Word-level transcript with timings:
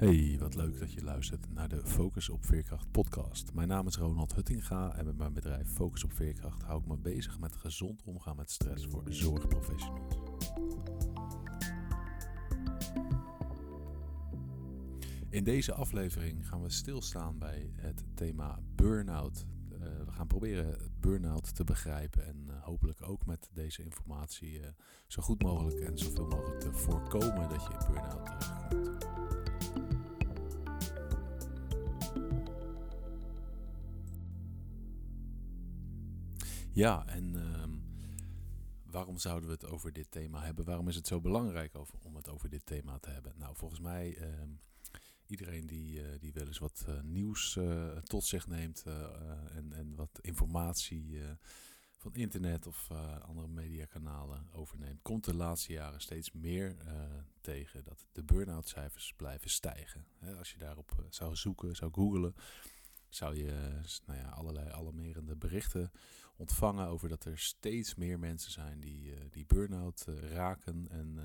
Hey, 0.00 0.36
wat 0.38 0.54
leuk 0.54 0.78
dat 0.78 0.92
je 0.92 1.04
luistert 1.04 1.52
naar 1.52 1.68
de 1.68 1.80
Focus 1.84 2.28
op 2.28 2.44
Veerkracht 2.44 2.90
podcast. 2.90 3.52
Mijn 3.54 3.68
naam 3.68 3.86
is 3.86 3.96
Ronald 3.96 4.34
Huttinga 4.34 4.94
en 4.96 5.04
met 5.04 5.16
mijn 5.16 5.32
bedrijf 5.32 5.68
Focus 5.68 6.04
op 6.04 6.12
Veerkracht 6.12 6.62
hou 6.62 6.80
ik 6.80 6.86
me 6.86 6.96
bezig 6.96 7.38
met 7.38 7.56
gezond 7.56 8.02
omgaan 8.02 8.36
met 8.36 8.50
stress 8.50 8.86
voor 8.86 9.02
zorgprofessionals. 9.08 10.14
In 15.28 15.44
deze 15.44 15.72
aflevering 15.72 16.48
gaan 16.48 16.62
we 16.62 16.70
stilstaan 16.70 17.38
bij 17.38 17.72
het 17.76 18.04
thema 18.14 18.58
burn-out. 18.74 19.46
Uh, 19.72 19.78
we 19.78 20.12
gaan 20.12 20.26
proberen 20.26 20.92
burn-out 21.00 21.54
te 21.54 21.64
begrijpen 21.64 22.26
en 22.26 22.46
uh, 22.48 22.62
hopelijk 22.62 23.02
ook 23.02 23.26
met 23.26 23.48
deze 23.52 23.82
informatie 23.82 24.60
uh, 24.60 24.66
zo 25.06 25.22
goed 25.22 25.42
mogelijk 25.42 25.80
en 25.80 25.98
zoveel 25.98 26.26
mogelijk 26.26 26.60
te 26.60 26.72
voorkomen 26.72 27.48
dat 27.48 27.62
je 27.62 27.72
in 27.72 27.92
burn-out 27.92 28.26
terechtkomt. 28.26 28.99
Ja, 36.72 37.06
en 37.06 37.34
uh, 37.34 37.64
waarom 38.90 39.18
zouden 39.18 39.48
we 39.48 39.54
het 39.54 39.66
over 39.66 39.92
dit 39.92 40.10
thema 40.10 40.42
hebben? 40.42 40.64
Waarom 40.64 40.88
is 40.88 40.94
het 40.94 41.06
zo 41.06 41.20
belangrijk 41.20 41.74
om 42.02 42.16
het 42.16 42.28
over 42.28 42.48
dit 42.48 42.66
thema 42.66 42.98
te 42.98 43.10
hebben? 43.10 43.32
Nou, 43.36 43.56
volgens 43.56 43.80
mij, 43.80 44.16
uh, 44.18 44.26
iedereen 45.26 45.66
die, 45.66 46.00
uh, 46.00 46.06
die 46.20 46.32
wel 46.32 46.46
eens 46.46 46.58
wat 46.58 46.84
uh, 46.88 47.00
nieuws 47.00 47.58
tot 48.02 48.24
zich 48.24 48.46
neemt 48.46 48.84
en, 49.52 49.72
en 49.72 49.94
wat 49.94 50.18
informatie 50.20 51.18
van 51.96 52.14
internet 52.14 52.66
of 52.66 52.88
andere 53.22 53.48
mediakanalen 53.48 54.48
overneemt, 54.52 55.02
komt 55.02 55.24
de 55.24 55.34
laatste 55.34 55.72
jaren 55.72 56.00
steeds 56.00 56.32
meer 56.32 56.76
tegen 57.40 57.84
dat 57.84 58.06
de 58.12 58.24
burn-out 58.24 58.68
cijfers 58.68 59.14
blijven 59.16 59.50
stijgen. 59.50 60.06
Als 60.38 60.52
je 60.52 60.58
daarop 60.58 61.04
zou 61.08 61.36
zoeken, 61.36 61.76
zou 61.76 61.92
googlen 61.92 62.34
zou 63.08 63.36
je 63.36 63.80
nou 64.06 64.18
ja, 64.18 64.28
allerlei 64.28 64.68
alarmerende 64.68 65.36
berichten 65.36 65.90
ontvangen 66.40 66.86
over 66.86 67.08
dat 67.08 67.24
er 67.24 67.38
steeds 67.38 67.94
meer 67.94 68.18
mensen 68.18 68.50
zijn 68.50 68.80
die, 68.80 69.04
uh, 69.04 69.16
die 69.30 69.46
burn-out 69.46 70.06
uh, 70.08 70.32
raken 70.32 70.88
en 70.90 71.16
uh, 71.18 71.24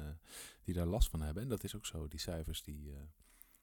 die 0.64 0.74
daar 0.74 0.86
last 0.86 1.10
van 1.10 1.22
hebben. 1.22 1.44
En 1.44 1.50
dat 1.50 1.64
is 1.64 1.76
ook 1.76 1.86
zo. 1.86 2.08
Die 2.08 2.20
cijfers 2.20 2.64
die, 2.64 2.94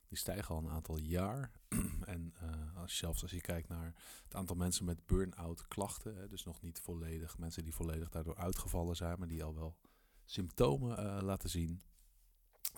die 0.09 0.19
stijgen 0.19 0.55
al 0.55 0.63
een 0.63 0.71
aantal 0.71 0.99
jaar. 0.99 1.51
en 2.15 2.35
als, 2.75 2.97
zelfs 2.97 3.23
als 3.23 3.31
je 3.31 3.41
kijkt 3.41 3.69
naar 3.69 3.95
het 4.25 4.35
aantal 4.35 4.57
mensen 4.57 4.85
met 4.85 5.07
burn-out 5.07 5.69
klachten, 5.69 6.17
hè, 6.17 6.29
dus 6.29 6.45
nog 6.45 6.63
niet 6.63 6.81
volledig, 6.81 7.39
mensen 7.39 7.65
die 7.65 7.75
volledig 7.75 8.09
daardoor 8.09 8.37
uitgevallen 8.37 8.97
zijn, 8.97 9.19
maar 9.19 9.29
die 9.29 9.45
al 9.45 9.55
wel 9.55 9.77
symptomen 10.25 11.23
laten 11.25 11.51
zien, 11.51 11.83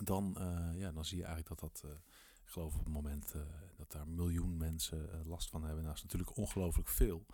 dan, 0.03 0.35
ja, 0.75 0.91
dan 0.91 1.05
zie 1.05 1.17
je 1.17 1.25
eigenlijk 1.25 1.61
dat 1.61 1.71
dat 1.71 1.91
ik 2.43 2.51
geloof 2.51 2.73
op 2.73 2.83
het 2.83 2.93
moment 2.93 3.33
dat 3.77 3.91
daar 3.91 4.07
miljoen 4.07 4.57
mensen 4.57 5.23
last 5.25 5.49
van 5.49 5.63
hebben. 5.63 5.83
Nou, 5.83 5.95
dat 5.95 5.97
is 5.97 6.11
natuurlijk 6.11 6.37
ongelooflijk 6.37 6.89
veel. 6.89 7.25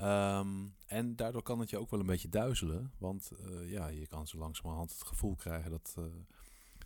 Um, 0.00 0.74
en 0.86 1.16
daardoor 1.16 1.42
kan 1.42 1.60
het 1.60 1.70
je 1.70 1.78
ook 1.78 1.90
wel 1.90 2.00
een 2.00 2.06
beetje 2.06 2.28
duizelen. 2.28 2.92
Want 2.98 3.30
uh, 3.46 3.70
ja, 3.70 3.86
je 3.86 4.06
kan 4.06 4.26
zo 4.26 4.38
langzamerhand 4.38 4.92
het 4.92 5.02
gevoel 5.02 5.34
krijgen 5.34 5.70
dat, 5.70 5.96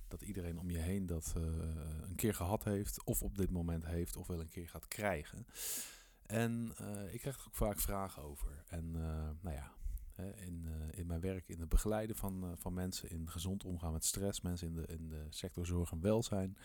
dat 0.08 0.22
iedereen 0.22 0.58
om 0.58 0.70
je 0.70 0.78
heen 0.78 1.06
dat 1.06 1.32
een 2.02 2.14
keer 2.16 2.34
gehad 2.34 2.64
heeft. 2.64 3.04
Of 3.04 3.22
op 3.22 3.36
dit 3.36 3.50
moment 3.50 3.86
heeft, 3.86 4.16
of 4.16 4.26
wel 4.26 4.40
een 4.40 4.48
keer 4.48 4.68
gaat 4.68 4.88
krijgen. 4.88 5.46
En 6.26 6.74
ik 7.10 7.20
krijg 7.20 7.38
er 7.38 7.44
ook 7.46 7.54
vaak 7.54 7.80
vragen 7.80 8.22
over. 8.22 8.64
En 8.68 8.90
nou 9.40 9.54
ja, 9.54 9.72
in, 10.36 10.66
in 10.90 11.06
mijn 11.06 11.20
werk 11.20 11.48
in 11.48 11.60
het 11.60 11.68
begeleiden 11.68 12.16
van, 12.16 12.54
van 12.56 12.74
mensen 12.74 13.10
in 13.10 13.30
gezond 13.30 13.64
omgaan 13.64 13.92
met 13.92 14.04
stress, 14.04 14.40
mensen 14.40 14.66
in 14.66 14.74
de, 14.74 14.86
in 14.86 15.08
de 15.08 15.26
sector 15.30 15.66
zorg 15.66 15.90
en 15.90 16.00
welzijn, 16.00 16.56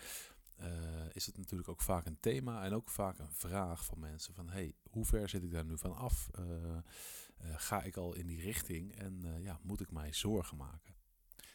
uh, 0.62 0.68
is 1.12 1.26
het 1.26 1.38
natuurlijk 1.38 1.70
ook 1.70 1.82
vaak 1.82 2.06
een 2.06 2.20
thema 2.20 2.64
en 2.64 2.74
ook 2.74 2.90
vaak 2.90 3.20
een 3.20 3.32
vraag 3.32 3.86
van 3.86 4.00
mensen 4.00 4.34
van 4.34 4.50
hey, 4.50 4.76
hoe 4.90 5.06
ver 5.06 5.30
zit 5.30 5.44
ik 5.44 5.52
daar 5.52 5.66
nu 5.66 5.78
van 5.78 5.96
af? 5.96 6.30
Uh, 6.40 6.46
uh, 6.46 7.54
ga 7.56 7.84
ik 7.84 7.98
al 7.98 8.16
in 8.16 8.28
die 8.28 8.42
richting 8.42 8.96
en 8.96 9.24
ja, 9.42 9.60
moet 9.64 9.82
ik 9.82 9.92
mij 9.92 10.14
zorgen 10.14 10.58
maken? 10.58 10.96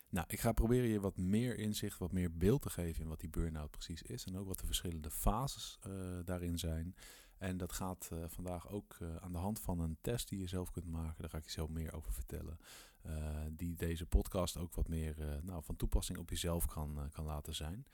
Nou, 0.08 0.26
ik 0.28 0.40
ga 0.40 0.52
proberen 0.52 0.88
je 0.88 1.00
wat 1.00 1.16
meer 1.16 1.58
inzicht, 1.58 1.98
wat 1.98 2.12
meer 2.12 2.36
beeld 2.36 2.62
te 2.62 2.70
geven 2.70 3.02
in 3.02 3.08
wat 3.08 3.20
die 3.20 3.28
burn-out 3.28 3.70
precies 3.70 4.02
is 4.02 4.24
en 4.24 4.36
ook 4.36 4.46
wat 4.46 4.58
de 4.58 4.66
verschillende 4.66 5.10
fases 5.10 5.78
daarin 6.24 6.58
zijn. 6.58 6.94
En 7.38 7.56
dat 7.56 7.72
gaat 7.72 8.10
vandaag 8.26 8.68
ook 8.68 8.98
aan 9.20 9.32
de 9.32 9.38
hand 9.38 9.60
van 9.60 9.80
een 9.80 9.98
test 10.00 10.28
die 10.28 10.38
je 10.38 10.46
zelf 10.46 10.70
kunt 10.70 10.86
maken. 10.86 11.20
Daar 11.20 11.30
ga 11.30 11.38
ik 11.38 11.44
je 11.44 11.50
zo 11.50 11.68
meer 11.68 11.94
over 11.94 12.12
vertellen. 12.12 12.58
die 13.50 13.76
deze 13.76 14.06
podcast 14.06 14.56
ook 14.56 14.74
wat 14.74 14.88
meer 14.88 15.40
nou, 15.42 15.62
van 15.64 15.76
toepassing 15.76 16.18
op 16.18 16.30
jezelf 16.30 16.66
kan, 16.66 17.08
kan 17.12 17.24
laten 17.24 17.54
zijn. 17.54 17.86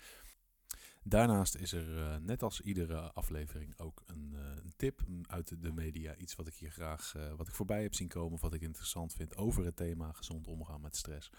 Daarnaast 1.05 1.55
is 1.55 1.73
er, 1.73 1.89
uh, 1.89 2.17
net 2.17 2.43
als 2.43 2.61
iedere 2.61 3.13
aflevering, 3.13 3.79
ook 3.79 4.03
een, 4.07 4.31
uh, 4.35 4.41
een, 4.41 4.73
tip 4.77 5.01
uit 5.27 5.63
de 5.63 5.73
media. 5.73 6.17
Iets 6.17 6.35
wat 6.35 6.47
ik 6.47 6.55
hier 6.55 6.71
graag, 6.71 7.15
uh, 7.17 7.33
wat 7.37 7.49
ik 7.49 7.55
voorbij 7.55 7.83
heb 7.83 7.95
zien 7.95 8.09
komen, 8.09 8.33
of 8.33 8.41
wat 8.41 8.55
ik 8.55 8.61
interessant 8.61 9.13
vind 9.13 9.37
over 9.37 9.65
het 9.65 9.77
thema 9.77 10.13
gezond 10.13 10.47
omgaan 10.47 10.81
met 10.81 10.97
stress. 10.97 11.31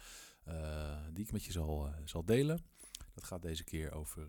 die 1.12 1.24
ik 1.25 1.31
met 1.31 1.44
je 1.44 1.51
zal, 1.51 1.90
zal 2.06 2.25
delen. 2.25 2.66
Dat 3.13 3.24
gaat 3.24 3.41
deze 3.41 3.63
keer 3.63 3.91
over 3.91 4.28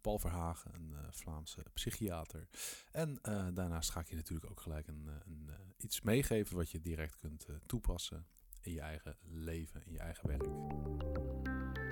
Paul 0.00 0.18
Verhagen, 0.18 0.74
een 0.74 0.94
Vlaamse 1.10 1.62
psychiater. 1.72 2.48
En 2.90 3.18
daarnaast 3.54 3.90
ga 3.90 4.00
ik 4.00 4.08
je 4.08 4.14
natuurlijk 4.14 4.50
ook 4.50 4.60
gelijk 4.60 4.86
een, 4.86 5.08
een 5.24 5.50
iets 5.78 6.00
meegeven 6.00 6.56
wat 6.56 6.70
je 6.70 6.80
direct 6.80 7.16
kunt 7.16 7.46
toepassen 7.66 8.26
in 8.60 8.72
je 8.72 8.80
eigen 8.80 9.16
leven, 9.22 9.86
in 9.86 9.92
je 9.92 9.98
eigen 9.98 10.28
werk. 10.28 11.83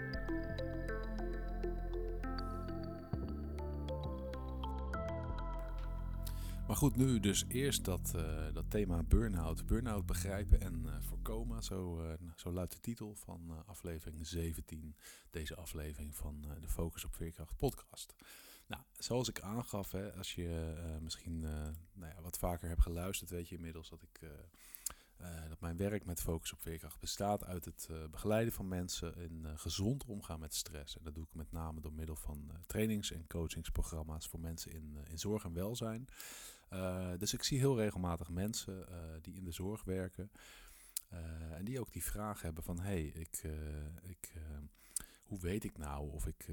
Maar 6.67 6.77
goed, 6.77 6.97
nu 6.97 7.21
dus 7.21 7.45
eerst 7.49 7.85
dat, 7.85 8.13
uh, 8.17 8.53
dat 8.53 8.71
thema 8.71 9.03
burn-out. 9.03 9.67
Burn-out 9.67 10.07
begrijpen 10.07 10.61
en 10.61 10.83
uh, 10.87 10.93
voorkomen. 11.01 11.63
Zo, 11.63 12.03
uh, 12.03 12.13
zo 12.37 12.53
luidt 12.53 12.73
de 12.73 12.81
titel 12.81 13.15
van 13.15 13.65
aflevering 13.67 14.27
17. 14.27 14.97
Deze 15.31 15.57
aflevering 15.57 16.15
van 16.15 16.47
de 16.61 16.69
Focus 16.69 17.05
op 17.05 17.15
Veerkracht 17.15 17.57
podcast. 17.57 18.15
Nou, 18.67 18.83
zoals 18.99 19.29
ik 19.29 19.41
aangaf, 19.41 19.93
hè, 19.93 20.15
als 20.15 20.35
je 20.35 20.75
misschien 21.01 21.41
nou 21.93 22.13
ja, 22.15 22.23
wat 22.23 22.39
vaker 22.39 22.69
hebt 22.69 22.83
geluisterd, 22.83 23.31
weet 23.31 23.49
je 23.49 23.57
inmiddels 23.57 23.89
dat 23.89 24.03
ik 24.03 24.21
dat 25.49 25.61
mijn 25.61 25.77
werk 25.77 26.05
met 26.05 26.21
focus 26.21 26.53
op 26.53 26.61
veerkracht 26.61 27.01
bestaat 27.01 27.45
uit 27.45 27.65
het 27.65 27.89
begeleiden 28.11 28.53
van 28.53 28.69
mensen 28.69 29.17
in 29.17 29.47
gezond 29.55 30.05
omgaan 30.05 30.41
met 30.41 30.55
stress. 30.55 30.97
En 30.97 31.05
dat 31.05 31.15
doe 31.15 31.25
ik 31.25 31.35
met 31.35 31.53
name 31.53 31.81
door 31.81 31.93
middel 31.93 32.17
van 32.17 32.51
trainings- 32.67 33.13
en 33.13 33.27
coachingsprogramma's 33.27 34.29
voor 34.29 34.41
mensen 34.41 34.73
in, 34.73 34.97
in 35.11 35.19
zorg 35.19 35.45
en 35.45 35.53
welzijn. 35.53 36.09
Dus 37.19 37.33
ik 37.33 37.43
zie 37.43 37.59
heel 37.59 37.77
regelmatig 37.77 38.29
mensen 38.31 38.87
die 39.23 39.35
in 39.35 39.45
de 39.45 39.53
zorg 39.53 39.85
werken. 39.85 40.31
en 41.57 41.65
die 41.65 41.81
ook 41.81 41.93
die 41.93 42.05
vraag 42.05 42.43
hebben 42.43 42.63
van, 42.63 42.81
hey, 42.81 43.03
ik, 43.05 43.43
ik, 44.03 44.33
hoe 45.25 45.41
weet 45.41 45.65
ik 45.65 45.79
nou 45.79 46.11
of 46.11 46.27
ik 46.27 46.49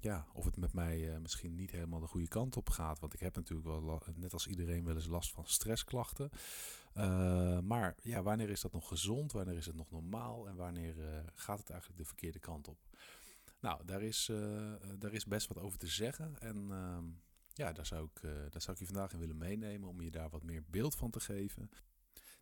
ja, 0.00 0.26
of 0.32 0.44
het 0.44 0.56
met 0.56 0.72
mij 0.72 1.18
misschien 1.20 1.54
niet 1.54 1.70
helemaal 1.70 2.00
de 2.00 2.06
goede 2.06 2.28
kant 2.28 2.56
op 2.56 2.70
gaat. 2.70 3.00
Want 3.00 3.14
ik 3.14 3.20
heb 3.20 3.36
natuurlijk 3.36 3.68
wel, 3.68 4.02
net 4.14 4.32
als 4.32 4.46
iedereen, 4.46 4.84
wel 4.84 4.94
eens 4.94 5.06
last 5.06 5.32
van 5.32 5.46
stressklachten. 5.46 6.30
Maar 7.64 7.94
ja, 8.02 8.22
wanneer 8.22 8.50
is 8.50 8.60
dat 8.60 8.72
nog 8.72 8.88
gezond? 8.88 9.32
Wanneer 9.32 9.56
is 9.56 9.66
het 9.66 9.76
nog 9.76 9.90
normaal? 9.90 10.48
En 10.48 10.56
wanneer 10.56 10.94
gaat 11.34 11.58
het 11.58 11.70
eigenlijk 11.70 12.00
de 12.00 12.06
verkeerde 12.06 12.38
kant 12.38 12.68
op? 12.68 12.78
Nou, 13.60 13.84
daar 13.84 14.02
is, 14.02 14.30
daar 14.98 15.12
is 15.12 15.26
best 15.26 15.48
wat 15.48 15.58
over 15.58 15.78
te 15.78 15.86
zeggen. 15.86 16.40
En 16.40 16.66
ehm, 16.70 17.04
ja, 17.58 17.72
daar 17.72 17.86
zou, 17.86 18.08
ik, 18.14 18.22
daar 18.22 18.62
zou 18.62 18.72
ik 18.72 18.78
je 18.78 18.86
vandaag 18.86 19.12
in 19.12 19.18
willen 19.18 19.38
meenemen 19.38 19.88
om 19.88 20.00
je 20.00 20.10
daar 20.10 20.30
wat 20.30 20.42
meer 20.42 20.64
beeld 20.66 20.94
van 20.94 21.10
te 21.10 21.20
geven. 21.20 21.70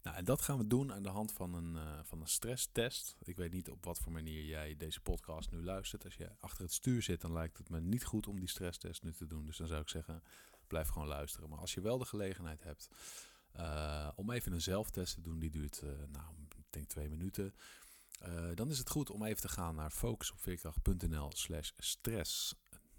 Nou, 0.07 0.17
en 0.19 0.25
dat 0.25 0.41
gaan 0.41 0.59
we 0.59 0.67
doen 0.67 0.93
aan 0.93 1.03
de 1.03 1.09
hand 1.09 1.33
van 1.33 1.55
een, 1.55 1.75
uh, 1.75 1.99
van 2.03 2.21
een 2.21 2.29
stresstest. 2.29 3.17
Ik 3.23 3.37
weet 3.37 3.53
niet 3.53 3.71
op 3.71 3.85
wat 3.85 3.99
voor 3.99 4.13
manier 4.13 4.45
jij 4.45 4.77
deze 4.77 5.01
podcast 5.01 5.51
nu 5.51 5.63
luistert. 5.63 6.05
Als 6.05 6.15
je 6.15 6.31
achter 6.41 6.63
het 6.63 6.73
stuur 6.73 7.03
zit, 7.03 7.21
dan 7.21 7.33
lijkt 7.33 7.59
het 7.59 7.69
me 7.69 7.81
niet 7.81 8.05
goed 8.05 8.27
om 8.27 8.39
die 8.39 8.49
stresstest 8.49 9.03
nu 9.03 9.13
te 9.13 9.27
doen. 9.27 9.47
Dus 9.47 9.57
dan 9.57 9.67
zou 9.67 9.81
ik 9.81 9.89
zeggen, 9.89 10.23
blijf 10.67 10.89
gewoon 10.89 11.09
luisteren. 11.09 11.49
Maar 11.49 11.59
als 11.59 11.75
je 11.75 11.81
wel 11.81 11.99
de 11.99 12.05
gelegenheid 12.05 12.63
hebt 12.63 12.89
uh, 13.57 14.09
om 14.15 14.31
even 14.31 14.53
een 14.53 14.61
zelftest 14.61 15.15
te 15.15 15.21
doen, 15.21 15.39
die 15.39 15.51
duurt, 15.51 15.81
uh, 15.85 15.91
nou, 15.91 16.35
denk 16.71 16.89
twee 16.89 17.09
minuten. 17.09 17.55
dan 18.55 18.71
is 18.71 18.79
het 18.79 18.91
goed 18.91 19.11
om 19.11 19.25
even 19.25 19.41
te 19.41 19.49
gaan 19.49 19.75
naar 19.75 19.91
focusopveerkracht.nl 19.91 21.31
slash 21.35 21.71
stress 21.77 22.55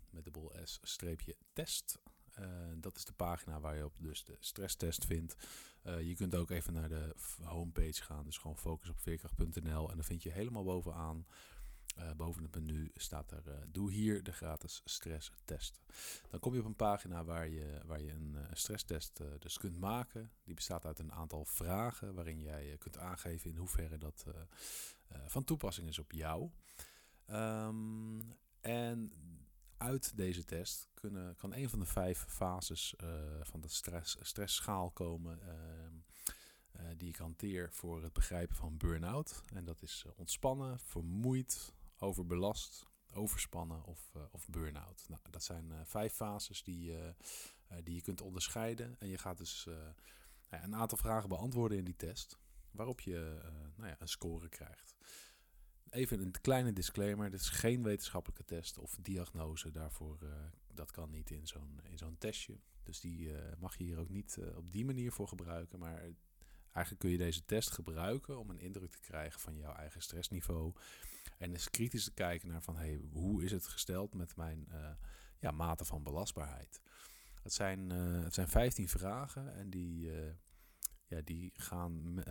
met 0.09 0.23
de 0.23 0.31
bol 0.31 0.51
S 0.63 0.79
streepje 0.81 1.35
test. 1.53 1.99
Uh, 2.39 2.45
dat 2.75 2.95
is 2.95 3.05
de 3.05 3.13
pagina 3.13 3.59
waar 3.59 3.75
je 3.75 3.85
op 3.85 3.93
dus 3.97 4.23
de 4.23 4.37
stresstest 4.39 5.05
vindt. 5.05 5.35
Uh, 5.83 6.01
je 6.07 6.15
kunt 6.15 6.35
ook 6.35 6.49
even 6.49 6.73
naar 6.73 6.89
de 6.89 7.15
homepage 7.43 8.03
gaan, 8.03 8.25
dus 8.25 8.37
gewoon 8.37 8.57
focus 8.57 8.89
op 8.89 8.99
veerkracht.nl 8.99 9.89
en 9.89 9.95
dan 9.95 10.03
vind 10.03 10.23
je 10.23 10.31
helemaal 10.31 10.63
bovenaan. 10.63 11.25
Uh, 11.97 12.11
boven 12.11 12.43
het 12.43 12.55
menu 12.55 12.91
staat 12.95 13.31
er: 13.31 13.43
Doe 13.71 13.91
hier 13.91 14.23
de 14.23 14.31
gratis 14.31 14.81
stresstest. 14.85 15.81
Dan 16.29 16.39
kom 16.39 16.53
je 16.53 16.59
op 16.59 16.65
een 16.65 16.75
pagina 16.75 17.23
waar 17.23 17.47
je, 17.47 17.81
waar 17.85 18.01
je 18.01 18.11
een 18.11 18.37
stresstest 18.51 19.21
dus 19.39 19.57
kunt 19.57 19.79
maken. 19.79 20.31
Die 20.43 20.53
bestaat 20.53 20.85
uit 20.85 20.99
een 20.99 21.13
aantal 21.13 21.45
vragen 21.45 22.13
waarin 22.13 22.41
jij 22.41 22.75
kunt 22.77 22.97
aangeven 22.97 23.49
in 23.49 23.55
hoeverre 23.55 23.97
dat 23.97 24.25
van 25.25 25.43
toepassing 25.43 25.87
is 25.87 25.99
op 25.99 26.11
jou. 26.11 26.49
Um, 27.31 28.21
en 28.61 29.11
uit 29.77 30.17
deze 30.17 30.45
test 30.45 30.89
kunnen, 30.93 31.35
kan 31.35 31.53
een 31.53 31.69
van 31.69 31.79
de 31.79 31.85
vijf 31.85 32.25
fases 32.27 32.95
van 33.41 33.61
de 33.61 33.67
stress, 33.67 34.17
stressschaal 34.21 34.91
komen 34.91 35.41
ehm, 35.41 35.93
die 36.97 37.09
ik 37.09 37.15
hanteer 37.15 37.71
voor 37.71 38.03
het 38.03 38.13
begrijpen 38.13 38.55
van 38.55 38.77
burn-out. 38.77 39.41
En 39.53 39.65
dat 39.65 39.81
is 39.81 40.05
ontspannen, 40.15 40.79
vermoeid, 40.79 41.73
overbelast, 41.97 42.85
overspannen 43.13 43.83
of, 43.83 44.11
of 44.31 44.47
burn-out. 44.47 45.05
Nou, 45.07 45.21
dat 45.29 45.43
zijn 45.43 45.73
vijf 45.83 46.13
fases 46.13 46.63
die, 46.63 46.93
die 47.83 47.95
je 47.95 48.01
kunt 48.01 48.21
onderscheiden. 48.21 48.95
En 48.99 49.07
je 49.07 49.17
gaat 49.17 49.37
dus 49.37 49.67
nou 50.49 50.63
een 50.63 50.75
aantal 50.75 50.97
vragen 50.97 51.29
beantwoorden 51.29 51.77
in 51.77 51.85
die 51.85 51.95
test, 51.95 52.37
waarop 52.71 53.01
je 53.01 53.41
nou 53.75 53.89
ja, 53.89 53.95
een 53.99 54.07
score 54.07 54.49
krijgt. 54.49 54.95
Even 55.97 56.19
een 56.19 56.41
kleine 56.41 56.73
disclaimer: 56.73 57.29
dit 57.29 57.39
is 57.39 57.49
geen 57.49 57.83
wetenschappelijke 57.83 58.43
test 58.43 58.77
of 58.77 58.97
diagnose. 59.01 59.71
Daarvoor, 59.71 60.17
uh, 60.23 60.29
dat 60.73 60.91
kan 60.91 61.09
niet 61.09 61.31
in 61.31 61.47
zo'n, 61.47 61.79
in 61.83 61.97
zo'n 61.97 62.17
testje. 62.17 62.59
Dus 62.83 62.99
die 62.99 63.29
uh, 63.29 63.37
mag 63.59 63.77
je 63.77 63.83
hier 63.83 63.99
ook 63.99 64.09
niet 64.09 64.37
uh, 64.39 64.57
op 64.57 64.71
die 64.71 64.85
manier 64.85 65.11
voor 65.11 65.27
gebruiken. 65.27 65.79
Maar 65.79 66.01
eigenlijk 66.71 66.99
kun 66.99 67.09
je 67.09 67.17
deze 67.17 67.45
test 67.45 67.71
gebruiken 67.71 68.39
om 68.39 68.49
een 68.49 68.59
indruk 68.59 68.91
te 68.91 68.99
krijgen 68.99 69.39
van 69.39 69.57
jouw 69.57 69.73
eigen 69.73 70.01
stressniveau. 70.01 70.73
En 71.37 71.51
eens 71.51 71.69
kritisch 71.69 72.03
te 72.03 72.13
kijken 72.13 72.47
naar 72.47 72.61
van 72.61 72.77
hey, 72.77 72.99
hoe 73.11 73.43
is 73.43 73.51
het 73.51 73.67
gesteld 73.67 74.13
met 74.13 74.35
mijn 74.35 74.67
ja, 75.39 75.51
mate 75.51 75.85
van 75.85 76.03
belastbaarheid. 76.03 76.81
Het 77.41 77.53
zijn, 77.53 77.89
het 77.89 78.33
zijn 78.33 78.47
15 78.47 78.89
vragen 78.89 79.53
en 79.53 79.69
die, 79.69 80.11
ja, 81.07 81.21
die 81.21 81.51
gaan 81.53 82.23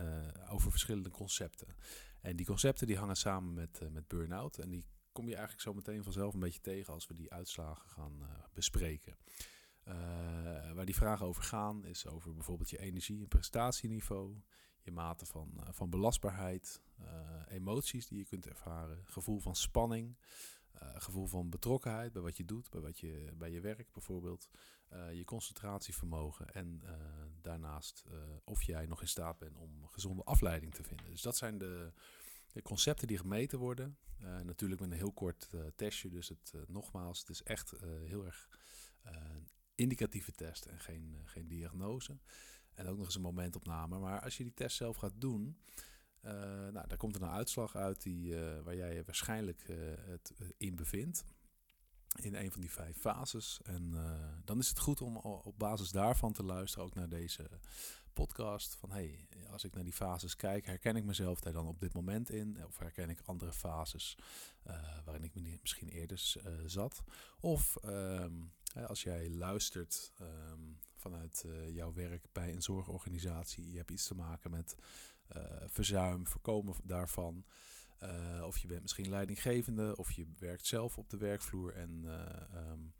over 0.49 0.71
verschillende 0.71 1.09
concepten. 1.09 1.75
En 2.21 2.35
die 2.35 2.45
concepten 2.45 2.87
die 2.87 2.97
hangen 2.97 3.15
samen 3.15 3.53
met, 3.53 3.79
uh, 3.83 3.89
met 3.89 4.07
burn-out. 4.07 4.57
En 4.57 4.69
die 4.69 4.85
kom 5.11 5.25
je 5.25 5.35
eigenlijk 5.35 5.63
zo 5.63 5.73
meteen 5.73 6.03
vanzelf 6.03 6.33
een 6.33 6.39
beetje 6.39 6.61
tegen 6.61 6.93
als 6.93 7.07
we 7.07 7.13
die 7.13 7.33
uitslagen 7.33 7.89
gaan 7.89 8.17
uh, 8.21 8.27
bespreken. 8.53 9.17
Waar 10.73 10.85
die 10.85 10.95
vragen 10.95 11.25
over 11.25 11.43
gaan 11.43 11.85
is 11.85 12.07
over 12.07 12.33
bijvoorbeeld 12.33 12.69
je 12.69 12.79
energie- 12.79 13.21
en 13.21 13.27
prestatieniveau, 13.27 14.41
je 14.81 14.91
mate 14.91 15.25
van, 15.25 15.61
van 15.71 15.89
belastbaarheid, 15.89 16.81
emoties 17.47 18.07
die 18.07 18.17
je 18.17 18.25
kunt 18.25 18.47
ervaren, 18.47 19.03
gevoel 19.05 19.39
van 19.39 19.55
spanning, 19.55 20.17
gevoel 20.79 21.25
van 21.25 21.49
betrokkenheid 21.49 22.13
bij 22.13 22.21
wat 22.21 22.37
je 22.37 22.45
doet, 22.45 22.69
bij, 22.69 22.81
wat 22.81 22.99
je, 22.99 23.31
bij 23.37 23.51
je 23.51 23.61
werk 23.61 23.91
bijvoorbeeld, 23.91 24.49
je 25.13 25.23
concentratievermogen 25.25 26.53
en 26.53 26.81
daarnaast 27.41 28.03
of 28.43 28.63
jij 28.63 28.85
nog 28.85 29.01
in 29.01 29.07
staat 29.07 29.37
bent 29.37 29.57
om 29.57 29.87
gezonde 29.87 30.23
afleiding 30.23 30.73
te 30.73 30.83
vinden. 30.83 31.09
Dus 31.09 31.21
dat 31.21 31.37
zijn 31.37 31.57
de, 31.57 31.91
de 32.51 32.61
concepten 32.61 33.07
die 33.07 33.17
gemeten 33.17 33.59
worden. 33.59 33.97
Natuurlijk 34.43 34.81
met 34.81 34.91
een 34.91 34.97
heel 34.97 35.13
kort 35.13 35.49
testje. 35.75 36.09
Dus 36.09 36.29
het, 36.29 36.53
nogmaals, 36.67 37.19
het 37.19 37.29
is 37.29 37.43
echt 37.43 37.73
heel 38.05 38.25
erg 38.25 38.49
een 39.03 39.47
indicatieve 39.75 40.31
test 40.31 40.65
en 40.65 40.79
geen, 40.79 41.15
geen 41.25 41.47
diagnose. 41.47 42.17
En 42.73 42.87
ook 42.87 42.97
nog 42.97 43.05
eens 43.05 43.15
een 43.15 43.21
momentopname. 43.21 43.99
Maar 43.99 44.21
als 44.21 44.37
je 44.37 44.43
die 44.43 44.53
test 44.53 44.77
zelf 44.77 44.97
gaat 44.97 45.21
doen, 45.21 45.57
nou, 46.21 46.87
daar 46.87 46.97
komt 46.97 47.15
er 47.15 47.21
een 47.21 47.29
uitslag 47.29 47.75
uit 47.75 48.01
die, 48.01 48.35
waar 48.63 48.75
jij 48.75 49.03
waarschijnlijk 49.03 49.63
het 49.99 50.33
in 50.57 50.75
bevindt. 50.75 51.25
In 52.15 52.35
een 52.35 52.51
van 52.51 52.61
die 52.61 52.71
vijf 52.71 52.97
fases. 52.97 53.59
En 53.63 53.95
dan 54.45 54.59
is 54.59 54.69
het 54.69 54.79
goed 54.79 55.01
om 55.01 55.17
op 55.17 55.59
basis 55.59 55.91
daarvan 55.91 56.33
te 56.33 56.43
luisteren 56.43 56.85
ook 56.85 56.95
naar 56.95 57.09
deze 57.09 57.49
podcast. 58.13 58.75
Van 58.75 58.91
hey, 58.91 59.27
als 59.51 59.63
ik 59.63 59.73
naar 59.73 59.83
die 59.83 59.93
fases 59.93 60.35
kijk, 60.35 60.65
herken 60.65 60.95
ik 60.95 61.03
mezelf 61.03 61.39
daar 61.39 61.53
dan 61.53 61.67
op 61.67 61.79
dit 61.79 61.93
moment 61.93 62.29
in? 62.29 62.65
Of 62.65 62.77
herken 62.77 63.09
ik 63.09 63.21
andere 63.25 63.53
fases 63.53 64.17
uh, 64.67 64.73
waarin 65.05 65.23
ik 65.23 65.61
misschien 65.61 65.89
eerder 65.89 66.33
uh, 66.37 66.53
zat? 66.65 67.03
Of 67.39 67.77
um, 67.85 68.51
als 68.87 69.03
jij 69.03 69.29
luistert 69.29 70.11
um, 70.21 70.79
vanuit 70.95 71.45
jouw 71.67 71.93
werk 71.93 72.25
bij 72.31 72.53
een 72.53 72.61
zorgorganisatie, 72.61 73.71
je 73.71 73.77
hebt 73.77 73.91
iets 73.91 74.07
te 74.07 74.15
maken 74.15 74.51
met 74.51 74.75
verzuim, 75.65 76.27
voorkomen 76.27 76.75
daarvan. 76.83 77.45
Of 78.43 78.57
je 78.57 78.67
bent 78.67 78.81
misschien 78.81 79.09
leidinggevende, 79.09 79.95
of 79.95 80.11
je 80.11 80.27
werkt 80.39 80.65
zelf 80.65 80.97
op 80.97 81.09
de 81.09 81.17
werkvloer 81.17 81.73
en 81.73 82.05
um, 82.55 82.93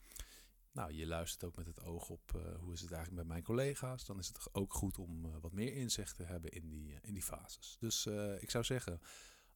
nou, 0.78 0.94
je 0.94 1.08
luistert 1.08 1.44
ook 1.44 1.56
met 1.56 1.66
het 1.66 1.84
oog 1.84 2.10
op 2.10 2.32
uh, 2.36 2.56
hoe 2.60 2.74
is 2.74 2.82
het 2.82 2.92
eigenlijk 2.92 3.22
met 3.22 3.32
mijn 3.32 3.44
collega's. 3.44 4.06
Dan 4.06 4.20
is 4.20 4.28
het 4.28 4.54
ook 4.54 4.74
goed 4.74 4.98
om 4.98 5.40
wat 5.40 5.52
meer 5.54 5.74
inzicht 5.74 6.16
te 6.16 6.24
hebben 6.24 6.52
in 6.52 6.70
die, 6.70 7.00
in 7.02 7.14
die 7.14 7.24
fases. 7.24 7.78
Dus 7.80 8.06
ik 8.40 8.50
zou 8.50 8.64
zeggen, 8.64 9.00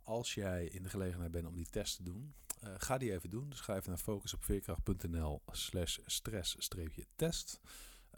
als 0.04 0.34
jij 0.34 0.66
in 0.66 0.84
de 0.84 0.90
gelegenheid 0.90 1.32
bent 1.32 1.48
om 1.48 1.56
die 1.56 1.70
test 1.70 1.96
te 1.96 2.04
doen, 2.04 2.36
ga 2.78 2.98
die 2.98 3.12
even 3.14 3.30
doen. 3.30 3.50
Dus 3.50 3.60
ga 3.60 3.76
even 3.76 3.90
naar 3.90 3.98
focusopveerkracht.nl 3.98 5.42
slash 5.52 5.98
stress-test. 6.06 7.62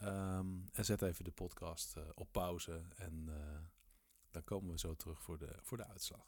Um, 0.02 0.64
en 0.72 0.84
zet 0.84 1.02
even 1.02 1.24
de 1.24 1.30
podcast 1.30 1.94
op 2.14 2.32
pauze 2.32 2.82
en 2.96 3.28
dan 4.30 4.44
komen 4.44 4.70
we 4.70 4.78
zo 4.78 4.94
terug 4.94 5.22
voor 5.22 5.38
de, 5.38 5.58
voor 5.60 5.76
de 5.76 5.86
uitslag. 5.86 6.26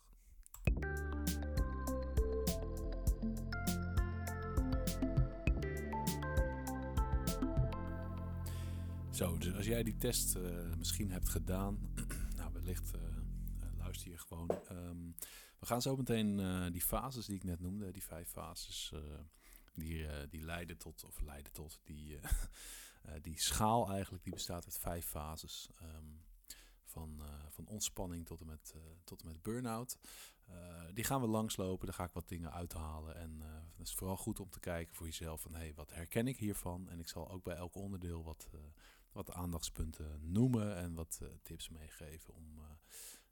Zo, 9.16 9.38
dus 9.38 9.54
als 9.54 9.66
jij 9.66 9.82
die 9.82 9.96
test 9.96 10.36
uh, 10.36 10.74
misschien 10.78 11.10
hebt 11.10 11.28
gedaan, 11.28 11.78
nou 12.36 12.52
wellicht 12.52 12.94
uh, 12.94 13.00
luister 13.78 14.10
je 14.10 14.18
gewoon. 14.18 14.50
Um, 14.70 15.14
we 15.58 15.66
gaan 15.66 15.82
zo 15.82 15.96
meteen 15.96 16.36
die 16.72 16.82
fases 16.82 17.26
die 17.26 17.36
ik 17.36 17.44
net 17.44 17.60
noemde, 17.60 17.90
die 17.90 18.04
vijf 18.04 18.28
fases, 18.28 18.92
die, 19.74 20.06
die 20.28 20.42
leiden 20.42 20.76
tot, 20.76 21.04
of 21.04 21.20
leiden 21.20 21.52
tot, 21.52 21.80
die, 21.84 22.18
die 23.26 23.40
schaal 23.40 23.90
eigenlijk, 23.90 24.24
die 24.24 24.32
bestaat 24.32 24.64
uit 24.64 24.78
vijf 24.78 25.06
fases. 25.06 25.68
Um, 25.82 26.20
van, 26.96 27.20
van 27.50 27.66
ontspanning 27.66 28.26
tot 28.26 28.40
en 28.40 28.46
met, 28.46 28.74
tot 29.04 29.20
en 29.20 29.26
met 29.26 29.42
burn-out. 29.42 29.98
die 30.92 31.04
gaan 31.04 31.20
we 31.20 31.26
langslopen, 31.26 31.86
daar 31.86 31.94
ga 31.94 32.04
ik 32.04 32.12
wat 32.12 32.28
dingen 32.28 32.52
uithalen. 32.52 33.16
En 33.16 33.40
het 33.76 33.86
is 33.86 33.94
vooral 33.94 34.16
goed 34.16 34.40
om 34.40 34.50
te 34.50 34.60
kijken 34.60 34.94
voor 34.94 35.06
jezelf 35.06 35.40
van, 35.40 35.54
hey, 35.54 35.72
wat 35.74 35.92
herken 35.92 36.26
ik 36.26 36.36
hiervan? 36.36 36.88
En 36.88 36.98
ik 36.98 37.08
zal 37.08 37.30
ook 37.30 37.44
bij 37.44 37.56
elk 37.56 37.74
onderdeel 37.74 38.24
wat 38.24 38.48
wat 39.16 39.32
aandachtspunten 39.32 40.32
noemen 40.32 40.76
en 40.76 40.94
wat 40.94 41.18
uh, 41.22 41.28
tips 41.42 41.68
meegeven 41.68 42.34
om 42.34 42.58
uh, 42.58 42.64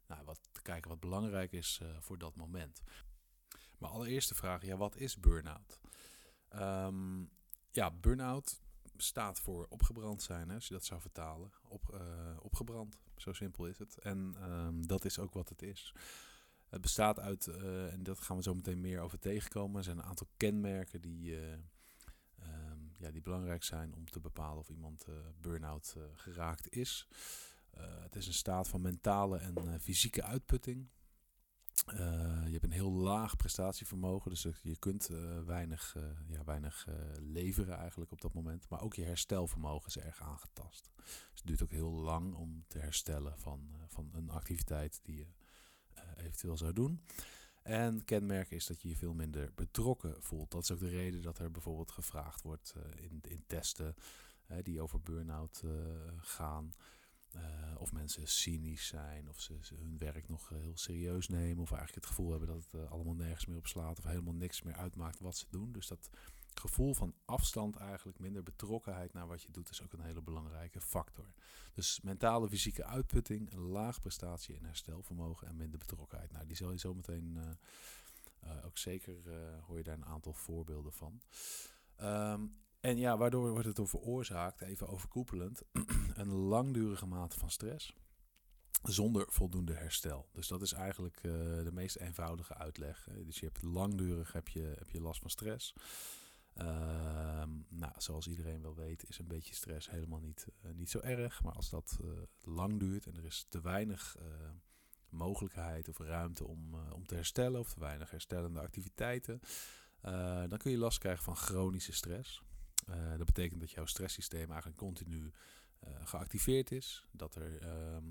nou, 0.07 0.25
wat 0.25 0.39
te 0.51 0.61
kijken 0.61 0.89
wat 0.89 0.99
belangrijk 0.99 1.51
is 1.51 1.79
uh, 1.83 1.89
voor 1.99 2.17
dat 2.17 2.35
moment. 2.35 2.81
Maar 3.77 3.89
allereerste 3.89 4.35
vraag, 4.35 4.65
ja, 4.65 4.77
wat 4.77 4.95
is 4.95 5.19
burn-out? 5.19 5.79
Um, 6.53 7.29
ja, 7.71 7.91
burn-out 7.91 8.61
staat 8.97 9.39
voor 9.39 9.65
opgebrand 9.69 10.21
zijn, 10.21 10.49
hè, 10.49 10.55
als 10.55 10.67
je 10.67 10.73
dat 10.73 10.85
zou 10.85 11.01
vertalen. 11.01 11.51
Op, 11.67 12.01
opgebrand, 12.39 12.97
zo 13.17 13.33
simpel 13.33 13.67
is 13.67 13.77
het. 13.77 13.99
En 13.99 14.35
um, 14.51 14.87
dat 14.87 15.05
is 15.05 15.19
ook 15.19 15.33
wat 15.33 15.49
het 15.49 15.61
is. 15.61 15.93
Het 16.69 16.81
bestaat 16.81 17.19
uit, 17.19 17.47
en 17.91 18.03
dat 18.03 18.19
gaan 18.19 18.37
we 18.37 18.43
zo 18.43 18.55
meteen 18.55 18.81
meer 18.81 19.01
over 19.01 19.19
tegenkomen, 19.19 19.77
er 19.77 19.83
zijn 19.83 19.97
een 19.97 20.03
aantal 20.03 20.27
kenmerken 20.37 21.01
die 21.01 21.35
ja, 22.97 23.11
die 23.11 23.21
belangrijk 23.21 23.63
zijn 23.63 23.93
om 23.93 24.09
te 24.09 24.19
bepalen 24.19 24.57
of 24.57 24.69
iemand 24.69 25.05
burn-out 25.41 25.95
geraakt 26.13 26.69
is. 26.69 27.07
Het 27.77 28.15
is 28.15 28.27
een 28.27 28.33
staat 28.33 28.67
van 28.67 28.81
mentale 28.81 29.37
en 29.37 29.81
fysieke 29.81 30.23
uitputting. 30.23 30.87
Je 32.45 32.51
hebt 32.51 32.63
een 32.63 32.71
heel 32.71 32.91
laag 32.91 33.35
prestatievermogen, 33.35 34.29
dus 34.29 34.47
je 34.61 34.77
kunt 34.77 35.09
weinig, 35.45 35.95
ja, 36.27 36.43
weinig 36.43 36.87
leveren 37.19 37.77
eigenlijk 37.77 38.11
op 38.11 38.21
dat 38.21 38.33
moment. 38.33 38.69
Maar 38.69 38.81
ook 38.81 38.93
je 38.93 39.03
herstelvermogen 39.03 39.87
is 39.87 39.97
erg 39.97 40.21
aangetast. 40.21 40.89
Dus 40.95 41.39
het 41.39 41.45
duurt 41.45 41.63
ook 41.63 41.71
heel 41.71 41.91
lang 41.91 42.33
om 42.33 42.63
te 42.67 42.79
herstellen 42.79 43.39
van, 43.39 43.75
van 43.87 44.09
een 44.13 44.29
activiteit 44.29 44.99
die 45.03 45.17
je 45.17 45.27
eventueel 46.17 46.57
zou 46.57 46.73
doen. 46.73 47.01
En 47.61 48.05
kenmerk 48.05 48.51
is 48.51 48.65
dat 48.65 48.81
je 48.81 48.89
je 48.89 48.95
veel 48.95 49.13
minder 49.13 49.51
betrokken 49.55 50.23
voelt. 50.23 50.51
Dat 50.51 50.63
is 50.63 50.71
ook 50.71 50.79
de 50.79 50.89
reden 50.89 51.21
dat 51.21 51.37
er 51.37 51.51
bijvoorbeeld 51.51 51.91
gevraagd 51.91 52.41
wordt 52.41 52.73
in, 52.95 53.19
in 53.21 53.43
testen 53.47 53.95
die 54.63 54.81
over 54.81 55.01
burn-out 55.01 55.63
gaan. 57.41 57.77
of 57.77 57.91
mensen 57.91 58.27
cynisch 58.27 58.87
zijn, 58.87 59.29
of 59.29 59.39
ze, 59.39 59.53
hun 59.75 59.97
werk 59.97 60.29
nog 60.29 60.49
heel 60.49 60.77
serieus 60.77 61.27
nemen, 61.27 61.63
of 61.63 61.71
eigenlijk 61.71 62.05
het 62.05 62.15
gevoel 62.15 62.29
hebben 62.29 62.47
dat 62.47 62.67
het 62.71 62.89
allemaal 62.89 63.13
nergens 63.13 63.45
meer 63.45 63.57
op 63.57 63.67
slaat, 63.67 63.97
of 63.97 64.03
helemaal 64.03 64.33
niks 64.33 64.61
meer 64.61 64.75
uitmaakt 64.75 65.19
wat 65.19 65.37
ze 65.37 65.45
doen. 65.49 65.71
Dus 65.71 65.87
dat 65.87 66.09
gevoel 66.53 66.93
van 66.93 67.15
afstand 67.25 67.75
eigenlijk, 67.75 68.19
minder 68.19 68.43
betrokkenheid 68.43 69.13
naar 69.13 69.27
wat 69.27 69.41
je 69.41 69.51
doet, 69.51 69.69
is 69.69 69.81
ook 69.83 69.93
een 69.93 70.01
hele 70.01 70.21
belangrijke 70.21 70.81
factor. 70.81 71.33
Dus 71.73 72.01
mentale, 72.01 72.49
fysieke 72.49 72.85
uitputting, 72.85 73.51
een 73.51 73.59
laag 73.59 74.01
prestatie- 74.01 74.57
en 74.57 74.65
herstelvermogen 74.65 75.47
en 75.47 75.55
minder 75.55 75.79
betrokkenheid. 75.79 76.31
Nou, 76.31 76.45
die 76.45 76.55
zal 76.55 76.71
je 76.71 76.79
zo 76.79 76.93
meteen 76.93 77.37
uh, 78.43 78.65
ook 78.65 78.77
zeker, 78.77 79.15
hoor 79.61 79.77
je 79.77 79.83
daar 79.83 79.95
een 79.95 80.05
aantal 80.05 80.33
voorbeelden 80.33 80.93
van. 80.93 81.21
Um, 82.01 82.63
en 82.85 82.97
ja, 82.97 83.17
waardoor 83.17 83.49
wordt 83.49 83.65
het 83.65 83.75
door 83.75 83.87
veroorzaakt, 83.87 84.61
even 84.61 84.87
overkoepelend, 84.87 85.61
een 86.13 86.33
langdurige 86.33 87.05
mate 87.05 87.39
van 87.39 87.49
stress 87.49 87.93
zonder 88.83 89.25
voldoende 89.29 89.73
herstel. 89.73 90.29
Dus 90.31 90.47
dat 90.47 90.61
is 90.61 90.71
eigenlijk 90.71 91.21
de 91.21 91.69
meest 91.73 91.95
eenvoudige 91.95 92.53
uitleg. 92.53 93.07
Dus 93.25 93.39
je 93.39 93.45
hebt 93.45 93.61
langdurig 93.61 94.31
heb 94.31 94.47
je, 94.47 94.73
heb 94.77 94.89
je 94.89 95.01
last 95.01 95.21
van 95.21 95.29
stress. 95.29 95.73
Ehm, 96.53 97.49
nou, 97.69 97.93
zoals 97.97 98.27
iedereen 98.27 98.61
wel 98.61 98.75
weet, 98.75 99.09
is 99.09 99.19
een 99.19 99.27
beetje 99.27 99.55
stress 99.55 99.89
helemaal 99.89 100.19
niet, 100.19 100.47
niet 100.73 100.89
zo 100.89 100.99
erg. 100.99 101.43
Maar 101.43 101.53
als 101.53 101.69
dat 101.69 101.99
lang 102.43 102.79
duurt 102.79 103.05
en 103.05 103.17
er 103.17 103.25
is 103.25 103.45
te 103.49 103.61
weinig 103.61 104.17
mogelijkheid 105.09 105.89
of 105.89 105.97
ruimte 105.97 106.47
om, 106.47 106.75
om 106.91 107.05
te 107.05 107.15
herstellen, 107.15 107.59
of 107.59 107.73
te 107.73 107.79
weinig 107.79 108.11
herstellende 108.11 108.59
activiteiten, 108.59 109.39
dan 110.49 110.57
kun 110.57 110.71
je 110.71 110.77
last 110.77 110.97
krijgen 110.97 111.23
van 111.23 111.35
chronische 111.35 111.93
stress. 111.93 112.43
Dat 113.17 113.25
betekent 113.25 113.59
dat 113.59 113.71
jouw 113.71 113.85
stresssysteem 113.85 114.47
eigenlijk 114.47 114.77
continu 114.77 115.31
geactiveerd 116.03 116.71
is. 116.71 117.07
Dat 117.11 117.35
er 117.35 117.57
ehm, 117.57 118.03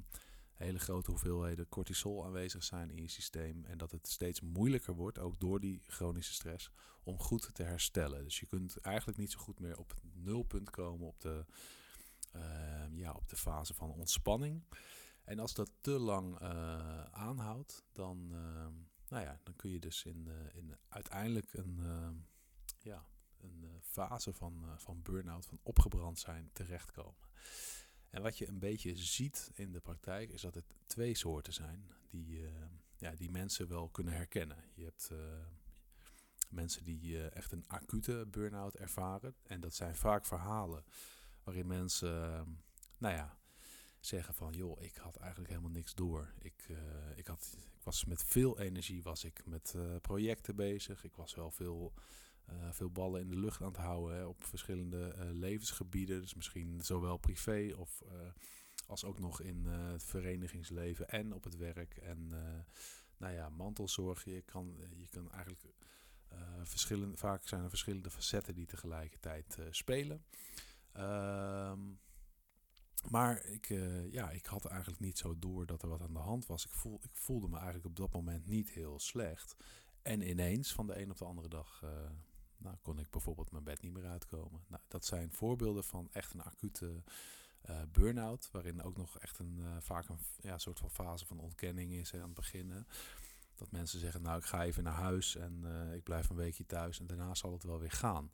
hele 0.54 0.78
grote 0.78 1.10
hoeveelheden 1.10 1.68
cortisol 1.68 2.24
aanwezig 2.24 2.64
zijn 2.64 2.90
in 2.90 3.02
je 3.02 3.08
systeem. 3.08 3.64
En 3.64 3.78
dat 3.78 3.90
het 3.90 4.08
steeds 4.08 4.40
moeilijker 4.40 4.94
wordt, 4.94 5.18
ook 5.18 5.40
door 5.40 5.60
die 5.60 5.82
chronische 5.86 6.32
stress, 6.32 6.70
om 7.02 7.18
goed 7.18 7.54
te 7.54 7.62
herstellen. 7.62 8.24
Dus 8.24 8.40
je 8.40 8.46
kunt 8.46 8.76
eigenlijk 8.76 9.18
niet 9.18 9.32
zo 9.32 9.38
goed 9.38 9.60
meer 9.60 9.78
op 9.78 9.90
het 9.90 9.98
nulpunt 10.14 10.70
komen 10.70 11.06
op 11.06 11.20
de, 11.20 11.44
ehm, 12.32 12.96
ja, 12.96 13.12
op 13.12 13.28
de 13.28 13.36
fase 13.36 13.74
van 13.74 13.90
ontspanning. 13.90 14.62
En 15.24 15.38
als 15.38 15.54
dat 15.54 15.70
te 15.80 15.90
lang 15.90 16.40
uh, 16.42 17.04
aanhoudt, 17.04 17.84
dan, 17.92 18.28
uh, 18.32 18.66
nou 19.08 19.24
ja, 19.24 19.40
dan 19.42 19.56
kun 19.56 19.70
je 19.70 19.78
dus 19.78 20.04
in, 20.04 20.28
in 20.52 20.76
uiteindelijk 20.88 21.52
een, 21.52 21.78
ehm, 21.80 22.14
ja, 22.78 23.06
een 23.44 23.64
eh, 23.64 23.70
fase 23.80 24.32
van, 24.32 24.64
van 24.76 25.02
burn-out, 25.02 25.46
van 25.46 25.60
opgebrand 25.62 26.18
zijn, 26.18 26.50
terechtkomen. 26.52 27.28
En 28.10 28.22
wat 28.22 28.38
je 28.38 28.48
een 28.48 28.58
beetje 28.58 28.96
ziet 28.96 29.50
in 29.54 29.72
de 29.72 29.80
praktijk 29.80 30.30
is 30.30 30.40
dat 30.40 30.54
het 30.54 30.74
twee 30.86 31.14
soorten 31.14 31.52
zijn 31.52 31.90
die, 32.10 32.46
eh, 32.46 32.52
ja, 32.96 33.14
die 33.14 33.30
mensen 33.30 33.68
wel 33.68 33.88
kunnen 33.88 34.14
herkennen. 34.14 34.64
Je 34.74 34.84
hebt 34.84 35.10
mensen 36.50 36.84
die 36.84 37.28
echt 37.28 37.52
een 37.52 37.64
acute 37.66 38.26
burn-out 38.30 38.74
ervaren. 38.74 39.34
En 39.42 39.60
dat 39.60 39.74
zijn 39.74 39.96
vaak 39.96 40.26
verhalen 40.26 40.84
waarin 41.42 41.66
mensen, 41.66 42.10
nou 42.98 43.14
ja, 43.14 43.38
zeggen 44.00 44.34
van 44.34 44.52
joh, 44.52 44.82
ik 44.82 44.96
had 44.96 45.16
eigenlijk 45.16 45.50
helemaal 45.50 45.70
niks 45.70 45.94
door. 45.94 46.34
Ik, 46.38 46.68
ik, 47.14 47.26
had, 47.26 47.56
ik 47.76 47.82
was 47.82 48.04
met 48.04 48.24
veel 48.24 48.58
energie 48.58 49.02
was 49.02 49.24
ik 49.24 49.46
met 49.46 49.74
projecten 50.00 50.56
bezig. 50.56 51.04
Ik 51.04 51.16
was 51.16 51.34
wel 51.34 51.50
veel 51.50 51.94
uh, 52.50 52.72
veel 52.72 52.90
ballen 52.90 53.20
in 53.20 53.28
de 53.28 53.38
lucht 53.38 53.60
aan 53.60 53.68
het 53.68 53.76
houden 53.76 54.28
op 54.28 54.44
verschillende 54.44 55.14
uh, 55.18 55.24
levensgebieden. 55.30 56.20
Dus 56.20 56.34
misschien 56.34 56.80
zowel 56.82 57.16
privé 57.16 57.74
of 57.76 58.02
uh, 58.06 58.10
als 58.86 59.04
ook 59.04 59.18
nog 59.18 59.40
in 59.40 59.66
het 59.66 60.04
verenigingsleven 60.04 61.08
en 61.08 61.34
op 61.34 61.44
het 61.44 61.56
werk. 61.56 61.96
En 61.96 62.28
nou 63.16 63.34
ja, 63.34 63.48
mantelzorg. 63.48 64.24
Je 64.24 64.42
kan, 64.42 64.76
je 64.96 65.08
kan 65.08 65.30
eigenlijk 65.32 65.74
verschillende, 66.62 67.16
vaak 67.16 67.48
zijn 67.48 67.62
er 67.62 67.68
verschillende 67.68 68.10
facetten 68.10 68.54
die 68.54 68.66
tegelijkertijd 68.66 69.58
spelen. 69.70 70.24
Ehm, 70.92 71.80
maar 73.08 73.44
ik, 73.44 73.66
ja, 74.10 74.30
ik 74.30 74.46
had 74.46 74.64
eigenlijk 74.64 75.00
niet 75.00 75.18
zo 75.18 75.38
door 75.38 75.66
dat 75.66 75.82
er 75.82 75.88
wat 75.88 76.02
aan 76.02 76.12
de 76.12 76.18
hand 76.18 76.46
was. 76.46 76.64
Ik, 76.64 76.72
voel, 76.72 77.00
ik 77.02 77.16
voelde 77.16 77.48
me 77.48 77.56
eigenlijk 77.56 77.86
op 77.86 77.96
dat 77.96 78.12
moment 78.12 78.46
niet 78.46 78.70
heel 78.70 79.00
slecht. 79.00 79.56
En 80.02 80.28
ineens, 80.28 80.72
van 80.72 80.86
de 80.86 81.00
een 81.00 81.10
op 81.10 81.18
de 81.18 81.24
andere 81.24 81.48
dag, 81.48 81.82
nou, 82.64 82.76
kon 82.82 82.98
ik 82.98 83.10
bijvoorbeeld 83.10 83.50
mijn 83.50 83.64
bed 83.64 83.82
niet 83.82 83.92
meer 83.92 84.06
uitkomen. 84.06 84.64
Nou, 84.66 84.82
dat 84.88 85.04
zijn 85.04 85.32
voorbeelden 85.32 85.84
van 85.84 86.08
echt 86.12 86.34
een 86.34 86.42
acute 86.42 87.02
uh, 87.70 87.82
burn-out, 87.92 88.48
waarin 88.52 88.82
ook 88.82 88.96
nog 88.96 89.18
echt 89.18 89.38
een, 89.38 89.58
uh, 89.58 89.76
vaak 89.80 90.08
een 90.08 90.18
ja, 90.40 90.58
soort 90.58 90.78
van 90.78 90.90
fase 90.90 91.26
van 91.26 91.38
ontkenning 91.38 91.92
is 91.92 92.14
aan 92.14 92.20
het 92.20 92.34
beginnen. 92.34 92.86
Dat 93.54 93.70
mensen 93.70 93.98
zeggen, 94.00 94.22
nou 94.22 94.38
ik 94.38 94.44
ga 94.44 94.64
even 94.64 94.82
naar 94.82 94.94
huis 94.94 95.36
en 95.36 95.60
uh, 95.64 95.94
ik 95.94 96.02
blijf 96.02 96.28
een 96.28 96.36
weekje 96.36 96.66
thuis 96.66 97.00
en 97.00 97.06
daarna 97.06 97.34
zal 97.34 97.52
het 97.52 97.62
wel 97.62 97.78
weer 97.78 97.90
gaan. 97.90 98.32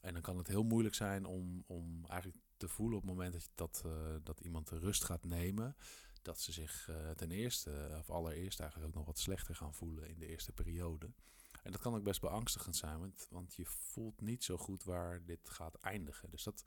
En 0.00 0.12
dan 0.12 0.22
kan 0.22 0.36
het 0.36 0.46
heel 0.46 0.62
moeilijk 0.62 0.94
zijn 0.94 1.24
om, 1.24 1.64
om 1.66 2.04
eigenlijk 2.06 2.42
te 2.56 2.68
voelen 2.68 2.96
op 2.96 3.02
het 3.02 3.12
moment 3.12 3.32
dat, 3.32 3.42
je 3.42 3.50
dat, 3.54 3.84
dat 4.22 4.40
iemand 4.40 4.68
de 4.68 4.78
rust 4.78 5.04
gaat 5.04 5.24
nemen, 5.24 5.76
dat 6.22 6.40
ze 6.40 6.52
zich 6.52 6.90
ten 7.16 7.30
eerste, 7.30 7.96
of 7.98 8.10
allereerst 8.10 8.60
eigenlijk 8.60 8.90
ook 8.90 8.96
nog 8.96 9.06
wat 9.06 9.18
slechter 9.18 9.54
gaan 9.54 9.74
voelen 9.74 10.08
in 10.08 10.18
de 10.18 10.26
eerste 10.26 10.52
periode. 10.52 11.10
En 11.68 11.74
dat 11.74 11.82
kan 11.82 11.94
ook 11.94 12.02
best 12.02 12.20
beangstigend 12.20 12.76
zijn, 12.76 12.98
want, 12.98 13.26
want 13.30 13.54
je 13.54 13.64
voelt 13.64 14.20
niet 14.20 14.44
zo 14.44 14.56
goed 14.56 14.84
waar 14.84 15.24
dit 15.24 15.50
gaat 15.50 15.74
eindigen. 15.74 16.30
Dus 16.30 16.42
dat, 16.42 16.64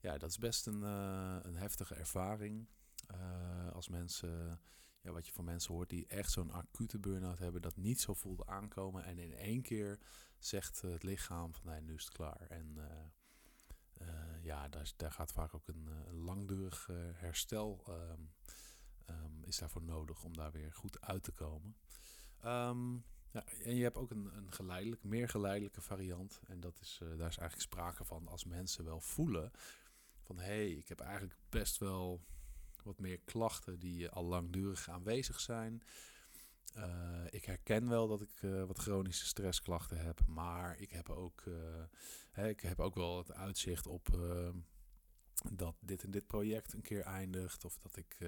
ja, 0.00 0.18
dat 0.18 0.30
is 0.30 0.38
best 0.38 0.66
een, 0.66 0.80
uh, 0.82 1.36
een 1.42 1.56
heftige 1.56 1.94
ervaring. 1.94 2.68
Uh, 3.14 3.72
als 3.72 3.88
mensen, 3.88 4.60
ja, 5.00 5.12
wat 5.12 5.26
je 5.26 5.32
van 5.32 5.44
mensen 5.44 5.74
hoort 5.74 5.88
die 5.88 6.06
echt 6.06 6.30
zo'n 6.30 6.52
acute 6.52 6.98
burn-out 6.98 7.38
hebben, 7.38 7.62
dat 7.62 7.76
niet 7.76 8.00
zo 8.00 8.14
voelde 8.14 8.46
aankomen. 8.46 9.04
En 9.04 9.18
in 9.18 9.34
één 9.34 9.62
keer 9.62 9.98
zegt 10.38 10.80
het 10.80 11.02
lichaam 11.02 11.54
van 11.54 11.70
nee, 11.70 11.80
nu 11.80 11.94
is 11.94 12.04
het 12.04 12.14
klaar. 12.14 12.46
En 12.48 12.78
ja, 14.42 14.68
daar, 14.68 14.92
daar 14.96 15.12
gaat 15.12 15.32
vaak 15.32 15.54
ook 15.54 15.68
een, 15.68 15.88
langdurig 16.10 16.88
herstel 17.14 17.84
um, 19.08 19.44
is 19.44 19.58
daarvoor 19.58 19.82
nodig 19.82 20.24
om 20.24 20.36
daar 20.36 20.52
weer 20.52 20.72
goed 20.72 21.00
uit 21.00 21.22
te 21.22 21.32
komen. 21.32 21.76
Um, 22.44 23.04
ja, 23.32 23.44
en 23.64 23.74
je 23.74 23.82
hebt 23.82 23.96
ook 23.96 24.10
een, 24.10 24.36
een 24.36 24.52
geleidelijk, 24.52 25.04
meer 25.04 25.28
geleidelijke 25.28 25.80
variant. 25.80 26.40
En 26.46 26.60
dat 26.60 26.78
is, 26.80 27.00
uh, 27.02 27.08
daar 27.08 27.28
is 27.28 27.38
eigenlijk 27.38 27.60
sprake 27.60 28.04
van 28.04 28.28
als 28.28 28.44
mensen 28.44 28.84
wel 28.84 29.00
voelen 29.00 29.50
van 30.20 30.38
hé, 30.38 30.44
hey, 30.44 30.70
ik 30.70 30.88
heb 30.88 31.00
eigenlijk 31.00 31.38
best 31.48 31.78
wel 31.78 32.24
wat 32.82 32.98
meer 32.98 33.18
klachten 33.18 33.78
die 33.78 34.08
al 34.08 34.24
langdurig 34.24 34.88
aanwezig 34.88 35.40
zijn. 35.40 35.82
Uh, 36.76 37.24
ik 37.30 37.44
herken 37.44 37.88
wel 37.88 38.08
dat 38.08 38.20
ik 38.20 38.40
wat 38.66 38.78
chronische 38.78 39.26
stressklachten 39.26 39.98
heb, 39.98 40.20
maar 40.26 40.78
ik 40.78 40.90
heb 40.90 41.10
ook, 41.10 41.42
ik 42.34 42.60
heb 42.60 42.80
ook 42.80 42.94
wel 42.94 43.18
het 43.18 43.32
uitzicht 43.32 43.86
op 43.86 44.08
dat 45.52 45.74
dit 45.80 46.02
en 46.02 46.10
dit 46.10 46.26
project 46.26 46.72
een 46.72 46.82
keer 46.82 47.02
eindigt. 47.02 47.64
Of 47.64 47.78
dat 47.78 47.96
ik 47.96 48.18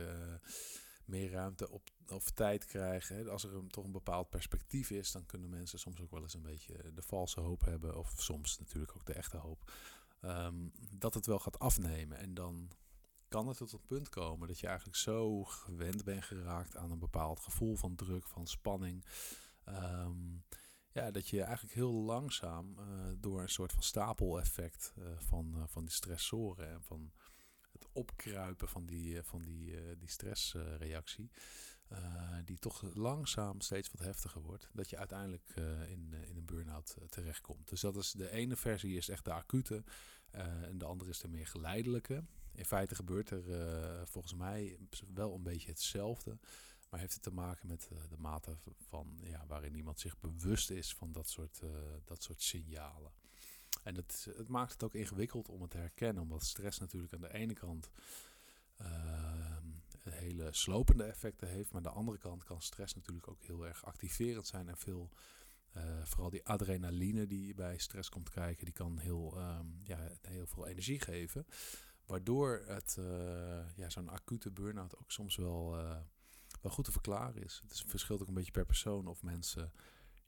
meer 1.07 1.31
ruimte 1.31 1.71
op, 1.71 1.91
of 2.09 2.31
tijd 2.31 2.65
krijgen. 2.65 3.31
Als 3.31 3.45
er 3.45 3.67
toch 3.67 3.85
een 3.85 3.93
bepaald 3.93 4.31
perspectief 4.31 4.91
is, 4.91 5.13
dan 5.13 5.27
kunnen 5.27 5.51
mensen 5.51 5.79
soms 5.79 6.01
ook 6.01 6.11
wel 6.11 6.23
eens 6.23 6.35
een 6.35 6.43
beetje 6.43 6.93
de 6.95 7.03
valse 7.03 7.41
hoop 7.41 7.65
hebben. 7.65 7.99
Of 7.99 8.15
soms 8.17 8.59
natuurlijk 8.59 8.97
ook 8.97 9.07
de 9.07 9.13
echte 9.13 9.37
hoop. 9.37 9.73
Um, 10.21 10.73
dat 10.91 11.15
het 11.15 11.27
wel 11.27 11.39
gaat 11.39 11.59
afnemen. 11.59 12.19
En 12.19 12.35
dan 12.35 12.71
kan 13.29 13.49
het 13.49 13.57
tot 13.57 13.73
het 13.73 13.87
punt 13.87 14.09
komen 14.09 14.49
dat 14.49 14.59
je 14.59 14.67
eigenlijk 14.67 14.97
zo 14.97 15.45
gewend 15.45 16.05
bent 16.05 16.25
geraakt 16.25 16.77
aan 16.77 16.91
een 16.91 16.99
bepaald 16.99 17.41
gevoel 17.41 17.77
van 17.77 17.95
druk, 17.95 18.27
van 18.29 18.47
spanning. 18.47 19.05
Um, 19.69 20.45
ja, 20.93 21.11
dat 21.11 21.29
je 21.29 21.43
eigenlijk 21.43 21.75
heel 21.75 21.93
langzaam 21.93 22.77
uh, 22.79 22.85
door 23.19 23.41
een 23.41 23.49
soort 23.49 23.73
van 23.73 23.83
stapeleffect 23.83 24.93
uh, 24.99 25.05
van, 25.19 25.55
uh, 25.57 25.63
van 25.67 25.85
die 25.85 25.95
stressoren 25.95 26.71
en 26.71 26.83
van 26.83 27.13
het 27.75 27.87
opkruipen 27.93 28.69
van 28.69 28.87
die, 28.87 29.23
van 29.23 29.43
die, 29.43 29.97
die 29.99 30.11
stressreactie, 30.11 31.31
die 32.45 32.59
toch 32.59 32.95
langzaam 32.95 33.61
steeds 33.61 33.91
wat 33.91 34.07
heftiger 34.07 34.41
wordt, 34.41 34.69
dat 34.73 34.91
je 34.91 34.99
uiteindelijk 34.99 35.53
in, 35.89 36.15
in 36.27 36.37
een 36.37 36.45
burn-out 36.45 36.97
terechtkomt. 37.09 37.69
Dus 37.69 37.81
dat 37.81 37.97
is 37.97 38.13
de 38.13 38.31
ene 38.31 38.57
versie 38.57 38.97
is 38.97 39.09
echt 39.09 39.25
de 39.25 39.33
acute 39.33 39.85
en 40.31 40.79
de 40.79 40.85
andere 40.85 41.11
is 41.11 41.19
de 41.19 41.29
meer 41.29 41.47
geleidelijke. 41.47 42.25
In 42.53 42.65
feite 42.65 42.95
gebeurt 42.95 43.31
er 43.31 44.09
volgens 44.09 44.35
mij 44.35 44.79
wel 45.15 45.35
een 45.35 45.43
beetje 45.43 45.71
hetzelfde. 45.71 46.39
Maar 46.91 47.01
heeft 47.03 47.15
het 47.15 47.23
te 47.23 47.33
maken 47.33 47.67
met 47.67 47.89
de 48.09 48.19
mate 48.19 48.57
van 48.89 49.19
ja, 49.23 49.47
waarin 49.47 49.75
iemand 49.75 50.01
zich 50.01 50.19
bewust 50.19 50.71
is 50.71 50.95
van 50.95 51.13
dat 51.13 51.29
soort, 51.29 51.61
dat 52.05 52.23
soort 52.23 52.43
signalen. 52.43 53.13
En 53.85 53.95
het, 53.95 54.29
het 54.37 54.49
maakt 54.49 54.73
het 54.73 54.83
ook 54.83 54.95
ingewikkeld 54.95 55.49
om 55.49 55.63
het 55.63 55.71
te 55.71 55.79
herkennen, 55.79 56.23
omdat 56.23 56.45
stress 56.45 56.79
natuurlijk 56.79 57.15
aan 57.15 57.21
de 57.21 57.35
ene 57.35 57.53
kant 57.53 57.91
uh, 58.81 59.57
hele 60.11 60.53
slopende 60.53 61.05
effecten 61.05 61.49
heeft, 61.49 61.73
maar 61.73 61.83
aan 61.85 61.93
de 61.93 61.99
andere 61.99 62.19
kant 62.19 62.45
kan 62.45 62.63
stress 62.63 62.95
natuurlijk 62.95 63.29
ook 63.29 63.43
heel 63.43 63.67
erg 63.67 63.85
activerend 63.85 64.47
zijn 64.47 64.69
en 64.69 64.77
veel, 64.77 65.11
uh, 65.77 65.83
vooral 66.05 66.31
die 66.31 66.47
adrenaline 66.47 67.27
die 67.27 67.55
bij 67.55 67.79
stress 67.79 68.09
komt 68.09 68.31
kijken, 68.31 68.65
die 68.65 68.75
kan 68.75 68.99
heel, 68.99 69.39
um, 69.39 69.81
ja, 69.83 70.11
heel 70.23 70.47
veel 70.47 70.67
energie 70.67 71.01
geven, 71.01 71.47
waardoor 72.07 72.63
het, 72.67 72.97
uh, 72.99 73.77
ja, 73.77 73.91
zo'n 73.91 74.09
acute 74.09 74.51
burn-out 74.51 74.97
ook 74.97 75.11
soms 75.11 75.37
wel, 75.37 75.79
uh, 75.79 75.97
wel 76.61 76.73
goed 76.73 76.85
te 76.85 76.93
verklaren 76.93 77.43
is. 77.43 77.63
Het 77.69 77.85
verschilt 77.87 78.21
ook 78.23 78.29
een 78.29 78.35
beetje 78.35 78.51
per 78.51 78.67
persoon 78.67 79.07
of 79.07 79.23
mensen 79.23 79.73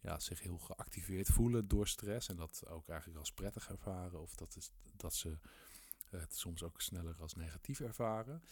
ja, 0.07 0.19
zich 0.19 0.41
heel 0.41 0.59
geactiveerd 0.59 1.29
voelen 1.29 1.69
door 1.69 1.89
stress. 1.89 2.29
En 2.29 2.37
dat 2.37 2.63
ook 2.69 2.89
eigenlijk 2.89 3.19
als 3.19 3.33
prettig 3.33 3.69
ervaren. 3.69 4.21
Of 4.21 4.35
dat, 4.35 4.57
is, 4.57 4.71
dat 4.97 5.15
ze 5.15 5.39
het 6.11 6.37
soms 6.37 6.63
ook 6.63 6.81
sneller 6.81 7.17
als 7.21 7.35
negatief 7.35 7.81
ervaren. 7.81 8.43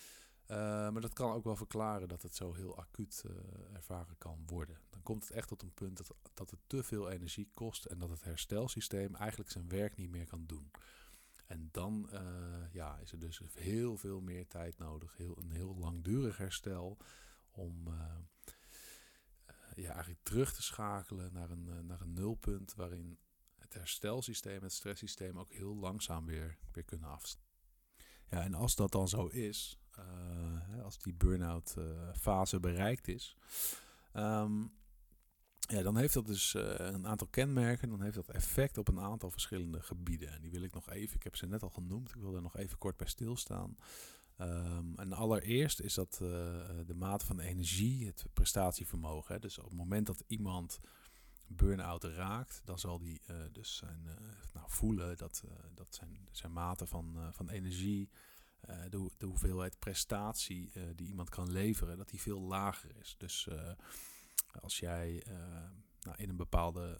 Uh, 0.51 0.57
maar 0.91 1.01
dat 1.01 1.13
kan 1.13 1.33
ook 1.33 1.45
wel 1.45 1.57
verklaren 1.57 2.09
dat 2.09 2.23
het 2.23 2.37
zo 2.37 2.53
heel 2.53 2.77
acuut 2.77 3.25
uh, 3.27 3.37
ervaren 3.75 4.19
kan 4.19 4.43
worden. 4.47 4.79
Dan 4.91 5.03
komt 5.03 5.23
het 5.23 5.37
echt 5.37 5.49
tot 5.49 5.63
een 5.63 5.75
punt 5.75 5.97
dat, 5.97 6.15
dat 6.35 6.51
het 6.51 6.61
te 6.67 6.83
veel 6.83 7.11
energie 7.11 7.51
kost 7.55 7.85
en 7.85 7.99
dat 7.99 8.11
het 8.11 8.25
herstelsysteem 8.25 9.15
eigenlijk 9.15 9.51
zijn 9.51 9.69
werk 9.69 9.97
niet 9.97 10.11
meer 10.11 10.27
kan 10.27 10.47
doen. 10.47 10.71
En 11.47 11.69
dan 11.73 12.11
ja, 12.73 12.99
is 12.99 13.13
er 13.13 13.19
dus 13.19 13.41
heel 13.53 13.97
veel 13.97 14.21
meer 14.21 14.49
tijd 14.49 14.79
nodig, 14.79 15.17
heel, 15.17 15.39
een 15.39 15.51
heel 15.51 15.77
langdurig 15.77 16.37
herstel 16.37 16.97
om 17.51 17.89
ja, 19.83 19.91
eigenlijk 19.91 20.23
terug 20.23 20.53
te 20.55 20.63
schakelen 20.63 21.33
naar 21.33 21.51
een, 21.51 21.69
eh, 21.69 21.79
naar 21.79 22.01
een 22.01 22.13
nulpunt 22.13 22.75
waarin 22.75 23.19
het 23.59 23.75
herstelsysteem, 23.75 24.63
het 24.63 24.73
stresssysteem 24.73 25.39
ook 25.39 25.53
heel 25.53 25.77
langzaam 25.77 26.27
weer, 26.27 26.59
weer 26.73 26.85
kunnen 26.85 27.09
afstemmen. 27.09 27.53
Ja, 28.31 28.43
en 28.43 28.55
als 28.55 28.75
dat 28.75 28.93
dan 28.93 29.09
zo 29.09 29.27
is, 29.27 29.79
als 30.83 30.99
die 30.99 31.15
burn-out 31.15 31.77
fase 32.15 32.61
bereikt 32.61 33.09
is, 33.09 33.37
ehm, 34.13 34.63
ja, 35.69 35.83
dan 35.83 35.97
heeft 35.97 36.15
dat 36.15 36.27
dus 36.27 36.55
een 36.55 37.07
aantal 37.07 37.27
kenmerken. 37.27 37.89
Dan 37.89 38.03
heeft 38.03 38.15
dat 38.15 38.31
effect 38.31 38.79
op 38.79 38.89
een 38.89 39.01
aantal 39.01 39.31
verschillende 39.31 39.83
gebieden. 39.83 40.33
En 40.33 40.41
die 40.41 40.51
wil 40.51 40.63
ik 40.63 40.73
nog 40.73 40.91
even, 40.91 41.17
ik 41.17 41.23
heb 41.23 41.37
ze 41.37 41.47
net 41.47 41.63
al 41.63 41.71
genoemd, 41.71 42.09
ik 42.09 42.21
wil 42.21 42.33
daar 42.33 42.43
nog 42.43 42.57
even 42.57 42.79
kort 42.79 42.97
bij 42.97 43.07
stilstaan. 43.07 43.77
Um, 44.41 44.95
en 44.97 45.13
allereerst 45.13 45.81
is 45.81 45.95
dat 45.95 46.19
uh, 46.23 46.29
de 46.87 46.95
mate 46.95 47.27
van 47.27 47.41
energie, 47.41 48.07
het 48.07 48.25
prestatievermogen. 48.33 49.35
Hè. 49.35 49.41
Dus 49.41 49.59
op 49.59 49.65
het 49.65 49.79
moment 49.79 50.07
dat 50.07 50.25
iemand 50.27 50.81
burn-out 51.47 52.05
raakt, 52.05 52.61
dan 52.65 52.79
zal 52.79 52.99
die 52.99 53.21
uh, 53.31 53.37
dus 53.53 53.77
zijn, 53.77 54.03
uh, 54.07 54.15
nou, 54.53 54.67
voelen 54.71 55.17
dat, 55.17 55.45
dat 55.75 55.95
zijn, 55.95 56.29
zijn 56.31 56.53
mate 56.53 56.87
van, 56.87 57.17
van 57.33 57.49
energie, 57.49 58.11
de, 58.91 59.11
de, 59.19 59.27
hoeveelheid 59.27 59.79
prestatie 59.79 60.73
die 60.95 61.09
iemand 61.09 61.29
kan 61.29 61.51
leveren, 61.51 61.97
dat 61.97 62.09
die 62.09 62.21
veel 62.21 62.41
lager 62.41 62.97
is. 62.97 63.15
Dus 63.19 63.49
als 64.61 64.79
jij 64.79 65.25
nou, 66.01 66.17
in 66.17 66.29
een 66.29 66.37
bepaalde 66.37 66.99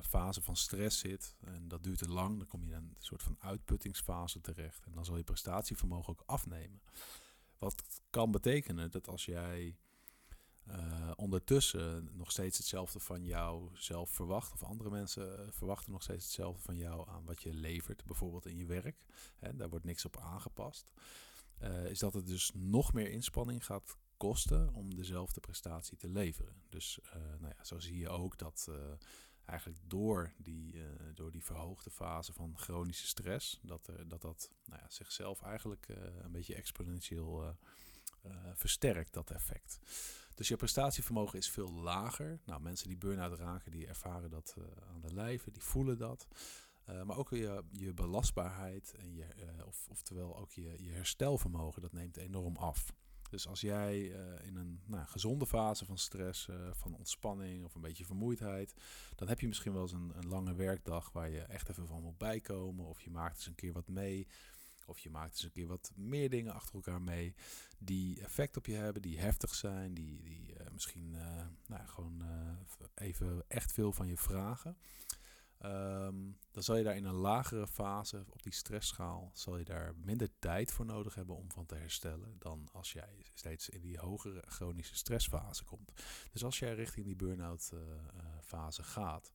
fase 0.00 0.42
van 0.42 0.56
stress 0.56 0.98
zit 0.98 1.36
en 1.40 1.68
dat 1.68 1.82
duurt 1.82 1.98
te 1.98 2.08
lang, 2.08 2.38
dan 2.38 2.46
kom 2.46 2.64
je 2.64 2.70
in 2.70 2.76
een 2.76 2.94
soort 2.98 3.22
van 3.22 3.36
uitputtingsfase 3.38 4.40
terecht. 4.40 4.84
En 4.84 4.92
dan 4.94 5.04
zal 5.04 5.16
je 5.16 5.24
prestatievermogen 5.24 6.12
ook 6.12 6.22
afnemen. 6.26 6.82
Wat 7.58 7.82
kan 8.10 8.30
betekenen 8.30 8.90
dat 8.90 9.08
als 9.08 9.24
jij 9.24 9.76
uh, 10.68 11.10
ondertussen 11.16 12.08
nog 12.12 12.30
steeds 12.30 12.58
hetzelfde 12.58 13.00
van 13.00 13.24
jou 13.24 13.70
zelf 13.74 14.10
verwacht, 14.10 14.52
of 14.52 14.62
andere 14.62 14.90
mensen 14.90 15.38
eh, 15.38 15.46
verwachten 15.50 15.92
nog 15.92 16.02
steeds 16.02 16.24
hetzelfde 16.24 16.62
van 16.62 16.76
jou 16.76 17.08
aan 17.08 17.24
wat 17.24 17.42
je 17.42 17.54
levert, 17.54 18.04
bijvoorbeeld 18.04 18.46
in 18.46 18.56
je 18.56 18.66
werk, 18.66 19.06
hè, 19.38 19.56
daar 19.56 19.68
wordt 19.68 19.84
niks 19.84 20.04
op 20.04 20.16
aangepast, 20.16 20.92
is 21.88 21.98
dat 21.98 22.14
het 22.14 22.26
dus 22.26 22.50
nog 22.54 22.92
meer 22.92 23.10
inspanning 23.10 23.66
gaat 23.66 23.96
kosten 24.16 24.74
om 24.74 24.94
dezelfde 24.94 25.40
prestatie 25.40 25.96
te 25.96 26.08
leveren. 26.08 26.62
Dus 26.68 26.98
nou 27.40 27.54
ja, 27.56 27.64
zo 27.64 27.78
zie 27.78 27.98
je 27.98 28.08
ook 28.08 28.38
dat 28.38 28.68
eigenlijk 29.44 29.80
door 29.86 30.32
die, 30.36 30.74
uh, 30.74 30.82
door 31.14 31.30
die 31.30 31.44
verhoogde 31.44 31.90
fase 31.90 32.32
van 32.32 32.58
chronische 32.58 33.06
stress, 33.06 33.60
dat 33.62 33.88
uh, 33.90 33.96
dat, 34.06 34.20
dat 34.22 34.50
nou 34.64 34.80
ja, 34.80 34.90
zichzelf 34.90 35.42
eigenlijk 35.42 35.88
uh, 35.88 35.96
een 36.22 36.32
beetje 36.32 36.54
exponentieel 36.54 37.56
versterkt, 38.54 39.12
dat 39.12 39.30
effect. 39.30 39.78
Dus 40.34 40.48
je 40.48 40.56
prestatievermogen 40.56 41.38
is 41.38 41.50
veel 41.50 41.72
lager. 41.72 42.40
Nou, 42.44 42.60
mensen 42.60 42.88
die 42.88 42.96
burn-out 42.96 43.38
raken, 43.38 43.70
die 43.70 43.86
ervaren 43.86 44.30
dat 44.30 44.56
aan 44.88 45.00
de 45.00 45.14
lijve, 45.14 45.50
die 45.50 45.62
voelen 45.62 45.98
dat. 45.98 46.26
maar 47.04 47.16
ook 47.16 47.30
je, 47.30 47.64
je 47.70 47.94
belastbaarheid, 47.94 48.94
en 48.98 49.14
je, 49.14 49.26
of, 49.66 49.86
oftewel 49.90 50.36
ook 50.36 50.52
je, 50.52 50.82
je 50.84 50.90
herstelvermogen, 50.90 51.82
dat 51.82 51.92
neemt 51.92 52.16
enorm 52.16 52.56
af. 52.56 52.92
Dus 53.34 53.46
als 53.46 53.60
jij 53.60 53.98
uh, 53.98 54.46
in 54.46 54.56
een 54.56 54.80
nou, 54.86 55.06
gezonde 55.06 55.46
fase 55.46 55.84
van 55.84 55.98
stress, 55.98 56.48
uh, 56.48 56.56
van 56.72 56.94
ontspanning 56.94 57.64
of 57.64 57.74
een 57.74 57.80
beetje 57.80 58.04
vermoeidheid, 58.04 58.74
dan 59.14 59.28
heb 59.28 59.40
je 59.40 59.48
misschien 59.48 59.72
wel 59.72 59.82
eens 59.82 59.92
een, 59.92 60.12
een, 60.14 60.28
lange 60.28 60.54
werkdag 60.54 61.12
waar 61.12 61.30
je 61.30 61.40
echt 61.40 61.68
even 61.68 61.86
van 61.86 62.02
moet 62.02 62.18
bijkomen. 62.18 62.86
Of 62.86 63.00
je 63.00 63.10
maakt 63.10 63.36
eens 63.36 63.46
een 63.46 63.54
keer 63.54 63.72
wat 63.72 63.88
mee. 63.88 64.26
Of 64.86 64.98
je 64.98 65.10
maakt 65.10 65.32
eens 65.32 65.42
een 65.42 65.50
keer 65.50 65.66
wat 65.66 65.92
meer 65.94 66.30
dingen 66.30 66.52
achter 66.52 66.74
elkaar 66.74 67.02
mee. 67.02 67.34
Die 67.78 68.20
effect 68.22 68.56
op 68.56 68.66
je 68.66 68.74
hebben, 68.74 69.02
die 69.02 69.18
heftig 69.18 69.54
zijn, 69.54 69.94
die, 69.94 70.22
die 70.22 70.54
uh, 70.60 70.66
misschien 70.72 71.16
nou, 71.66 71.86
gewoon 71.86 72.22
even 72.94 73.44
echt 73.48 73.72
veel 73.72 73.92
van 73.92 74.06
je 74.08 74.16
vragen. 74.16 74.76
Um, 75.64 76.38
dan 76.50 76.62
zal 76.62 76.76
je 76.76 76.84
daar 76.84 76.96
in 76.96 77.04
een 77.04 77.14
lagere 77.14 77.66
fase 77.66 78.24
op 78.30 78.42
die 78.42 78.52
stressschaal, 78.52 79.30
zal 79.34 79.58
je 79.58 79.64
daar 79.64 79.94
minder 79.96 80.28
tijd 80.38 80.72
voor 80.72 80.84
nodig 80.84 81.14
hebben 81.14 81.36
om 81.36 81.50
van 81.50 81.66
te 81.66 81.74
herstellen 81.74 82.36
dan 82.38 82.68
als 82.72 82.92
jij 82.92 83.26
steeds 83.34 83.68
in 83.68 83.80
die 83.80 83.98
hogere 83.98 84.42
chronische 84.46 84.96
stressfase 84.96 85.64
komt. 85.64 85.92
Dus 86.32 86.44
als 86.44 86.58
jij 86.58 86.74
richting 86.74 87.06
die 87.06 87.16
burn-out 87.16 87.70
uh, 87.74 87.80
fase 88.42 88.82
gaat, 88.82 89.32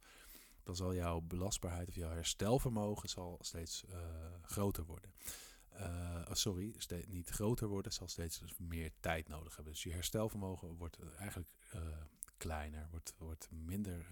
dan 0.63 0.75
zal 0.75 0.93
jouw 0.93 1.21
belastbaarheid 1.21 1.88
of 1.88 1.95
jouw 1.95 2.12
herstelvermogen 2.12 3.10
zal 3.10 3.38
steeds 3.41 3.84
uh, 3.89 3.95
groter 4.41 4.86
worden. 4.86 5.13
Uh, 5.73 6.25
sorry, 6.32 6.75
niet 7.08 7.30
groter 7.30 7.67
worden, 7.67 7.91
zal 7.91 8.08
steeds 8.08 8.39
dus 8.39 8.58
meer 8.58 8.91
tijd 8.99 9.27
nodig 9.27 9.56
hebben. 9.56 9.73
Dus 9.73 9.84
je 9.84 9.91
herstelvermogen 9.91 10.75
wordt 10.75 10.97
eigenlijk 11.17 11.49
kleiner, 12.38 12.88
wordt, 12.91 13.13
wordt 13.17 13.47
minder 13.51 14.12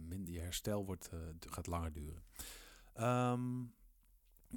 minder, 0.00 0.34
je 0.34 0.40
herstel 0.40 0.84
wordt, 0.84 1.10
uh, 1.14 1.20
gaat 1.38 1.66
langer 1.66 1.92
duren. 1.92 2.22
Um, 2.96 3.74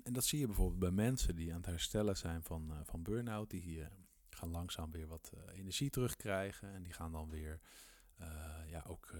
en 0.03 0.13
dat 0.13 0.23
zie 0.23 0.39
je 0.39 0.45
bijvoorbeeld 0.45 0.79
bij 0.79 0.91
mensen 0.91 1.35
die 1.35 1.51
aan 1.51 1.57
het 1.57 1.65
herstellen 1.65 2.17
zijn 2.17 2.43
van, 2.43 2.71
uh, 2.71 2.77
van 2.83 3.03
burn-out. 3.03 3.49
Die 3.49 3.83
gaan 4.29 4.49
langzaam 4.49 4.91
weer 4.91 5.07
wat 5.07 5.31
energie 5.53 5.89
terugkrijgen. 5.89 6.73
En 6.73 6.83
die 6.83 6.93
gaan 6.93 7.11
dan 7.11 7.29
weer, 7.29 7.59
ja, 8.67 8.83
ook, 8.87 9.13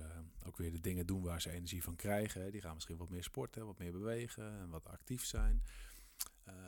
ook 0.45 0.57
weer 0.57 0.71
de 0.71 0.79
dingen 0.79 1.05
doen 1.05 1.23
waar 1.23 1.41
ze 1.41 1.51
energie 1.51 1.83
van 1.83 1.95
krijgen. 1.95 2.51
Die 2.51 2.61
gaan 2.61 2.73
misschien 2.73 2.97
wat 2.97 3.09
meer 3.09 3.23
sporten, 3.23 3.65
wat 3.65 3.77
meer 3.77 3.91
bewegen 3.91 4.59
en 4.59 4.69
wat 4.69 4.87
actief 4.87 5.25
zijn. 5.25 5.63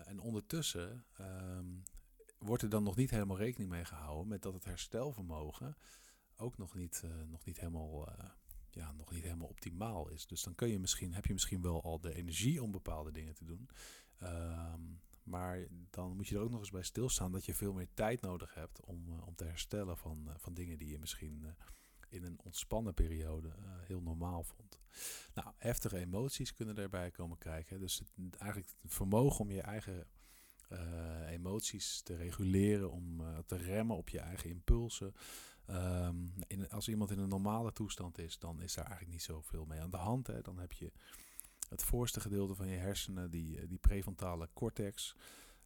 en 0.05 0.19
ondertussen 0.19 1.05
um, 1.19 1.83
wordt 2.37 2.63
er 2.63 2.69
dan 2.69 2.83
nog 2.83 2.95
niet 2.95 3.09
helemaal 3.09 3.37
rekening 3.37 3.69
mee 3.69 3.85
gehouden 3.85 4.27
met 4.27 4.41
dat 4.41 4.53
het 4.53 4.65
herstelvermogen 4.65 5.75
ook 6.37 6.57
nog 6.57 6.75
niet, 6.75 7.03
nog 7.29 7.45
niet 7.45 7.59
helemaal 7.59 8.07
ja, 8.77 8.91
nog 8.91 9.11
niet 9.11 9.23
helemaal 9.23 9.47
optimaal 9.47 10.09
is. 10.09 10.27
Dus 10.27 10.43
dan 10.43 10.55
kun 10.55 10.69
je 10.69 10.79
misschien, 10.79 11.13
heb 11.13 11.25
je 11.25 11.33
misschien 11.33 11.61
wel 11.61 11.83
al 11.83 11.99
de 11.99 12.15
energie 12.15 12.63
om 12.63 12.71
bepaalde 12.71 13.11
dingen 13.11 13.33
te 13.33 13.45
doen. 13.45 13.69
Um, 14.23 15.01
maar 15.27 15.67
dan 15.89 16.15
moet 16.15 16.27
je 16.27 16.35
er 16.35 16.41
ook 16.41 16.49
nog 16.49 16.59
eens 16.59 16.71
bij 16.71 16.83
stilstaan 16.83 17.31
dat 17.31 17.45
je 17.45 17.53
veel 17.53 17.73
meer 17.73 17.87
tijd 17.93 18.21
nodig 18.21 18.53
hebt 18.53 18.81
om, 18.81 19.09
uh, 19.09 19.27
om 19.27 19.35
te 19.35 19.43
herstellen 19.43 19.97
van, 19.97 20.23
uh, 20.27 20.33
van 20.37 20.53
dingen 20.53 20.77
die 20.77 20.89
je 20.89 20.99
misschien 20.99 21.41
uh, 21.43 21.49
in 22.09 22.23
een 22.23 22.39
ontspannen 22.43 22.93
periode 22.93 23.51
heel 23.79 24.01
normaal 24.01 24.43
vond. 24.43 24.79
Nou, 25.33 25.53
heftige 25.57 25.97
emoties 25.97 26.53
kunnen 26.53 26.77
erbij 26.77 27.11
komen 27.11 27.37
kijken. 27.37 27.79
Dus 27.79 27.99
het, 27.99 28.35
eigenlijk 28.37 28.71
het 28.81 28.93
vermogen 28.93 29.39
om 29.39 29.51
je 29.51 29.61
eigen 29.61 30.07
emoties 31.27 32.01
te 32.01 32.15
reguleren, 32.15 32.91
om 32.91 33.21
te 33.45 33.55
remmen 33.55 33.95
op 33.95 34.09
je 34.09 34.19
eigen 34.19 34.49
impulsen. 34.49 35.13
Um, 35.69 36.33
in, 36.47 36.69
als 36.69 36.87
iemand 36.87 37.11
in 37.11 37.19
een 37.19 37.29
normale 37.29 37.73
toestand 37.73 38.17
is, 38.17 38.39
dan 38.39 38.61
is 38.61 38.73
daar 38.73 38.85
eigenlijk 38.85 39.13
niet 39.13 39.23
zoveel 39.23 39.65
mee 39.65 39.81
aan 39.81 39.89
de 39.89 39.97
hand. 39.97 40.27
Hè. 40.27 40.41
Dan 40.41 40.59
heb 40.59 40.71
je 40.71 40.91
het 41.69 41.83
voorste 41.83 42.19
gedeelte 42.19 42.55
van 42.55 42.67
je 42.67 42.77
hersenen, 42.77 43.31
die, 43.31 43.59
eh, 43.59 43.67
die 43.67 43.77
prefrontale 43.77 44.49
cortex. 44.53 45.15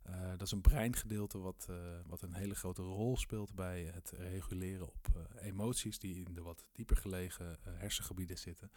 Uh, 0.09 0.29
dat 0.29 0.41
is 0.41 0.51
een 0.51 0.61
breingedeelte 0.61 1.37
wat, 1.37 1.67
uh, 1.69 1.77
wat 2.05 2.21
een 2.21 2.33
hele 2.33 2.55
grote 2.55 2.81
rol 2.81 3.17
speelt 3.17 3.53
bij 3.53 3.83
het 3.83 4.13
reguleren 4.17 4.87
op 4.87 5.29
emoties 5.39 5.99
die 5.99 6.25
in 6.25 6.33
de 6.33 6.41
wat 6.41 6.65
dieper 6.71 6.97
gelegen 6.97 7.57
hersengebieden 7.63 8.37
zitten. 8.37 8.71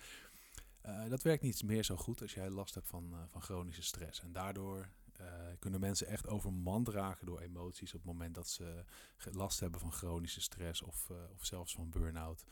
dat 1.09 1.23
werkt 1.23 1.43
niet 1.43 1.63
meer 1.63 1.85
zo 1.85 1.97
goed 1.97 2.23
als 2.23 2.35
jij 2.35 2.51
last 2.51 2.75
hebt 2.75 2.87
van, 2.87 3.15
van 3.31 3.43
chronische 3.43 3.83
stress. 3.83 4.21
En 4.21 4.33
daardoor 4.33 4.89
uh, 5.21 5.27
kunnen 5.59 5.81
mensen 5.81 6.07
echt 6.07 6.29
overmand 6.29 6.89
raken 6.89 7.27
door 7.27 7.41
emoties 7.41 7.95
op 7.95 8.03
het 8.03 8.13
moment 8.13 8.35
dat 8.35 8.49
ze 8.49 8.85
last 9.33 9.61
hebben 9.61 9.81
van 9.81 9.93
chronische 9.93 10.41
stress 10.41 10.83
of, 10.83 11.09
uh, 11.11 11.17
of 11.33 11.45
zelfs 11.45 11.75
van 11.75 11.91
burn-out. 11.91 12.45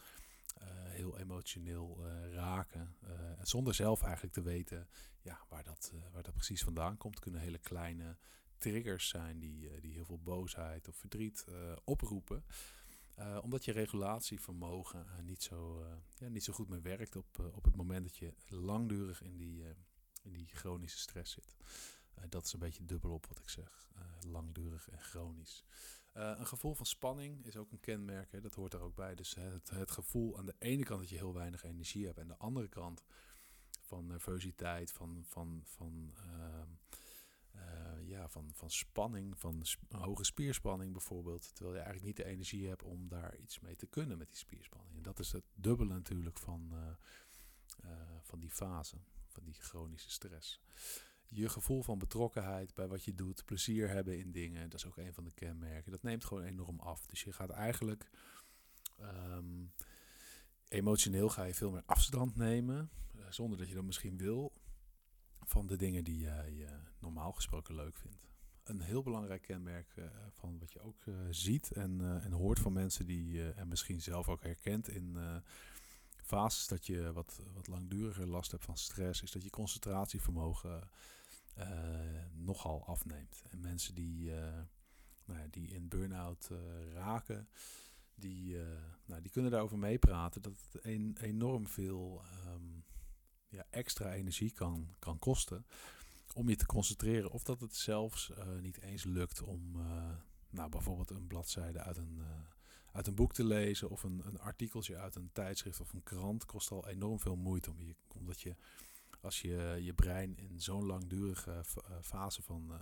Uh, 0.63 0.69
heel 0.69 1.19
emotioneel 1.19 2.07
raken. 2.33 2.97
zonder 3.43 3.75
zelf 3.75 4.03
eigenlijk 4.03 4.35
te 4.35 4.43
weten 4.43 4.89
ja, 5.21 5.41
waar, 5.49 5.65
dat, 5.65 5.93
waar 6.13 6.23
dat 6.23 6.35
precies 6.35 6.63
vandaan 6.63 6.97
komt. 6.97 7.19
kunnen 7.19 7.41
hele 7.41 7.59
kleine 7.59 8.17
triggers 8.59 9.09
zijn 9.09 9.39
die, 9.39 9.81
die 9.81 9.93
heel 9.93 10.05
veel 10.05 10.19
boosheid 10.19 10.89
of 10.89 10.97
verdriet 10.97 11.47
oproepen. 11.85 12.45
omdat 13.43 13.65
je 13.65 13.73
regulatievermogen 13.73 15.07
niet, 15.23 15.43
zo, 15.43 15.87
ja, 16.19 16.29
niet 16.29 16.45
zo 16.45 16.53
goed 16.53 16.69
meer 16.69 16.83
werkt 16.83 17.17
op, 17.17 17.51
op 17.53 17.65
het 17.65 17.77
moment 17.77 18.05
dat 18.05 18.17
je 18.17 18.35
langdurig 18.49 19.23
in 19.23 19.37
die, 19.37 19.65
in 20.23 20.33
die 20.33 20.47
chronische 20.47 20.99
stress 20.99 21.33
zit. 21.33 21.57
Uh, 22.19 22.25
dat 22.29 22.45
is 22.45 22.53
een 22.53 22.59
beetje 22.59 22.85
dubbel 22.85 23.11
op 23.11 23.27
wat 23.27 23.39
ik 23.39 23.49
zeg. 23.49 23.91
Uh, 23.97 24.31
langdurig 24.31 24.91
en 24.91 25.01
chronisch. 25.01 25.65
Uh, 26.17 26.35
een 26.37 26.47
gevoel 26.47 26.75
van 26.75 26.87
spanning 26.87 27.45
is 27.45 27.57
ook 27.57 27.73
een 27.73 27.81
kenmerk. 27.81 28.33
Hè, 28.33 28.41
dat 28.41 28.55
hoort 28.55 28.73
er 28.73 28.81
ook 28.81 28.95
bij. 28.95 29.15
Dus 29.15 29.35
het, 29.35 29.71
het 29.71 29.91
gevoel 29.91 30.39
aan 30.39 30.47
de 30.47 30.55
ene 30.59 30.83
kant 30.83 31.01
dat 31.01 31.09
je 31.09 31.17
heel 31.17 31.35
weinig 31.35 31.65
energie 31.65 32.07
hebt. 32.07 32.19
En 32.19 32.29
de 32.29 32.37
andere 32.37 32.69
kant 32.69 33.05
van 33.81 34.07
nervositeit, 34.07 34.93
van, 34.93 35.25
van, 35.25 35.63
van, 35.65 36.15
ehm, 36.17 36.69
ja, 38.05 38.29
van, 38.29 38.51
van 38.55 38.71
spanning, 38.71 39.39
van 39.39 39.65
hoge 39.89 40.25
spierspanning 40.25 40.93
bijvoorbeeld. 40.93 41.55
Terwijl 41.55 41.77
je 41.77 41.83
eigenlijk 41.83 42.07
niet 42.07 42.27
de 42.27 42.33
energie 42.33 42.69
hebt 42.69 42.83
om 42.83 43.09
daar 43.09 43.37
iets 43.37 43.61
mee 43.61 43.77
te 43.77 43.87
kunnen 43.87 44.19
met 44.19 44.29
die 44.29 44.39
spierspanning. 44.39 44.97
En 44.97 45.03
dat 45.03 45.19
is 45.19 45.33
het 45.33 45.45
dubbele 45.55 45.93
natuurlijk 45.93 46.39
van, 46.39 46.73
van 48.21 48.41
die 48.41 48.51
fase, 48.51 48.97
van 49.27 49.45
die 49.45 49.55
chronische 49.55 50.11
stress 50.11 50.61
je 51.35 51.49
gevoel 51.49 51.83
van 51.83 51.99
betrokkenheid 51.99 52.75
bij 52.75 52.89
wat 52.89 53.05
je 53.05 53.15
doet, 53.15 53.45
plezier 53.45 53.89
hebben 53.89 54.19
in 54.19 54.33
dingen, 54.33 54.71
dat 54.71 54.79
is 54.79 54.87
ook 54.87 54.97
een 54.97 55.15
van 55.15 55.25
de 55.25 55.33
kenmerken. 55.33 55.91
Dat 55.91 56.03
neemt 56.03 56.25
gewoon 56.25 56.43
enorm 56.43 56.81
af. 56.81 57.07
Dus 57.07 57.25
je 57.25 57.33
gaat 57.33 57.51
eigenlijk, 57.51 58.11
um, 59.01 59.73
emotioneel 60.69 61.29
ga 61.29 61.45
je 61.45 61.55
veel 61.55 61.71
meer 61.71 61.83
afstand 61.87 62.37
nemen, 62.37 62.91
zonder 63.29 63.59
dat 63.59 63.69
je 63.69 63.75
dat 63.75 63.85
misschien 63.85 64.17
wil, 64.17 64.53
van 65.41 65.67
de 65.67 65.77
dingen 65.77 66.05
die 66.05 66.19
jij 66.19 66.69
normaal 66.99 67.33
gesproken 67.33 67.75
leuk 67.75 67.97
vindt. 67.97 68.31
Een 68.63 68.81
heel 68.81 69.03
belangrijk 69.03 69.43
kenmerk 69.43 69.95
van 70.31 70.59
wat 70.59 70.73
je 70.73 70.81
ook 70.81 71.05
ziet 71.31 71.73
en, 71.73 72.21
en 72.23 72.33
hoort 72.33 72.59
van 72.59 72.73
mensen 72.73 73.07
die 73.07 73.53
en 73.53 73.69
misschien 73.69 74.01
zelf 74.01 74.29
ook 74.29 74.43
herkent 74.43 74.89
in 74.89 75.17
fases 76.23 76.67
dat 76.67 76.87
je 76.87 77.13
wat, 77.13 77.41
wat 77.55 77.67
langduriger 77.67 78.27
last 78.27 78.51
hebt 78.51 78.65
van 78.65 78.77
stress, 78.77 79.23
is 79.23 79.31
dat 79.31 79.43
je 79.43 79.51
concentratievermogen 79.51 80.91
nogal 82.33 82.87
afneemt. 82.87 83.43
En 83.51 83.61
mensen 83.61 83.95
die, 83.95 84.31
uh, 84.31 84.35
nou 85.25 85.41
ja, 85.41 85.47
die 85.51 85.69
in 85.69 85.89
burn-out 85.89 86.49
uh, 86.53 86.59
raken, 86.93 87.49
die, 88.15 88.57
nou, 89.05 89.23
die 89.23 89.31
kunnen 89.31 89.51
daarover 89.51 89.79
meepraten 89.79 90.43
dat 90.43 90.53
het 90.53 90.85
een, 90.85 91.17
enorm 91.21 91.67
veel 91.67 92.23
um, 92.47 92.85
ja, 93.49 93.65
extra 93.71 94.13
energie 94.13 94.51
kan, 94.51 94.95
kan 94.99 95.19
kosten 95.19 95.67
om 96.35 96.49
je 96.49 96.57
te 96.57 96.67
concentreren. 96.67 97.31
Of 97.31 97.43
dat 97.43 97.61
het 97.61 97.77
zelfs 97.77 98.33
niet 98.61 98.81
eens 98.81 99.05
lukt 99.05 99.43
om 99.43 99.73
nou, 100.51 100.71
bijvoorbeeld 100.71 101.11
een 101.11 101.27
bladzijde 101.27 101.79
uit 101.79 101.97
een 101.97 102.23
uit 102.93 103.07
een 103.07 103.15
boek 103.15 103.33
te 103.33 103.45
lezen 103.45 103.91
of 103.91 104.03
een, 104.03 104.23
een 104.25 104.41
artikeltje 104.41 104.97
uit 104.97 105.15
een 105.15 105.31
tijdschrift 105.33 105.81
of 105.81 105.93
een 105.93 106.03
krant 106.03 106.45
kost 106.45 106.71
al 106.71 106.89
enorm 106.89 107.21
veel 107.21 107.37
moeite. 107.37 107.71
Om 107.71 107.83
je, 107.83 107.95
omdat 108.09 108.41
je, 108.41 108.57
als 109.23 109.41
je 109.41 109.79
je 109.81 109.95
brein 109.95 110.37
in 110.37 110.61
zo'n 110.61 110.87
langdurige 110.87 111.51
uh, 111.51 111.97
fase 112.01 112.43
van, 112.43 112.69
uh, 112.71 112.79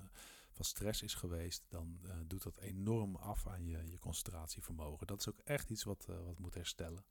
van 0.51 0.65
stress 0.65 1.03
is 1.03 1.15
geweest, 1.15 1.65
dan 1.69 2.01
doet 2.27 2.43
dat 2.43 2.59
enorm 2.59 3.17
af 3.17 3.47
aan 3.47 3.65
je, 3.65 3.91
je 3.91 3.99
concentratievermogen. 3.99 5.07
Dat 5.07 5.21
is 5.21 5.29
ook 5.29 5.41
echt 5.45 5.71
iets 5.71 5.85
wat, 5.85 6.07
wat 6.07 6.39
moet 6.39 6.55
herstellen. 6.55 7.05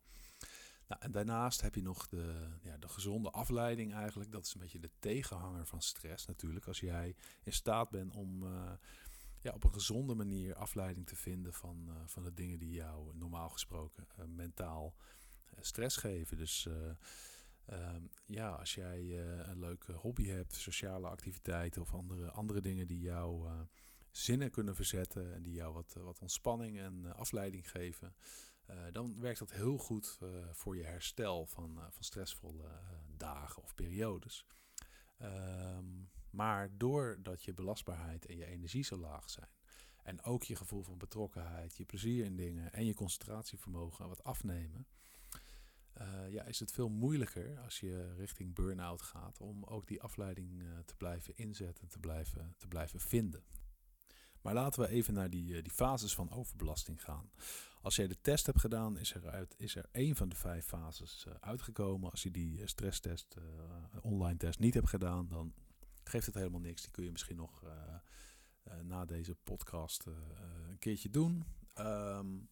Nou, 0.88 1.02
en 1.02 1.12
daarnaast 1.12 1.62
heb 1.62 1.76
je 1.76 1.82
nog 1.82 2.08
de, 2.08 2.48
ja, 2.62 2.78
de 2.78 2.88
gezonde 2.88 3.32
afleiding 3.32 3.94
eigenlijk. 3.94 4.32
Dat 4.32 4.46
is 4.46 4.54
een 4.54 4.60
beetje 4.60 4.80
de 4.80 4.92
tegenhanger 5.00 5.66
van 5.66 5.82
stress 5.82 6.26
natuurlijk. 6.26 6.68
Als 6.68 6.80
jij 6.80 7.16
in 7.44 7.54
staat 7.54 7.90
bent 7.90 8.16
om 8.16 8.44
ja, 9.42 9.52
op 9.54 9.64
een 9.64 9.74
gezonde 9.74 10.16
manier 10.16 10.56
afleiding 10.56 11.08
te 11.08 11.16
vinden 11.16 11.54
van, 11.54 11.90
van 12.06 12.24
de 12.24 12.34
dingen 12.34 12.60
die 12.60 12.72
jou 12.72 13.16
normaal 13.18 13.50
gesproken 13.50 14.08
mentaal 14.36 14.96
stress 15.60 15.98
geven. 15.98 16.38
Dus 16.38 16.68
ehm, 17.70 18.02
ja, 18.26 18.50
als 18.50 18.76
jij 18.76 19.20
een 19.48 19.60
leuke 19.60 19.92
hobby 19.92 20.28
hebt, 20.28 20.56
sociale 20.56 21.08
activiteiten 21.08 21.82
of 21.82 21.94
andere, 21.94 22.32
andere 22.32 22.62
dingen 22.62 22.88
die 22.88 23.02
jou 23.02 23.50
zinnen 24.12 24.52
kunnen 24.52 24.76
verzetten 24.76 25.34
en 25.34 25.42
die 25.42 25.54
jou 25.54 25.74
wat, 25.74 25.94
wat 25.94 26.20
ontspanning 26.20 26.80
en 26.80 27.16
afleiding 27.16 27.72
geven, 27.72 28.16
dan 28.92 29.20
werkt 29.20 29.40
dat 29.40 29.52
heel 29.52 29.78
goed 29.78 30.20
voor 30.52 30.76
je 30.76 30.84
herstel 30.84 31.46
van, 31.46 31.80
van 31.90 32.04
stressvolle 32.04 32.82
dagen 33.18 33.64
of 33.64 33.76
periodes. 33.76 34.46
Um, 35.22 36.10
maar 36.30 36.78
doordat 36.78 37.44
je 37.44 37.54
belastbaarheid 37.54 38.26
en 38.26 38.38
je 38.38 38.46
energie 38.46 38.84
zo 38.84 38.98
laag 38.98 39.30
zijn, 39.30 39.50
en 40.04 40.22
ook 40.24 40.44
je 40.44 40.56
gevoel 40.56 40.84
van 40.84 40.98
betrokkenheid, 40.98 41.78
je 41.78 41.86
plezier 41.86 42.26
in 42.26 42.36
dingen 42.36 42.74
en 42.74 42.86
je 42.86 42.94
concentratievermogen 42.94 44.08
wat 44.08 44.24
afnemen, 44.24 44.88
uh, 46.02 46.32
ja, 46.32 46.44
is 46.44 46.60
het 46.60 46.72
veel 46.72 46.90
moeilijker 46.90 47.60
als 47.60 47.80
je 47.80 48.14
richting 48.16 48.56
burn-out 48.56 49.02
gaat 49.02 49.40
om 49.40 49.64
ook 49.64 49.88
die 49.88 50.02
afleiding 50.02 50.62
uh, 50.62 50.78
te 50.86 50.96
blijven 50.96 51.38
inzetten, 51.38 51.88
te 51.88 52.00
blijven, 52.00 52.54
te 52.58 52.68
blijven 52.68 53.00
vinden. 53.00 53.44
Maar 54.42 54.54
laten 54.54 54.82
we 54.82 54.90
even 54.90 55.14
naar 55.14 55.30
die, 55.30 55.54
uh, 55.54 55.64
die 55.64 55.72
fases 55.72 56.16
van 56.16 56.32
overbelasting 56.32 57.04
gaan. 57.04 57.32
Als 57.82 57.96
jij 57.96 58.08
de 58.08 58.22
test 58.22 58.46
hebt 58.46 58.60
gedaan, 58.60 58.98
is 58.98 59.14
er, 59.14 59.48
is 59.58 59.76
er 59.76 59.86
één 59.92 60.16
van 60.16 60.30
de 60.30 60.36
vijf 60.36 60.66
fases 60.66 61.28
uitgekomen. 61.40 62.12
Als 62.12 62.24
je 62.24 62.32
die 62.32 62.68
stresstest, 62.68 63.36
online 64.02 64.38
test 64.38 64.60
niet 64.60 64.74
hebt 64.74 64.90
gedaan, 64.90 65.28
dan 65.28 65.54
geeft 66.04 66.26
het 66.26 66.36
helemaal 66.36 66.60
niks. 66.60 66.82
Die 66.82 66.92
kun 66.92 67.04
je 67.04 67.12
misschien 67.12 67.36
nog 67.36 67.64
na 68.82 69.06
deze 69.06 69.36
podcast 69.36 70.06
een 70.70 70.80
keertje 70.80 71.10
doen. 71.10 71.44
Um, 71.78 72.48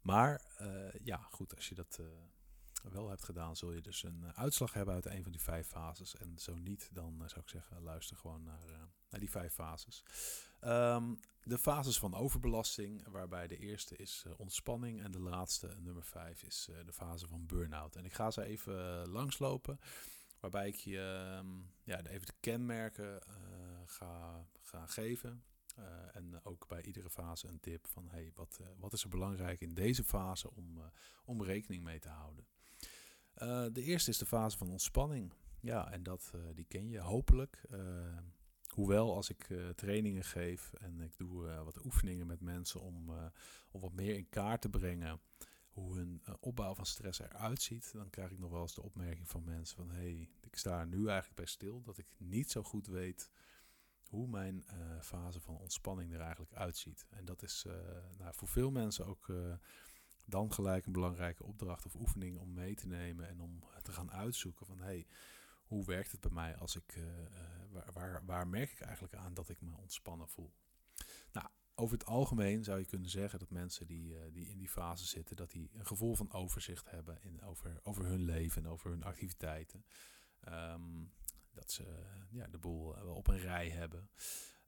maar 0.00 0.42
ja, 1.02 1.26
goed, 1.30 1.56
als 1.56 1.68
je 1.68 1.74
dat 1.74 2.00
wel 2.92 3.08
hebt 3.08 3.24
gedaan, 3.24 3.56
zul 3.56 3.72
je 3.72 3.80
dus 3.80 4.02
een 4.02 4.32
uitslag 4.34 4.72
hebben 4.72 4.94
uit 4.94 5.06
een 5.06 5.22
van 5.22 5.32
die 5.32 5.40
vijf 5.40 5.66
fases. 5.66 6.16
En 6.16 6.38
zo 6.38 6.54
niet, 6.54 6.88
dan 6.92 7.22
zou 7.26 7.40
ik 7.40 7.48
zeggen, 7.48 7.82
luister 7.82 8.16
gewoon 8.16 8.42
naar, 8.42 8.88
naar 9.10 9.20
die 9.20 9.30
vijf 9.30 9.52
fases. 9.52 10.04
Um, 10.64 11.18
de 11.42 11.58
fases 11.58 11.98
van 11.98 12.14
overbelasting, 12.14 13.08
waarbij 13.08 13.46
de 13.46 13.56
eerste 13.56 13.96
is 13.96 14.24
ontspanning 14.36 15.02
en 15.02 15.10
de 15.10 15.20
laatste, 15.20 15.76
nummer 15.78 16.04
vijf, 16.04 16.42
is 16.42 16.68
de 16.84 16.92
fase 16.92 17.26
van 17.26 17.46
burn-out. 17.46 17.96
En 17.96 18.04
ik 18.04 18.12
ga 18.12 18.30
ze 18.30 18.42
even 18.42 19.08
langslopen. 19.08 19.78
Waarbij 20.40 20.68
ik 20.68 20.76
je 20.76 20.98
ehm, 20.98 21.46
ja, 21.82 22.04
even 22.06 22.26
de 22.26 22.34
kenmerken 22.40 23.22
ga, 23.86 24.46
geven. 24.86 25.44
En 26.12 26.40
ook 26.44 26.66
bij 26.68 26.82
iedere 26.82 27.10
fase 27.10 27.48
een 27.48 27.60
tip 27.60 27.86
van 27.86 28.08
hey, 28.08 28.30
wat, 28.34 28.60
wat 28.76 28.92
is 28.92 29.02
er 29.02 29.08
belangrijk 29.08 29.60
in 29.60 29.74
deze 29.74 30.04
fase 30.04 30.50
om, 30.50 30.80
om 31.24 31.42
rekening 31.42 31.82
mee 31.82 31.98
te 31.98 32.08
houden. 32.08 32.46
De 33.72 33.82
eerste 33.82 34.10
is 34.10 34.18
de 34.18 34.26
fase 34.26 34.56
van 34.56 34.70
ontspanning. 34.70 35.32
Ja, 35.60 35.92
en 35.92 36.02
dat, 36.02 36.32
die 36.54 36.64
ken 36.68 36.88
je 36.88 37.00
hopelijk. 37.00 37.62
hoewel 38.68 39.14
als 39.14 39.30
ik 39.30 39.48
trainingen 39.74 40.24
geef 40.24 40.72
en 40.72 41.00
ik 41.00 41.16
doe 41.16 41.62
wat 41.64 41.84
oefeningen 41.84 42.26
met 42.26 42.40
mensen 42.40 42.80
om, 42.80 43.10
om 43.70 43.80
wat 43.80 43.92
meer 43.92 44.14
in 44.14 44.28
kaart 44.28 44.60
te 44.60 44.68
brengen 44.68 45.20
hoe 45.68 45.96
hun 45.96 46.22
opbouw 46.40 46.74
van 46.74 46.86
stress 46.86 47.18
eruit 47.18 47.62
ziet, 47.62 47.92
dan 47.92 48.10
krijg 48.10 48.30
ik 48.30 48.38
nog 48.38 48.50
wel 48.50 48.60
eens 48.60 48.74
de 48.74 48.82
opmerking 48.82 49.28
van 49.28 49.44
mensen 49.44 49.76
van 49.76 49.90
hé, 49.90 49.94
hey, 49.94 50.28
ik 50.40 50.56
sta 50.56 50.80
er 50.80 50.86
nu 50.86 51.06
eigenlijk 51.06 51.36
bij 51.36 51.46
stil 51.46 51.82
dat 51.82 51.98
ik 51.98 52.06
niet 52.18 52.50
zo 52.50 52.62
goed 52.62 52.86
weet 52.86 53.30
hoe 54.08 54.28
mijn 54.28 54.64
fase 55.00 55.40
van 55.40 55.56
ontspanning 55.56 56.12
er 56.12 56.20
eigenlijk 56.20 56.52
uitziet. 56.52 57.06
En 57.10 57.24
dat 57.24 57.42
is 57.42 57.66
nou, 58.18 58.34
voor 58.34 58.48
veel 58.48 58.70
mensen 58.70 59.06
ook 59.06 59.26
dan 60.24 60.52
gelijk 60.52 60.86
een 60.86 60.92
belangrijke 60.92 61.44
opdracht 61.44 61.86
of 61.86 61.94
oefening 61.94 62.38
om 62.38 62.52
mee 62.52 62.74
te 62.74 62.86
nemen 62.86 63.28
en 63.28 63.40
om 63.40 63.64
te 63.82 63.92
gaan 63.92 64.12
uitzoeken 64.12 64.66
van 64.66 64.78
hey, 64.78 65.06
hoe 65.64 65.84
werkt 65.84 66.12
het 66.12 66.20
bij 66.20 66.30
mij 66.30 66.56
als 66.56 66.76
ik, 66.76 66.98
waar, 67.70 67.92
waar, 67.92 68.24
waar 68.24 68.48
merk 68.48 68.70
ik 68.70 68.80
eigenlijk 68.80 69.14
aan 69.14 69.34
dat 69.34 69.48
ik 69.48 69.60
me 69.60 69.76
ontspannen 69.76 70.28
voel? 70.28 70.52
Nou, 71.32 71.48
over 71.74 71.98
het 71.98 72.06
algemeen 72.06 72.64
zou 72.64 72.78
je 72.78 72.84
kunnen 72.84 73.10
zeggen 73.10 73.38
dat 73.38 73.50
mensen 73.50 73.86
die, 73.86 74.12
uh, 74.12 74.20
die 74.32 74.48
in 74.48 74.58
die 74.58 74.68
fase 74.68 75.06
zitten, 75.06 75.36
dat 75.36 75.50
die 75.50 75.70
een 75.72 75.86
gevoel 75.86 76.14
van 76.14 76.32
overzicht 76.32 76.90
hebben 76.90 77.22
in, 77.22 77.42
over, 77.42 77.80
over 77.82 78.04
hun 78.04 78.22
leven 78.22 78.64
en 78.64 78.70
over 78.70 78.90
hun 78.90 79.02
activiteiten. 79.02 79.84
Um, 80.48 81.12
dat 81.52 81.72
ze 81.72 81.84
ja, 82.30 82.46
de 82.46 82.58
boel 82.58 82.94
op 83.14 83.28
een 83.28 83.38
rij 83.38 83.68
hebben. 83.70 84.10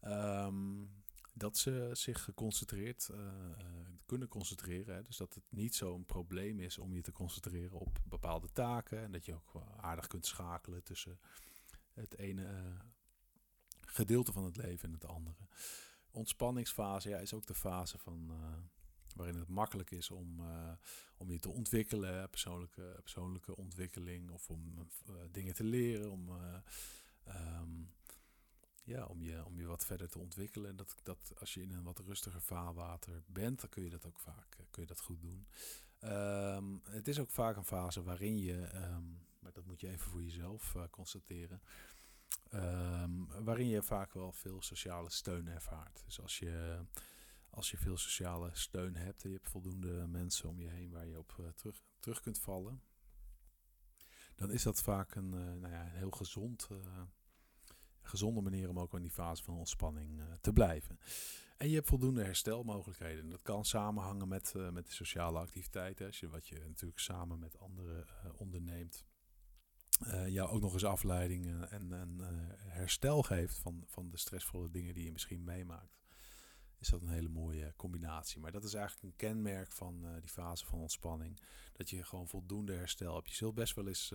Um, 0.05 1.05
dat 1.39 1.59
ze 1.59 1.91
zich 1.93 2.25
geconcentreerd 2.25 3.09
uh, 3.13 3.19
kunnen 4.07 4.29
concentreren. 4.29 4.95
Hè. 4.95 5.03
Dus 5.03 5.17
dat 5.17 5.35
het 5.35 5.45
niet 5.49 5.75
zo'n 5.75 6.05
probleem 6.05 6.61
is 6.61 6.79
om 6.79 6.95
je 6.95 7.03
te 7.03 7.13
concentreren 7.13 7.79
op 7.79 7.99
bepaalde 8.05 8.53
taken. 8.53 9.03
En 9.03 9.13
dat 9.13 9.25
je 9.25 9.35
ook 9.35 9.63
aardig 9.77 10.07
kunt 10.07 10.27
schakelen 10.27 10.83
tussen 10.83 11.19
het 11.93 12.19
ene 12.19 12.77
gedeelte 13.81 14.33
van 14.33 14.45
het 14.45 14.57
leven 14.57 14.89
en 14.89 14.95
het 14.95 15.05
andere 15.05 15.47
ontspanningsfase 16.11 17.09
ja, 17.09 17.19
is 17.19 17.35
ook 17.35 17.47
de 17.47 17.55
fase 17.55 17.99
van, 17.99 18.33
waarin 19.15 19.37
het 19.37 19.49
makkelijk 19.49 19.91
is 19.91 20.11
om, 20.11 20.41
om 21.17 21.31
je 21.31 21.39
te 21.39 21.49
ontwikkelen, 21.49 22.31
persoonlijke, 22.31 22.99
persoonlijke 23.03 23.57
ontwikkeling 23.57 24.31
of 24.31 24.51
om 24.51 24.89
dingen 25.31 25.55
te 25.55 25.65
leren, 25.65 26.11
om, 26.11 26.29
um, 27.29 27.91
ja, 28.87 29.05
om, 29.05 29.23
je, 29.23 29.45
om 29.45 29.59
je 29.59 29.67
wat 29.67 29.85
verder 29.85 30.09
te 30.09 30.19
ontwikkelen. 30.19 30.71
En 30.71 30.77
dat, 30.77 30.97
dat 31.03 31.33
als 31.39 31.55
je 31.55 31.63
in 31.63 31.71
een 31.71 31.83
wat 31.83 31.99
rustiger 31.99 32.43
vaarwater 32.43 33.23
bent, 33.27 33.61
dan 33.61 33.69
kun 33.69 33.83
je 33.83 33.91
dat 33.91 34.07
ook 34.07 34.19
vaak 34.19 34.57
kun 34.71 34.83
je 34.83 34.89
dat 34.89 35.01
goed 35.01 35.21
doen. 35.21 35.47
Um, 36.05 36.81
het 36.85 37.09
is 37.09 37.19
ook 37.19 37.31
vaak 37.31 37.57
een 37.57 37.65
fase 37.65 38.03
waarin 38.03 38.39
je, 38.39 38.75
um, 38.75 39.27
maar 39.39 39.53
dat 39.53 39.67
moet 39.67 39.81
je 39.81 39.89
even 39.89 40.11
voor 40.11 40.23
jezelf 40.23 40.75
constateren 40.91 41.61
Um, 42.55 43.45
waarin 43.45 43.69
je 43.69 43.83
vaak 43.83 44.13
wel 44.13 44.33
veel 44.33 44.63
sociale 44.63 45.11
steun 45.11 45.49
ervaart. 45.49 46.03
Dus 46.05 46.21
als 46.21 46.39
je, 46.39 46.85
als 47.51 47.71
je 47.71 47.77
veel 47.77 47.97
sociale 47.97 48.51
steun 48.53 48.97
hebt 48.97 49.23
en 49.23 49.31
je 49.31 49.37
hebt 49.37 49.49
voldoende 49.49 50.07
mensen 50.07 50.49
om 50.49 50.61
je 50.61 50.69
heen 50.69 50.91
waar 50.91 51.07
je 51.07 51.19
op 51.19 51.37
uh, 51.41 51.47
terug, 51.49 51.83
terug 51.99 52.21
kunt 52.21 52.39
vallen, 52.39 52.83
dan 54.35 54.51
is 54.51 54.63
dat 54.63 54.83
vaak 54.83 55.15
een, 55.15 55.29
nou 55.29 55.69
ja, 55.69 55.85
een 55.85 55.91
heel 55.91 56.11
gezond, 56.11 56.69
gezonde 58.09 58.41
manier 58.41 58.69
om 58.69 58.79
ook 58.79 58.95
in 58.95 59.03
die 59.03 59.11
fase 59.11 59.43
van 59.43 59.57
ontspanning 59.57 60.21
te 60.41 60.53
blijven. 60.53 60.99
En 61.57 61.69
je 61.69 61.75
hebt 61.75 61.89
voldoende 61.89 62.23
herstelmogelijkheden. 62.23 63.31
Dat 63.31 63.43
kan 63.43 63.65
samenhangen 63.65 64.29
met, 64.29 64.55
met 64.73 64.87
de 64.87 64.93
sociale 64.93 65.39
activiteiten. 65.39 66.07
Als 66.07 66.21
je, 66.21 66.29
wat 66.29 66.49
je 66.49 66.65
natuurlijk 66.67 67.01
samen 67.01 67.39
met 67.39 67.59
anderen 67.59 68.07
onderneemt 68.37 69.05
uh, 70.07 70.29
jou 70.29 70.51
ook 70.51 70.61
nog 70.61 70.73
eens 70.73 70.85
afleiding 70.85 71.47
en, 71.71 71.93
en 71.93 72.19
herstel 72.57 73.23
geeft 73.23 73.59
van, 73.59 73.83
van 73.87 74.11
de 74.11 74.19
stressvolle 74.19 74.71
dingen 74.71 74.95
die 74.95 75.05
je 75.05 75.13
misschien 75.13 75.45
meemaakt. 75.45 75.99
is 76.79 76.89
dat 76.89 77.03
een 77.03 77.09
hele 77.09 77.29
mooie 77.29 77.73
combinatie. 77.77 78.41
Maar 78.41 78.53
dat 78.53 78.65
is 78.65 78.75
eigenlijk 78.75 79.05
een 79.05 79.29
kenmerk 79.29 79.73
van 79.73 80.07
die 80.21 80.31
fase 80.31 80.67
van 80.67 80.79
ontspanning. 80.79 81.41
Dat 81.73 81.91
je 81.91 82.05
gewoon 82.05 82.29
voldoende 82.29 82.75
herstel 82.75 83.15
hebt. 83.15 83.29
Je 83.29 83.35
zult 83.35 83.55
best 83.55 83.75
wel 83.75 83.89
eens 83.89 84.13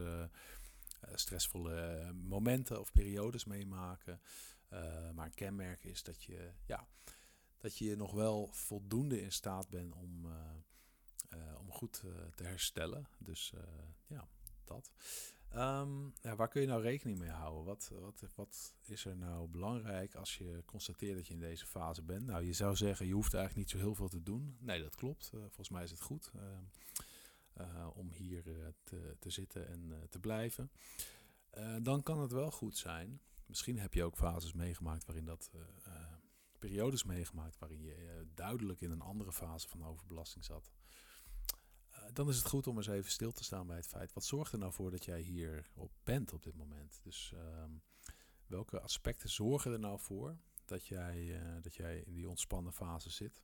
stressvolle 1.14 2.12
momenten 2.14 2.80
of 2.80 2.92
periodes 2.92 3.46
meemaken. 3.46 4.22
maar 5.14 5.26
een 5.26 5.34
kenmerk 5.34 5.84
is 5.84 6.04
dat 6.04 6.24
je, 6.24 6.52
ja, 6.66 6.88
dat 7.58 7.78
je 7.78 7.96
nog 7.96 8.12
wel 8.12 8.50
voldoende 8.52 9.22
in 9.22 9.32
staat 9.32 9.70
bent 9.70 9.96
om, 9.96 10.26
om 11.58 11.72
goed 11.72 12.04
te 12.36 12.44
herstellen. 12.44 13.08
Dus 13.20 13.54
ja, 14.08 14.28
dat. 14.66 14.92
Ehm, 15.52 16.06
ja, 16.22 16.36
waar 16.36 16.48
kun 16.48 16.62
je 16.62 16.68
nou 16.68 16.82
rekening 16.82 17.20
mee 17.20 17.30
houden? 17.30 17.64
Wat, 17.64 17.92
wat, 18.00 18.24
wat 18.36 18.76
is 18.86 19.06
er 19.06 19.16
nou 19.16 19.48
belangrijk 19.48 20.16
als 20.16 20.38
je 20.38 20.64
constateert 20.66 21.16
dat 21.16 21.28
je 21.28 21.34
in 21.34 21.40
deze 21.40 21.66
fase 21.66 22.02
bent? 22.02 22.26
Nou, 22.26 22.46
je 22.46 22.54
zou 22.54 22.76
zeggen, 22.76 23.06
je 23.06 23.14
hoeft 23.14 23.34
eigenlijk 23.34 23.66
niet 23.66 23.80
zo 23.80 23.86
heel 23.86 23.96
veel 23.96 24.08
te 24.08 24.24
doen. 24.24 24.58
Nee, 24.60 24.82
dat 24.82 24.96
klopt. 24.96 25.32
Uh, 25.34 25.40
volgens 25.40 25.70
mij 25.70 25.84
is 25.84 25.92
het 25.92 26.02
goed 26.02 26.32
eh, 26.36 26.42
om 27.94 28.12
hier 28.12 28.48
uh, 28.48 28.68
te, 28.84 29.16
te 29.20 29.30
zitten 29.30 29.68
en 29.68 30.08
te 30.10 30.20
blijven. 30.20 30.72
dan 31.82 32.04
kan 32.04 32.20
het 32.20 32.32
wel 32.32 32.52
goed 32.52 32.78
zijn. 32.78 33.22
Misschien 33.46 33.80
heb 33.80 33.94
je 33.94 34.04
ook 34.04 34.18
fases 34.18 34.54
meegemaakt 34.54 35.06
waarin 35.06 35.26
dat 35.26 35.52
periodes 36.60 37.04
meegemaakt 37.04 37.58
waarin 37.60 37.82
je 37.82 38.28
duidelijk 38.34 38.82
in 38.82 38.92
een 38.92 39.02
andere 39.02 39.32
fase 39.32 39.68
van 39.68 39.86
overbelasting 39.86 40.46
zat 40.46 40.72
dan 42.14 42.30
is 42.30 42.38
het 42.38 42.48
goed 42.48 42.68
om 42.68 42.78
eens 42.78 42.88
even 42.88 43.12
stil 43.12 43.32
te 43.32 43.44
staan 43.44 43.68
bij 43.68 43.76
het 43.76 43.88
feit. 43.88 44.14
Wat 44.14 44.24
zorgt 44.24 44.52
er 44.52 44.60
nou 44.60 44.74
voor 44.74 44.92
dat 44.92 45.06
jij 45.06 45.22
hier 45.22 45.70
op 45.74 45.92
bent 46.04 46.34
op 46.34 46.44
dit 46.44 46.56
moment? 46.56 47.00
Dus 47.04 47.34
ehm, 47.34 47.72
welke 48.46 48.80
aspecten 48.80 49.30
zorgen 49.30 49.72
er 49.72 49.80
nou 49.80 50.00
voor 50.00 50.38
dat 50.72 50.88
jij, 50.88 51.22
uh, 51.22 51.62
dat 51.62 51.76
jij 51.76 52.00
in 52.00 52.14
die 52.14 52.30
ontspannen 52.30 52.74
fase 52.74 53.10
zit? 53.10 53.44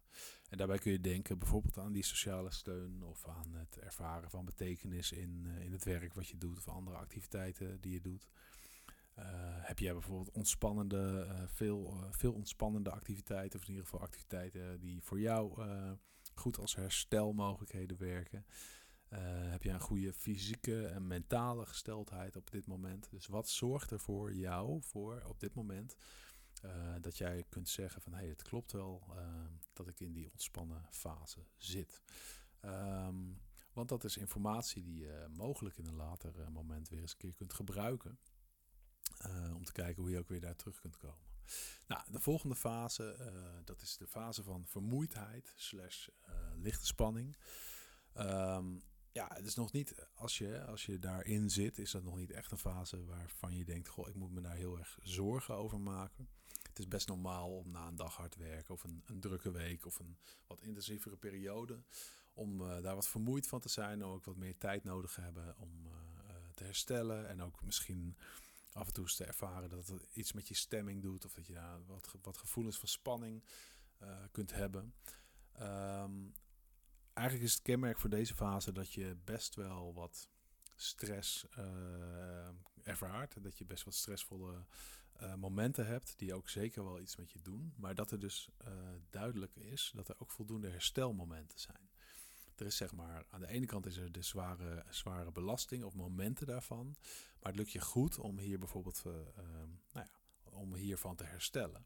En 0.50 0.58
daarbij 0.58 0.78
kun 0.78 0.92
je 0.92 1.02
denken 1.02 1.40
bijvoorbeeld 1.40 1.78
aan 1.78 1.92
die 1.92 2.04
sociale 2.04 2.52
steun 2.52 3.04
of 3.04 3.28
aan 3.28 3.54
het 3.54 3.78
ervaren 3.78 4.30
van 4.30 4.46
betekenis 4.46 5.12
in, 5.12 5.44
uh, 5.46 5.66
in 5.66 5.72
het 5.72 5.84
werk 5.84 6.14
wat 6.14 6.28
je 6.28 6.38
doet 6.38 6.58
of 6.58 6.68
andere 6.68 6.98
activiteiten 6.98 7.82
die 7.82 7.94
je 7.94 8.02
doet. 8.02 8.28
Uh, 9.20 9.24
heb 9.60 9.80
jij 9.80 9.94
bijvoorbeeld 9.94 10.32
ontspannende, 10.32 11.28
veel, 11.48 12.04
veel 12.12 12.34
ontspannende 12.34 12.92
activiteiten, 12.92 13.60
of 13.60 13.66
in 13.66 13.72
ieder 13.72 13.86
geval 13.86 14.02
activiteiten 14.02 14.80
die 14.80 15.02
voor 15.02 15.20
jou 15.20 15.68
goed 16.34 16.58
als 16.58 16.76
herstelmogelijkheden 16.76 17.98
werken. 17.98 18.46
Heb 19.50 19.64
je 19.64 19.70
een 19.70 19.80
goede 19.80 20.14
fysieke 20.14 20.86
en 20.86 21.08
mentale 21.08 21.66
gesteldheid 21.66 22.36
op 22.36 22.52
dit 22.52 22.68
moment? 22.68 23.10
Dus 23.12 23.28
wat 23.28 23.50
zorgt 23.50 23.92
er 23.92 24.00
voor 24.00 24.34
jou 24.34 24.82
voor 24.82 25.24
op 25.28 25.40
dit 25.40 25.54
moment 25.54 25.96
uh, 26.68 26.96
dat 27.02 27.18
jij 27.18 27.44
kunt 27.50 27.70
zeggen 27.70 28.02
van 28.02 28.14
hé, 28.14 28.20
hey, 28.20 28.28
het 28.28 28.42
klopt 28.42 28.72
wel 28.72 29.04
uh, 29.10 29.46
dat 29.74 29.88
ik 29.88 30.00
in 30.00 30.14
die 30.14 30.32
ontspannen 30.32 30.88
fase 30.92 31.46
zit. 31.58 32.02
Um, 32.62 33.42
want 33.74 33.90
dat 33.90 34.04
is 34.04 34.18
informatie 34.18 34.84
die 34.84 35.00
je 35.00 35.28
mogelijk 35.30 35.78
in 35.78 35.86
een 35.86 35.96
later 35.96 36.52
moment 36.52 36.90
weer 36.90 37.02
eens 37.02 37.12
een 37.12 37.18
keer 37.18 37.34
kunt 37.34 37.54
gebruiken. 37.54 38.20
om 39.54 39.64
te 39.64 39.72
kijken 39.72 40.02
hoe 40.02 40.12
je 40.12 40.20
ook 40.20 40.30
weer 40.30 40.42
daar 40.42 40.56
terug 40.56 40.80
kunt 40.80 40.98
komen. 40.98 41.26
Nou, 41.88 42.12
de 42.12 42.20
volgende 42.20 42.56
fase, 42.56 43.32
dat 43.64 43.82
is 43.82 43.98
de 43.98 44.08
fase 44.08 44.44
van 44.44 44.68
vermoeidheid 44.68 45.54
slash 45.56 46.08
lichte 46.56 46.86
spanning. 46.86 47.38
Um, 48.14 48.84
ja, 49.18 49.30
het 49.34 49.46
is 49.46 49.56
nog 49.56 49.72
niet, 49.72 50.08
als 50.14 50.38
je, 50.38 50.66
als 50.66 50.86
je 50.86 51.00
daarin 51.00 51.50
zit, 51.50 51.78
is 51.78 51.92
dat 51.92 52.04
nog 52.04 52.18
niet 52.18 52.32
echt 52.32 52.52
een 52.52 52.58
fase 52.58 53.06
waarvan 53.06 53.56
je 53.56 53.66
denkt, 53.66 53.88
goh, 53.88 54.08
ik 54.08 54.16
moet 54.16 54.32
me 54.32 54.42
daar 54.42 54.56
heel 54.56 54.78
erg 54.78 55.00
zorgen 55.02 55.56
over 55.56 55.80
maken. 55.80 56.30
Het 56.78 56.86
is 56.86 56.92
best 56.92 57.08
normaal 57.08 57.58
om 57.58 57.72
na 57.72 57.88
een 57.88 57.96
dag 57.96 58.16
hard 58.16 58.36
werken 58.36 58.74
of 58.74 58.84
een, 58.84 59.04
een 59.06 59.20
drukke 59.20 59.52
week 59.52 59.86
of 59.86 60.00
een 60.00 60.18
wat 60.48 60.62
intensievere 60.62 61.18
periode, 61.18 61.84
om 62.34 62.62
uh, 62.62 62.82
daar 62.82 62.96
wat 62.96 63.08
vermoeid 63.08 63.48
van 63.48 63.60
te 63.60 63.70
zijn, 63.70 64.04
ook 64.04 64.26
wat 64.26 64.36
meer 64.36 64.58
tijd 64.58 64.84
nodig 64.84 65.16
hebben 65.16 65.56
om 65.58 65.88
te 66.58 66.64
herstellen 66.64 67.28
en 67.28 67.42
ook 67.42 67.64
misschien 67.64 68.18
af 68.74 68.88
en 68.88 68.94
toe 68.94 69.06
te 69.06 69.26
ervaren 69.26 69.70
dat 69.70 69.88
het 69.88 70.06
iets 70.14 70.34
met 70.34 70.48
je 70.48 70.54
stemming 70.54 71.02
doet. 71.02 71.26
Of 71.26 71.34
dat 71.34 71.48
je 71.48 71.54
daar 71.54 71.86
wat, 71.86 72.16
wat 72.22 72.38
gevoelens 72.38 72.78
van 72.80 72.88
spanning 72.88 73.44
kunt 74.32 74.54
hebben. 74.54 74.94
Um, 75.62 76.34
eigenlijk 77.14 77.48
is 77.48 77.54
het 77.54 77.62
kenmerk 77.62 78.00
voor 78.00 78.10
deze 78.10 78.36
fase 78.36 78.72
dat 78.72 78.94
je 78.94 79.18
best 79.24 79.56
wel 79.56 79.94
wat 79.94 80.30
stress 80.76 81.46
uh, 81.58 82.48
ervaart. 82.84 83.44
Dat 83.44 83.58
je 83.58 83.66
best 83.66 83.84
wat 83.84 83.94
stressvolle 83.94 84.66
uh, 85.22 85.36
momenten 85.36 85.88
hebt 85.88 86.14
die 86.18 86.34
ook 86.34 86.50
zeker 86.50 86.84
wel 86.84 87.00
iets 87.00 87.16
met 87.16 87.32
je 87.32 87.42
doen. 87.42 87.74
Maar 87.78 87.96
dat 87.96 88.12
er 88.12 88.20
dus 88.20 88.50
duidelijk 89.10 89.56
is 89.56 89.92
dat 89.96 90.10
er 90.10 90.16
ook 90.20 90.32
voldoende 90.32 90.70
herstelmomenten 90.70 91.60
zijn. 91.60 91.90
Er 92.56 92.66
is 92.66 92.78
zeg 92.78 92.94
maar, 92.94 93.26
aan 93.30 93.40
de 93.40 93.48
ene 93.48 93.66
kant 93.66 93.86
is 93.86 93.98
er 93.98 94.12
de 94.12 94.22
zware, 94.22 94.86
zware 94.90 95.32
belasting 95.32 95.84
of 95.84 95.94
momenten 95.96 96.48
daarvan. 96.48 96.96
Maar 97.40 97.52
het 97.52 97.56
lukt 97.56 97.72
je 97.72 97.82
goed 97.82 98.20
om 98.20 98.38
hier 98.40 98.60
bijvoorbeeld 98.60 99.04
uh, 99.08 99.14
nou 99.92 100.06
ja, 100.06 100.10
om 100.44 100.76
hiervan 100.76 101.16
te 101.16 101.24
herstellen. 101.24 101.86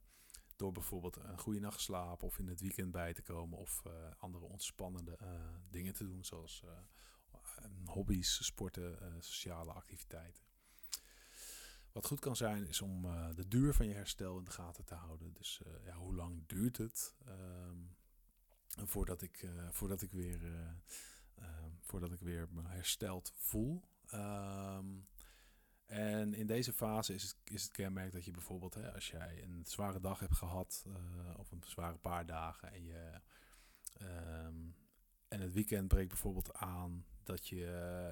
Door 0.56 0.72
bijvoorbeeld 0.72 1.16
een 1.16 1.40
goede 1.40 1.60
nacht 1.60 1.82
slapen 1.82 2.28
of 2.28 2.40
in 2.40 2.48
het 2.48 2.62
weekend 2.62 2.92
bij 2.92 3.14
te 3.14 3.22
komen 3.22 3.58
of 3.58 3.84
andere 4.18 4.46
ontspannende 4.46 5.18
dingen 5.70 5.94
te 5.94 6.04
doen, 6.04 6.26
zoals 6.26 6.64
hobby's, 7.86 8.46
sporten, 8.46 9.24
sociale 9.24 9.72
activiteiten. 9.72 10.44
Wat 11.94 12.06
goed 12.06 12.20
kan 12.20 12.36
zijn, 12.36 12.68
is 12.68 12.82
om 12.82 13.02
de 13.36 13.48
duur 13.48 13.74
van 13.74 13.88
je 13.88 13.94
herstel 13.94 14.38
in 14.38 14.44
de 14.44 14.52
gaten 14.52 14.86
te 14.86 14.96
houden. 14.96 15.34
Dus 15.34 15.62
ja, 15.84 15.96
hoe 15.96 16.16
lang 16.16 16.44
duurt 16.48 16.78
het? 16.78 17.16
Um, 17.28 17.96
voordat 18.86 19.22
ik, 19.22 19.42
uh, 19.42 19.70
voordat 19.72 20.02
ik 20.02 20.12
weer, 20.12 20.44
uh, 21.40 21.46
voordat 21.80 22.12
ik 22.12 22.20
weer 22.20 22.48
me 22.52 22.62
hersteld 22.68 23.32
voel. 23.36 23.84
Um, 24.14 25.08
en 25.86 26.34
in 26.34 26.48
deze 26.48 26.74
fase 26.74 27.14
is 27.14 27.24
het, 27.24 27.36
is 27.44 27.64
het 27.64 27.72
kenmerk 27.72 28.12
dat 28.12 28.26
je 28.26 28.32
bijvoorbeeld, 28.32 28.74
hè, 28.74 28.94
als 28.94 29.10
jij 29.10 29.44
een 29.44 29.64
zware 29.66 30.00
dag 30.00 30.20
hebt 30.20 30.36
gehad, 30.36 30.86
of 31.38 31.52
een 31.52 31.64
zware 31.66 31.98
paar 31.98 32.26
dagen, 32.26 32.72
en, 32.72 32.84
je, 32.84 33.22
en 35.28 35.42
het 35.42 35.54
weekend 35.54 35.88
breekt 35.88 36.10
bijvoorbeeld 36.10 36.54
aan, 36.54 37.06
dat, 37.24 37.48
je 37.48 37.66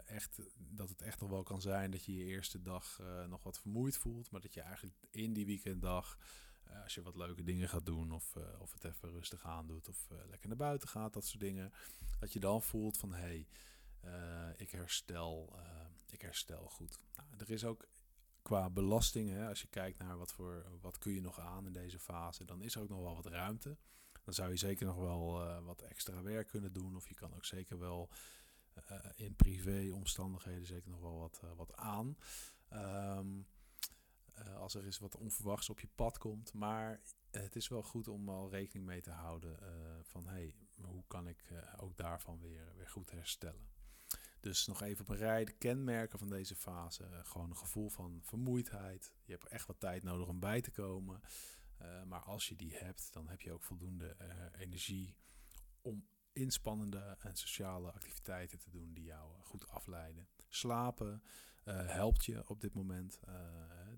echt, 0.06 0.40
dat 0.58 0.90
het 0.90 1.02
echt 1.02 1.20
nog 1.20 1.30
wel 1.30 1.44
kan 1.44 1.62
zijn 1.62 1.92
dat 1.92 2.06
je 2.06 2.16
je 2.16 2.24
eerste 2.24 2.62
dag 2.62 3.02
nog 3.28 3.44
wat 3.44 3.60
vermoeid 3.60 3.98
voelt, 3.98 4.32
maar 4.32 4.42
dat 4.42 4.54
je 4.54 4.62
eigenlijk 4.62 4.96
in 5.10 5.34
die 5.34 5.46
weekenddag 5.46 6.18
uh, 6.70 6.84
als 6.84 6.96
je 6.96 7.02
wat 7.02 7.16
leuke 7.16 7.44
dingen 7.44 7.70
gaat 7.70 7.86
doen 7.86 8.12
of, 8.12 8.36
of 8.60 8.74
het 8.74 8.84
even 8.84 9.12
rustig 9.12 9.46
aan 9.46 9.68
doet 9.68 9.90
of 9.90 10.08
lekker 10.30 10.48
naar 10.48 10.58
buiten 10.58 10.90
gaat, 10.90 11.14
dat 11.14 11.26
soort 11.26 11.40
dingen. 11.42 11.74
Dat 12.20 12.34
je 12.34 12.40
dan 12.40 12.62
voelt 12.62 12.98
van 12.98 13.14
hé, 13.14 13.46
hey, 14.02 14.56
ik, 14.58 14.72
herstel, 14.72 15.60
ik 16.08 16.22
herstel 16.22 16.70
goed. 16.70 17.00
Nou, 17.16 17.30
er 17.38 17.50
is 17.50 17.66
ook 17.66 17.88
qua 18.42 18.70
belasting, 18.70 19.30
hè, 19.30 19.48
als 19.48 19.62
je 19.62 19.68
kijkt 19.68 19.98
naar 19.98 20.18
wat, 20.18 20.32
voor, 20.32 20.66
wat 20.82 20.98
kun 20.98 21.14
je 21.14 21.22
nog 21.22 21.40
aan 21.40 21.66
in 21.66 21.74
deze 21.74 22.00
fase, 22.00 22.46
dan 22.46 22.62
is 22.62 22.76
er 22.76 22.82
ook 22.82 22.90
nog 22.90 23.02
wel 23.02 23.16
wat 23.16 23.26
ruimte. 23.26 23.78
Dan 24.24 24.34
zou 24.34 24.50
je 24.50 24.58
zeker 24.58 24.86
nog 24.86 24.96
wel 24.96 25.62
wat 25.64 25.82
extra 25.82 26.22
werk 26.22 26.48
kunnen 26.48 26.74
doen 26.74 26.96
of 26.96 27.08
je 27.08 27.16
kan 27.16 27.36
ook 27.36 27.46
zeker 27.46 27.80
wel 27.80 28.10
in 29.16 29.36
privé 29.36 29.94
omstandigheden 29.94 30.66
zeker 30.66 30.90
nog 30.90 31.00
wel 31.00 31.20
wat, 31.20 31.42
wat 31.56 31.76
aan. 31.76 32.18
Um, 32.74 33.48
uh, 34.48 34.56
als 34.56 34.76
er 34.76 34.86
eens 34.86 35.00
wat 35.00 35.16
onverwachts 35.16 35.70
op 35.70 35.80
je 35.80 35.90
pad 35.96 36.18
komt. 36.18 36.54
Maar 36.54 37.02
het 37.32 37.56
is 37.56 37.68
wel 37.68 37.84
goed 37.84 38.08
om 38.08 38.30
al 38.30 38.50
rekening 38.50 38.86
mee 38.86 39.02
te 39.02 39.12
houden 39.12 39.60
van 40.04 40.28
hey, 40.28 40.56
hoe 40.82 41.04
kan 41.08 41.28
ik 41.28 41.44
ook 41.80 41.98
daarvan 41.98 42.40
weer, 42.40 42.74
weer 42.76 42.90
goed 42.90 43.12
herstellen. 43.12 43.68
Dus 44.40 44.66
nog 44.66 44.82
even 44.82 45.06
op 45.06 45.58
kenmerken 45.58 46.20
van 46.20 46.30
deze 46.30 46.56
fase. 46.56 47.08
gewoon 47.24 47.50
een 47.50 47.58
gevoel 47.58 47.90
van 47.90 48.20
vermoeidheid. 48.24 49.14
Je 49.24 49.32
hebt 49.32 49.48
echt 49.48 49.68
wat 49.68 49.80
tijd 49.80 50.04
nodig 50.04 50.28
om 50.28 50.40
bij 50.40 50.62
te 50.62 50.72
komen. 50.72 51.22
maar 52.06 52.22
als 52.22 52.48
je 52.48 52.56
die 52.56 52.76
hebt, 52.76 53.14
dan 53.14 53.28
heb 53.28 53.42
je 53.42 53.54
ook 53.54 53.64
voldoende 53.64 54.16
energie 54.58 55.16
om 55.82 56.08
inspannende 56.34 57.18
en 57.20 57.36
sociale 57.36 57.92
activiteiten 57.92 58.60
te 58.60 58.70
doen 58.70 58.94
die 58.94 59.04
jou 59.04 59.42
goed 59.42 59.68
afleiden. 59.68 60.28
Slapen 60.48 61.24
helpt 61.74 62.26
je 62.26 62.50
op 62.50 62.62
dit 62.62 62.74
moment. 62.74 63.20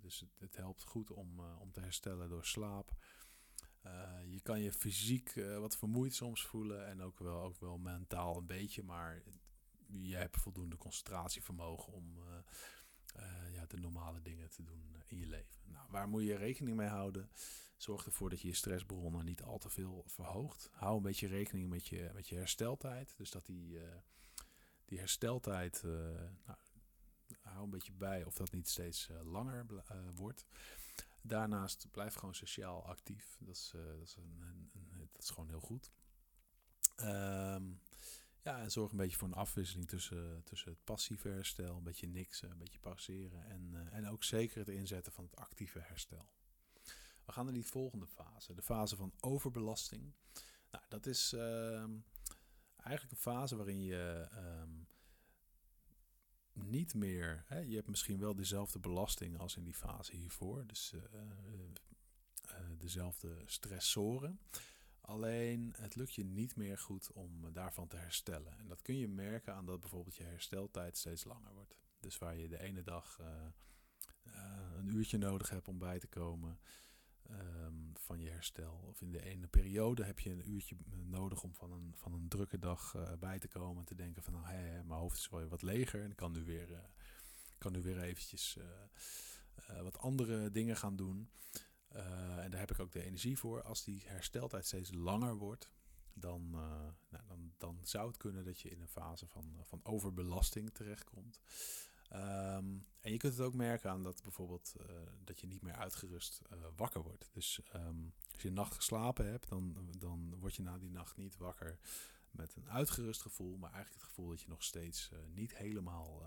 Dus 0.01 0.19
het, 0.19 0.39
het 0.39 0.55
helpt 0.55 0.83
goed 0.83 1.11
om, 1.11 1.39
om 1.39 1.71
te 1.71 1.79
herstellen 1.79 2.29
door 2.29 2.45
slaap. 2.45 2.91
Je 4.25 4.39
kan 4.41 4.61
je 4.61 4.71
fysiek 4.73 5.33
wat 5.59 5.77
vermoeid 5.77 6.15
soms 6.15 6.45
voelen 6.45 6.87
en 6.87 7.01
ook 7.01 7.19
wel, 7.19 7.41
ook 7.41 7.59
wel 7.59 7.77
mentaal 7.77 8.37
een 8.37 8.45
beetje, 8.45 8.83
maar 8.83 9.23
je 9.87 10.15
hebt 10.15 10.41
voldoende 10.41 10.77
concentratievermogen 10.77 11.93
om 11.93 12.19
ja, 13.51 13.65
de 13.65 13.77
normale 13.77 14.21
dingen 14.21 14.49
te 14.49 14.63
doen 14.63 14.95
in 15.07 15.17
je 15.17 15.27
leven. 15.27 15.61
Nou, 15.65 15.87
waar 15.89 16.07
moet 16.07 16.23
je 16.23 16.35
rekening 16.35 16.77
mee 16.77 16.87
houden? 16.87 17.29
Zorg 17.81 18.05
ervoor 18.05 18.29
dat 18.29 18.41
je 18.41 18.47
je 18.47 18.53
stressbronnen 18.53 19.25
niet 19.25 19.41
al 19.41 19.57
te 19.57 19.69
veel 19.69 20.03
verhoogt. 20.07 20.69
Hou 20.71 20.95
een 20.95 21.03
beetje 21.03 21.27
rekening 21.27 21.69
met 21.69 21.87
je, 21.87 22.11
met 22.13 22.27
je 22.27 22.35
hersteltijd. 22.35 23.13
Dus 23.17 23.31
dat 23.31 23.45
die, 23.45 23.79
die 24.85 24.99
hersteltijd 24.99 25.83
nou, 25.83 26.57
hou 27.41 27.63
een 27.63 27.69
beetje 27.69 27.91
bij 27.91 28.23
of 28.23 28.35
dat 28.35 28.51
niet 28.51 28.69
steeds 28.69 29.09
uh, 29.09 29.31
langer 29.31 29.65
wordt. 30.15 30.45
Daarnaast 31.21 31.87
blijf 31.91 32.13
gewoon 32.13 32.35
sociaal 32.35 32.85
actief. 32.85 33.37
Dat 33.39 33.55
is, 33.55 33.71
dat 33.73 34.01
is, 34.01 34.15
een, 34.15 34.41
een, 34.73 35.09
dat 35.11 35.23
is 35.23 35.29
gewoon 35.29 35.49
heel 35.49 35.59
goed. 35.59 35.91
Um, 37.01 37.81
ja, 38.43 38.61
en 38.61 38.71
zorg 38.71 38.91
een 38.91 38.97
beetje 38.97 39.17
voor 39.17 39.27
een 39.27 39.33
afwisseling 39.33 39.87
tussen, 39.87 40.43
tussen 40.43 40.71
het 40.71 40.83
passieve 40.83 41.27
herstel, 41.27 41.77
een 41.77 41.83
beetje 41.83 42.07
niksen, 42.07 42.51
een 42.51 42.57
beetje 42.57 42.79
pauzeren 42.79 43.45
en, 43.45 43.89
en 43.91 44.07
ook 44.07 44.23
zeker 44.23 44.59
het 44.59 44.69
inzetten 44.69 45.11
van 45.11 45.23
het 45.23 45.35
actieve 45.35 45.79
herstel. 45.79 46.29
We 47.31 47.37
gaan 47.37 47.45
naar 47.45 47.55
die 47.55 47.65
volgende 47.65 48.07
fase, 48.07 48.53
de 48.53 48.61
fase 48.61 48.95
van 48.95 49.13
overbelasting. 49.19 50.13
Nou, 50.71 50.83
dat 50.89 51.05
is 51.05 51.33
uh, 51.33 51.83
eigenlijk 52.77 53.11
een 53.11 53.17
fase 53.17 53.55
waarin 53.55 53.83
je 53.83 54.27
um, 54.35 54.87
niet 56.53 56.93
meer, 56.93 57.43
hè, 57.47 57.59
je 57.59 57.75
hebt 57.75 57.87
misschien 57.87 58.19
wel 58.19 58.35
dezelfde 58.35 58.79
belasting 58.79 59.39
als 59.39 59.55
in 59.55 59.63
die 59.63 59.73
fase 59.73 60.15
hiervoor, 60.15 60.67
dus 60.67 60.93
uh, 60.93 61.01
dezelfde 62.77 63.41
stressoren. 63.45 64.39
Alleen 65.01 65.73
het 65.77 65.95
lukt 65.95 66.13
je 66.13 66.25
niet 66.25 66.55
meer 66.55 66.77
goed 66.77 67.11
om 67.11 67.53
daarvan 67.53 67.87
te 67.87 67.97
herstellen. 67.97 68.57
En 68.57 68.67
dat 68.67 68.81
kun 68.81 68.97
je 68.97 69.07
merken 69.07 69.53
aan 69.53 69.65
dat 69.65 69.79
bijvoorbeeld 69.79 70.15
je 70.15 70.23
hersteltijd 70.23 70.97
steeds 70.97 71.23
langer 71.23 71.53
wordt. 71.53 71.77
Dus 71.99 72.17
waar 72.17 72.35
je 72.35 72.47
de 72.47 72.61
ene 72.61 72.81
dag 72.83 73.19
een 74.73 74.87
uurtje 74.87 75.17
nodig 75.17 75.49
hebt 75.49 75.67
om 75.67 75.77
bij 75.77 75.99
te 75.99 76.07
komen 76.07 76.59
um, 77.31 77.91
van 77.93 78.19
je 78.19 78.29
herstel. 78.29 78.83
Of 78.87 79.01
in 79.01 79.11
de 79.11 79.23
ene 79.23 79.47
periode 79.47 80.03
heb 80.03 80.19
je 80.19 80.29
een 80.29 80.49
uurtje 80.49 80.75
nodig 81.05 81.43
om 81.43 81.53
van 81.53 81.71
een, 81.71 81.93
van 81.95 82.13
een 82.13 82.27
drukke 82.27 82.59
dag 82.59 82.93
uh, 82.95 83.13
bij 83.19 83.39
te 83.39 83.47
komen. 83.47 83.79
En 83.79 83.85
te 83.85 83.95
denken 83.95 84.23
van 84.23 84.33
nou, 84.33 84.45
hé, 84.45 84.83
mijn 84.83 84.99
hoofd 84.99 85.17
is 85.17 85.29
wel 85.29 85.47
wat 85.47 85.61
leger. 85.61 86.03
En 86.03 86.09
ik 86.09 86.15
kan 86.15 86.31
nu 86.31 86.43
weer, 86.43 86.89
kan 87.57 87.71
nu 87.71 87.81
weer 87.81 88.01
eventjes 88.01 88.57
wat 89.83 89.97
andere 89.97 90.51
dingen 90.51 90.77
gaan 90.77 90.95
doen. 90.95 91.29
Uh, 91.95 92.43
en 92.43 92.51
daar 92.51 92.59
heb 92.59 92.71
ik 92.71 92.79
ook 92.79 92.91
de 92.91 93.03
energie 93.03 93.37
voor. 93.37 93.61
Als 93.63 93.83
die 93.83 94.03
hersteltijd 94.05 94.65
steeds 94.65 94.91
langer 94.93 95.35
wordt, 95.35 95.71
dan, 96.13 96.41
uh, 96.53 96.59
nou, 97.09 97.23
dan, 97.27 97.53
dan 97.57 97.79
zou 97.83 98.07
het 98.07 98.17
kunnen 98.17 98.45
dat 98.45 98.59
je 98.59 98.69
in 98.69 98.81
een 98.81 98.87
fase 98.87 99.27
van, 99.27 99.55
van 99.61 99.79
overbelasting 99.83 100.73
terechtkomt. 100.73 101.39
Um, 102.13 102.85
en 102.99 103.11
je 103.11 103.17
kunt 103.17 103.33
het 103.33 103.45
ook 103.45 103.53
merken 103.53 103.89
aan 103.89 104.03
dat 104.03 104.21
bijvoorbeeld 104.21 104.73
uh, 104.79 104.85
dat 105.23 105.39
je 105.39 105.47
niet 105.47 105.61
meer 105.61 105.75
uitgerust 105.75 106.41
wakker 106.75 107.01
wordt. 107.01 107.29
Dus 107.33 107.61
um, 107.75 108.13
als 108.31 108.41
je 108.41 108.47
een 108.47 108.53
nacht 108.53 108.75
geslapen 108.75 109.25
hebt, 109.25 109.49
dan, 109.49 109.87
dan 109.97 110.35
word 110.39 110.55
je 110.55 110.61
na 110.61 110.77
die 110.77 110.91
nacht 110.91 111.17
niet 111.17 111.37
wakker 111.37 111.79
met 112.31 112.55
een 112.55 112.69
uitgerust 112.69 113.21
gevoel, 113.21 113.57
maar 113.57 113.71
eigenlijk 113.71 114.01
het 114.01 114.09
gevoel 114.09 114.29
dat 114.29 114.41
je 114.41 114.47
nog 114.47 114.63
steeds 114.63 115.11
niet 115.33 115.55
helemaal 115.55 116.25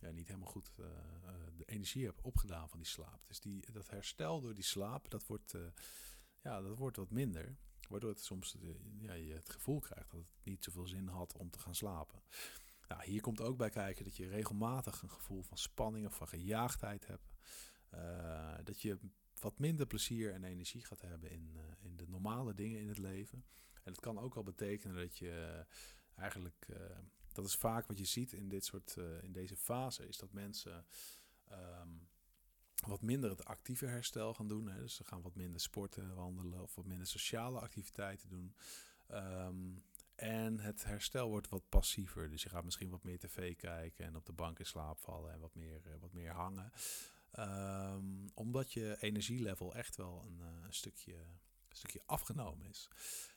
ja, 0.00 0.10
niet 0.10 0.26
helemaal 0.26 0.50
goed 0.50 0.72
de 1.56 1.64
energie 1.64 2.04
heb 2.04 2.18
opgedaan 2.22 2.68
van 2.68 2.78
die 2.78 2.88
slaap. 2.88 3.26
Dus 3.26 3.40
die, 3.40 3.72
dat 3.72 3.90
herstel 3.90 4.40
door 4.40 4.54
die 4.54 4.64
slaap, 4.64 5.10
dat 5.10 5.26
wordt, 5.26 5.54
ja, 6.42 6.60
dat 6.60 6.76
wordt 6.76 6.96
wat 6.96 7.10
minder. 7.10 7.56
Waardoor 7.88 8.10
het 8.10 8.24
soms 8.24 8.56
ja, 8.98 9.12
je 9.12 9.32
het 9.32 9.50
gevoel 9.50 9.80
krijgt 9.80 10.10
dat 10.10 10.20
het 10.20 10.44
niet 10.44 10.64
zoveel 10.64 10.86
zin 10.86 11.08
had 11.08 11.36
om 11.36 11.50
te 11.50 11.58
gaan 11.58 11.74
slapen. 11.74 12.22
Nou, 12.90 13.04
hier 13.04 13.20
komt 13.20 13.40
ook 13.40 13.56
bij 13.56 13.70
kijken 13.70 14.04
dat 14.04 14.16
je 14.16 14.28
regelmatig 14.28 15.02
een 15.02 15.10
gevoel 15.10 15.42
van 15.42 15.58
spanning 15.58 16.06
of 16.06 16.14
van 16.14 16.28
gejaagdheid 16.28 17.06
hebt. 17.06 17.34
Uh, 17.94 18.54
dat 18.64 18.82
je 18.82 18.98
wat 19.40 19.58
minder 19.58 19.86
plezier 19.86 20.32
en 20.32 20.44
energie 20.44 20.84
gaat 20.84 21.00
hebben 21.00 21.30
in, 21.30 21.56
in 21.80 21.96
de 21.96 22.08
normale 22.08 22.54
dingen 22.54 22.80
in 22.80 22.88
het 22.88 22.98
leven. 22.98 23.44
En 23.74 23.92
het 23.92 24.00
kan 24.00 24.18
ook 24.18 24.34
wel 24.34 24.42
betekenen 24.42 24.96
dat 24.96 25.18
je 25.18 25.64
eigenlijk 26.14 26.66
dat 27.32 27.44
is 27.44 27.54
vaak 27.54 27.86
wat 27.86 27.98
je 27.98 28.04
ziet 28.04 28.32
in 28.32 28.48
dit 28.48 28.64
soort, 28.64 28.96
in 29.22 29.32
deze 29.32 29.56
fase, 29.56 30.08
is 30.08 30.16
dat 30.16 30.32
mensen 30.32 30.86
um, 31.52 32.08
wat 32.86 33.02
minder 33.02 33.30
het 33.30 33.44
actieve 33.44 33.86
herstel 33.86 34.34
gaan 34.34 34.48
doen. 34.48 34.68
Hè. 34.68 34.80
Dus 34.80 34.94
ze 34.94 35.04
gaan 35.04 35.22
wat 35.22 35.34
minder 35.34 35.60
sporten, 35.60 36.14
wandelen 36.14 36.62
of 36.62 36.74
wat 36.74 36.86
minder 36.86 37.06
sociale 37.06 37.60
activiteiten 37.60 38.28
doen. 38.28 38.54
Um, 39.10 39.84
en 40.20 40.60
het 40.60 40.84
herstel 40.84 41.28
wordt 41.28 41.48
wat 41.48 41.68
passiever. 41.68 42.30
Dus 42.30 42.42
je 42.42 42.48
gaat 42.48 42.64
misschien 42.64 42.90
wat 42.90 43.02
meer 43.04 43.18
tv 43.18 43.56
kijken 43.56 44.04
en 44.04 44.16
op 44.16 44.26
de 44.26 44.32
bank 44.32 44.58
in 44.58 44.66
slaap 44.66 44.98
vallen 44.98 45.32
en 45.32 45.40
wat 45.40 45.54
meer, 45.54 45.80
uh, 45.86 45.92
wat 46.00 46.12
meer 46.12 46.32
hangen. 46.32 46.72
Um, 47.38 48.28
omdat 48.34 48.72
je 48.72 48.96
energielevel 49.00 49.74
echt 49.74 49.96
wel 49.96 50.24
een, 50.26 50.40
een, 50.40 50.72
stukje, 50.72 51.16
stukje 51.68 52.02
afgenomen 52.06 52.66
is. 52.66 52.88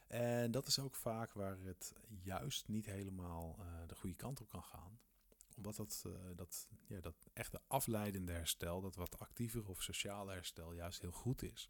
En 0.08 0.52
dat 0.52 0.67
is 0.67 0.80
ook 0.80 0.96
vaak 0.96 1.34
waar 1.34 1.58
het 1.63 1.93
juist 2.22 2.67
niet 2.67 2.86
helemaal 2.86 3.56
uh, 3.60 3.65
de 3.88 3.96
goede 3.96 4.15
kant 4.15 4.41
op 4.41 4.50
kan 4.50 4.63
gaan. 4.63 5.00
Omdat 5.56 5.76
dat, 5.76 6.06
dat, 6.36 6.67
ja, 6.88 7.00
dat 7.00 7.15
echte 7.34 7.62
afleidende 7.67 8.32
herstel, 8.32 8.82
dat 8.82 8.96
wat 8.96 9.19
actiever 9.19 9.67
of 9.67 9.82
sociale 9.82 10.32
herstel, 10.32 10.74
juist 10.74 11.02
heel 11.02 11.12
goed 11.12 11.43
is. 11.43 11.67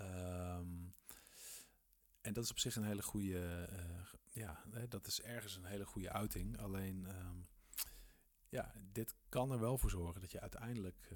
Um, 0.00 0.83
en 2.24 2.32
dat 2.32 2.44
is 2.44 2.50
op 2.50 2.58
zich 2.58 2.76
een 2.76 2.84
hele 2.84 3.02
goede, 3.02 3.68
uh, 3.72 4.02
ja, 4.30 4.64
dat 4.88 5.06
is 5.06 5.22
ergens 5.22 5.56
een 5.56 5.64
hele 5.64 5.86
goede 5.86 6.10
uiting. 6.10 6.58
Alleen, 6.58 7.16
um, 7.16 7.46
ja, 8.48 8.72
dit 8.92 9.14
kan 9.28 9.50
er 9.50 9.60
wel 9.60 9.78
voor 9.78 9.90
zorgen 9.90 10.20
dat 10.20 10.30
je 10.30 10.40
uiteindelijk, 10.40 11.14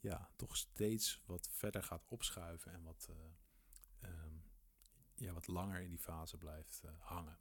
ja, 0.00 0.30
toch 0.36 0.56
steeds 0.56 1.22
wat 1.26 1.48
verder 1.52 1.82
gaat 1.82 2.04
opschuiven 2.08 2.72
en 2.72 2.82
wat 2.82 3.08
um, 4.00 4.42
ja, 5.14 5.32
wat 5.32 5.46
langer 5.46 5.80
in 5.80 5.90
die 5.90 5.98
fase 5.98 6.36
blijft 6.36 6.82
hangen. 6.98 7.38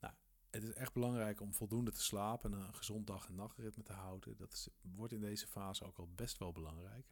Nou, 0.00 0.14
het 0.50 0.62
is 0.62 0.72
echt 0.72 0.92
belangrijk 0.92 1.40
om 1.40 1.54
voldoende 1.54 1.92
te 1.92 2.02
slapen 2.02 2.52
en 2.52 2.58
een 2.58 2.74
gezond 2.74 3.06
dag- 3.06 3.28
en 3.28 3.34
nachtritme 3.34 3.82
te 3.82 3.92
houden. 3.92 4.36
Dat 4.36 4.70
wordt 4.80 5.12
in 5.12 5.20
deze 5.20 5.46
fase 5.46 5.84
ook 5.84 5.98
al 5.98 6.08
best 6.14 6.38
wel 6.38 6.52
belangrijk. 6.52 7.06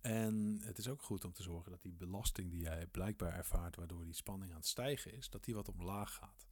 En 0.00 0.60
het 0.62 0.78
is 0.78 0.88
ook 0.88 1.02
goed 1.02 1.24
om 1.24 1.32
te 1.32 1.42
zorgen 1.42 1.70
dat 1.70 1.82
die 1.82 1.94
belasting 1.94 2.50
die 2.50 2.60
jij 2.60 2.86
blijkbaar 2.86 3.34
ervaart, 3.34 3.76
waardoor 3.76 4.04
die 4.04 4.14
spanning 4.14 4.50
aan 4.50 4.56
het 4.56 4.66
stijgen 4.66 5.12
is, 5.12 5.30
dat 5.30 5.44
die 5.44 5.54
wat 5.54 5.68
omlaag 5.68 6.14
gaat. 6.14 6.46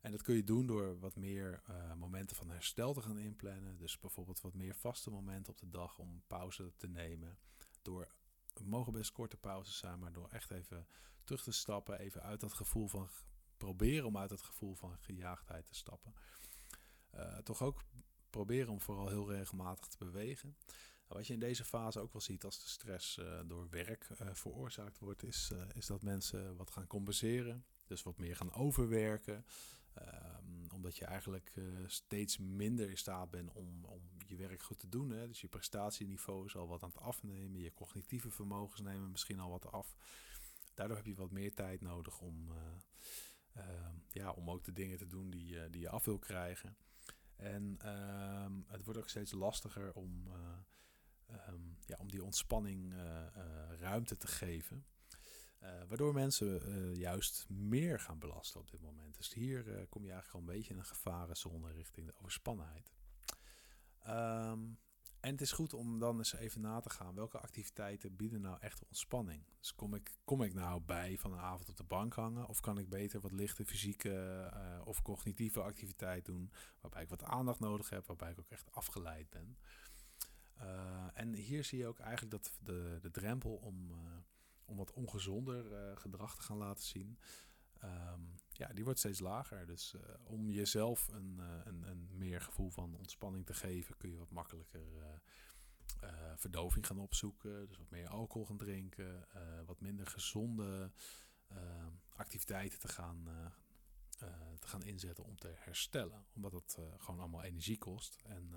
En 0.00 0.10
dat 0.10 0.22
kun 0.22 0.34
je 0.34 0.44
doen 0.44 0.66
door 0.66 0.98
wat 0.98 1.16
meer 1.16 1.62
uh, 1.70 1.94
momenten 1.94 2.36
van 2.36 2.50
herstel 2.50 2.92
te 2.92 3.02
gaan 3.02 3.18
inplannen. 3.18 3.76
Dus 3.76 3.98
bijvoorbeeld 3.98 4.40
wat 4.40 4.54
meer 4.54 4.74
vaste 4.74 5.10
momenten 5.10 5.52
op 5.52 5.58
de 5.58 5.68
dag 5.68 5.98
om 5.98 6.22
pauze 6.26 6.72
te 6.76 6.88
nemen. 6.88 7.38
Door, 7.82 8.06
mogen 8.64 8.92
best 8.92 9.12
korte 9.12 9.36
pauzes 9.36 9.78
zijn, 9.78 9.98
maar 9.98 10.12
door 10.12 10.28
echt 10.28 10.50
even 10.50 10.86
terug 11.24 11.42
te 11.42 11.52
stappen, 11.52 11.98
even 11.98 12.22
uit 12.22 12.40
dat 12.40 12.52
gevoel 12.52 12.88
van 12.88 13.08
proberen 13.56 14.06
om 14.06 14.18
uit 14.18 14.28
dat 14.28 14.42
gevoel 14.42 14.74
van 14.74 14.96
gejaagdheid 14.98 15.66
te 15.66 15.74
stappen. 15.74 16.14
Uh, 17.14 17.38
toch 17.38 17.62
ook 17.62 17.84
proberen 18.30 18.72
om 18.72 18.80
vooral 18.80 19.08
heel 19.08 19.30
regelmatig 19.30 19.86
te 19.86 19.98
bewegen. 19.98 20.56
Nou, 21.14 21.26
wat 21.26 21.36
je 21.36 21.42
in 21.42 21.48
deze 21.48 21.64
fase 21.64 22.00
ook 22.00 22.12
wel 22.12 22.22
ziet 22.22 22.44
als 22.44 22.62
de 22.62 22.68
stress 22.68 23.18
uh, 23.18 23.40
door 23.46 23.68
werk 23.70 24.08
uh, 24.22 24.28
veroorzaakt 24.32 24.98
wordt, 24.98 25.22
is, 25.22 25.52
is 25.72 25.86
dat 25.86 26.02
mensen 26.02 26.56
wat 26.56 26.70
gaan 26.70 26.86
compenseren. 26.86 27.64
Dus 27.86 28.02
wat 28.02 28.18
meer 28.18 28.36
gaan 28.36 28.52
overwerken. 28.52 29.44
Um, 29.98 30.70
omdat 30.72 30.96
je 30.96 31.04
eigenlijk 31.04 31.52
steeds 31.86 32.38
minder 32.38 32.90
in 32.90 32.96
staat 32.96 33.30
bent 33.30 33.52
om, 33.52 33.84
om 33.84 34.02
je 34.26 34.36
werk 34.36 34.62
goed 34.62 34.78
te 34.78 34.88
doen. 34.88 35.10
Hè? 35.10 35.26
Dus 35.26 35.40
je 35.40 35.48
prestatieniveau 35.48 36.44
is 36.44 36.56
al 36.56 36.68
wat 36.68 36.82
aan 36.82 36.88
het 36.88 37.00
afnemen. 37.00 37.60
Je 37.60 37.74
cognitieve 37.74 38.30
vermogens 38.30 38.80
nemen 38.80 39.10
misschien 39.10 39.40
al 39.40 39.50
wat 39.50 39.72
af. 39.72 39.96
Daardoor 40.74 40.96
heb 40.96 41.06
je 41.06 41.14
wat 41.14 41.30
meer 41.30 41.54
tijd 41.54 41.80
nodig 41.80 42.20
om, 42.20 42.48
uh, 43.56 43.62
ja, 44.08 44.30
om 44.30 44.50
ook 44.50 44.64
de 44.64 44.72
dingen 44.72 44.98
te 44.98 45.06
doen 45.06 45.30
die, 45.30 45.70
die 45.70 45.80
je 45.80 45.88
af 45.88 46.04
wil 46.04 46.18
krijgen. 46.18 46.76
En 47.36 47.76
ehm, 47.78 48.52
het 48.66 48.84
wordt 48.84 48.98
ook 48.98 49.08
steeds 49.08 49.32
lastiger 49.32 49.92
om, 49.92 50.28
um, 51.48 51.76
ja, 51.86 51.96
om 51.98 52.10
die 52.10 52.24
ontspanning 52.24 52.94
ruimte 53.78 54.16
te 54.16 54.26
geven. 54.26 54.84
waardoor 55.88 56.14
mensen 56.14 56.60
juist 56.94 57.48
meer 57.48 58.00
gaan 58.00 58.18
belasten 58.18 58.60
op 58.60 58.70
dit 58.70 58.80
moment. 58.80 59.16
Dus 59.16 59.32
hier 59.32 59.86
kom 59.88 60.04
je 60.04 60.12
eigenlijk 60.12 60.34
al 60.34 60.40
een 60.40 60.56
beetje 60.56 60.72
in 60.72 60.78
een 60.78 60.84
gevarenzone 60.84 61.72
richting 61.72 62.06
de 62.06 62.14
overspannenheid. 62.16 62.92
Um, 64.06 64.78
en 65.20 65.30
het 65.30 65.40
is 65.40 65.52
goed 65.52 65.74
om 65.74 65.98
dan 65.98 66.18
eens 66.18 66.34
even 66.34 66.60
na 66.60 66.80
te 66.80 66.90
gaan 66.90 67.14
welke 67.14 67.38
activiteiten 67.38 68.16
bieden 68.16 68.40
nou 68.40 68.56
echt 68.60 68.84
ontspanning. 68.84 69.44
Dus 69.58 69.74
kom 69.74 69.94
ik, 69.94 70.18
kom 70.24 70.42
ik 70.42 70.54
nou 70.54 70.80
bij 70.80 71.18
van 71.18 71.32
een 71.32 71.38
avond 71.38 71.68
op 71.68 71.76
de 71.76 71.84
bank 71.84 72.14
hangen 72.14 72.46
of 72.46 72.60
kan 72.60 72.78
ik 72.78 72.88
beter 72.88 73.20
wat 73.20 73.32
lichte 73.32 73.64
fysieke 73.64 74.50
of 74.84 75.02
cognitieve 75.02 75.62
activiteit 75.62 76.24
doen 76.24 76.52
waarbij 76.80 77.02
ik 77.02 77.08
wat 77.08 77.22
aandacht 77.22 77.60
nodig 77.60 77.90
heb, 77.90 78.06
waarbij 78.06 78.30
ik 78.30 78.38
ook 78.38 78.50
echt 78.50 78.72
afgeleid 78.72 79.30
ben. 79.30 79.58
Uh, 80.60 81.06
en 81.14 81.34
hier 81.34 81.64
zie 81.64 81.78
je 81.78 81.86
ook 81.86 81.98
eigenlijk 81.98 82.30
dat 82.30 82.58
de, 82.62 82.98
de 83.00 83.10
drempel 83.10 83.54
om, 83.54 83.90
uh, 83.90 83.96
om 84.64 84.76
wat 84.76 84.92
ongezonder 84.92 85.96
gedrag 85.96 86.36
te 86.36 86.42
gaan 86.42 86.56
laten 86.56 86.84
zien, 86.84 87.18
um, 87.84 88.34
ja, 88.50 88.68
die 88.68 88.84
wordt 88.84 88.98
steeds 88.98 89.20
lager. 89.20 89.66
Dus 89.66 89.94
om 90.22 90.50
jezelf 90.50 91.08
een, 91.08 91.38
een, 91.64 91.82
een, 91.82 92.08
meer 92.12 92.40
gevoel 92.40 92.70
van 92.70 92.96
ontspanning 92.96 93.46
te 93.46 93.54
geven, 93.54 93.96
kun 93.96 94.10
je 94.10 94.16
wat 94.16 94.30
makkelijker 94.30 95.20
verdoving 96.36 96.86
gaan 96.86 96.98
opzoeken. 96.98 97.66
Dus 97.66 97.78
wat 97.78 97.90
meer 97.90 98.08
alcohol 98.08 98.46
gaan 98.46 98.56
drinken, 98.56 99.26
wat 99.66 99.80
minder 99.80 100.06
gezonde 100.06 100.90
activiteiten 102.08 102.78
te 102.78 102.88
gaan, 102.88 103.28
te 104.58 104.66
gaan 104.66 104.82
inzetten 104.82 105.24
om 105.24 105.38
te 105.38 105.52
herstellen. 105.56 106.24
Omdat 106.34 106.52
het 106.52 106.78
gewoon 106.98 107.20
allemaal 107.20 107.42
energie 107.42 107.78
kost. 107.78 108.18
En 108.22 108.54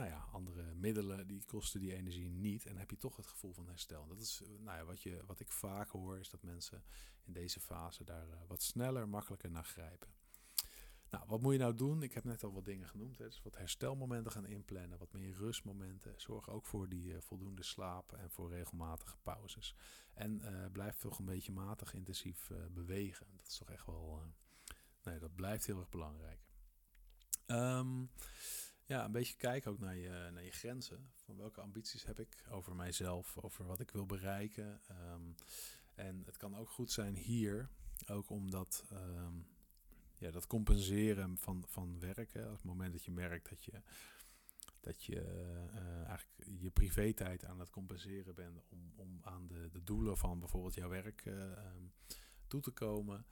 nou 0.00 0.12
ja, 0.12 0.28
andere 0.32 0.74
middelen 0.74 1.26
die 1.26 1.44
kosten 1.44 1.80
die 1.80 1.94
energie 1.94 2.30
niet. 2.30 2.66
En 2.66 2.76
heb 2.76 2.90
je 2.90 2.96
toch 2.96 3.16
het 3.16 3.26
gevoel 3.26 3.52
van 3.52 3.68
herstel. 3.68 4.06
Dat 4.06 4.20
is 4.20 4.42
nou 4.58 4.78
ja, 4.78 4.84
wat, 4.84 5.02
je, 5.02 5.22
wat 5.26 5.40
ik 5.40 5.50
vaak 5.50 5.88
hoor, 5.88 6.18
is 6.18 6.30
dat 6.30 6.42
mensen 6.42 6.84
in 7.24 7.32
deze 7.32 7.60
fase 7.60 8.04
daar 8.04 8.26
wat 8.46 8.62
sneller, 8.62 9.08
makkelijker 9.08 9.50
naar 9.50 9.64
grijpen. 9.64 10.08
Nou, 11.10 11.24
wat 11.26 11.40
moet 11.40 11.52
je 11.52 11.58
nou 11.58 11.74
doen? 11.74 12.02
Ik 12.02 12.12
heb 12.12 12.24
net 12.24 12.44
al 12.44 12.52
wat 12.52 12.64
dingen 12.64 12.88
genoemd. 12.88 13.18
Hè. 13.18 13.24
Dus 13.24 13.42
wat 13.42 13.56
herstelmomenten 13.56 14.32
gaan 14.32 14.46
inplannen, 14.46 14.98
wat 14.98 15.12
meer 15.12 15.34
rustmomenten. 15.34 16.14
Zorg 16.16 16.50
ook 16.50 16.66
voor 16.66 16.88
die 16.88 17.12
uh, 17.12 17.20
voldoende 17.20 17.62
slaap 17.62 18.12
en 18.12 18.30
voor 18.30 18.50
regelmatige 18.50 19.16
pauzes. 19.22 19.74
En 20.14 20.40
uh, 20.44 20.66
blijf 20.72 20.96
toch 20.96 21.18
een 21.18 21.24
beetje 21.24 21.52
matig 21.52 21.94
intensief 21.94 22.50
bewegen. 22.70 23.26
Dat 23.36 23.46
is 23.46 23.56
toch 23.56 23.70
echt 23.70 23.86
wel. 23.86 24.22
nee, 25.02 25.18
dat 25.18 25.34
blijft 25.34 25.66
heel 25.66 25.78
erg 25.78 25.88
belangrijk. 25.88 26.40
Um, 27.46 28.10
ja, 28.90 29.04
een 29.04 29.12
beetje 29.12 29.36
kijken 29.36 29.70
ook 29.70 29.78
naar 29.78 29.96
je, 29.96 30.28
naar 30.32 30.44
je 30.44 30.50
grenzen. 30.50 31.10
Van 31.14 31.36
welke 31.36 31.60
ambities 31.60 32.04
heb 32.04 32.18
ik 32.18 32.44
over 32.50 32.74
mijzelf, 32.74 33.38
over 33.38 33.66
wat 33.66 33.80
ik 33.80 33.90
wil 33.90 34.06
bereiken. 34.06 34.80
Um, 35.12 35.34
en 35.94 36.22
het 36.26 36.36
kan 36.36 36.56
ook 36.56 36.70
goed 36.70 36.90
zijn 36.90 37.16
hier, 37.16 37.68
ook 38.06 38.30
omdat. 38.30 38.84
Um, 38.92 39.46
ja, 40.16 40.30
dat 40.30 40.46
compenseren 40.46 41.38
van, 41.38 41.64
van 41.66 42.00
werk. 42.00 42.32
Hè, 42.32 42.46
op 42.46 42.52
het 42.56 42.64
moment 42.64 42.92
dat 42.92 43.04
je 43.04 43.10
merkt 43.10 43.48
dat 43.48 43.64
je, 43.64 43.82
dat 44.80 45.04
je 45.04 45.20
uh, 45.74 46.06
eigenlijk 46.06 46.60
je 46.60 46.70
privé-tijd 46.70 47.44
aan 47.44 47.58
het 47.58 47.70
compenseren 47.70 48.34
bent 48.34 48.62
om, 48.68 48.92
om 48.96 49.18
aan 49.22 49.46
de, 49.46 49.68
de 49.70 49.84
doelen 49.84 50.16
van 50.16 50.38
bijvoorbeeld 50.38 50.74
jouw 50.74 50.88
werk 50.88 51.24
uh, 51.24 51.34
um, 51.34 51.92
toe 52.46 52.60
te 52.60 52.70
komen, 52.70 53.26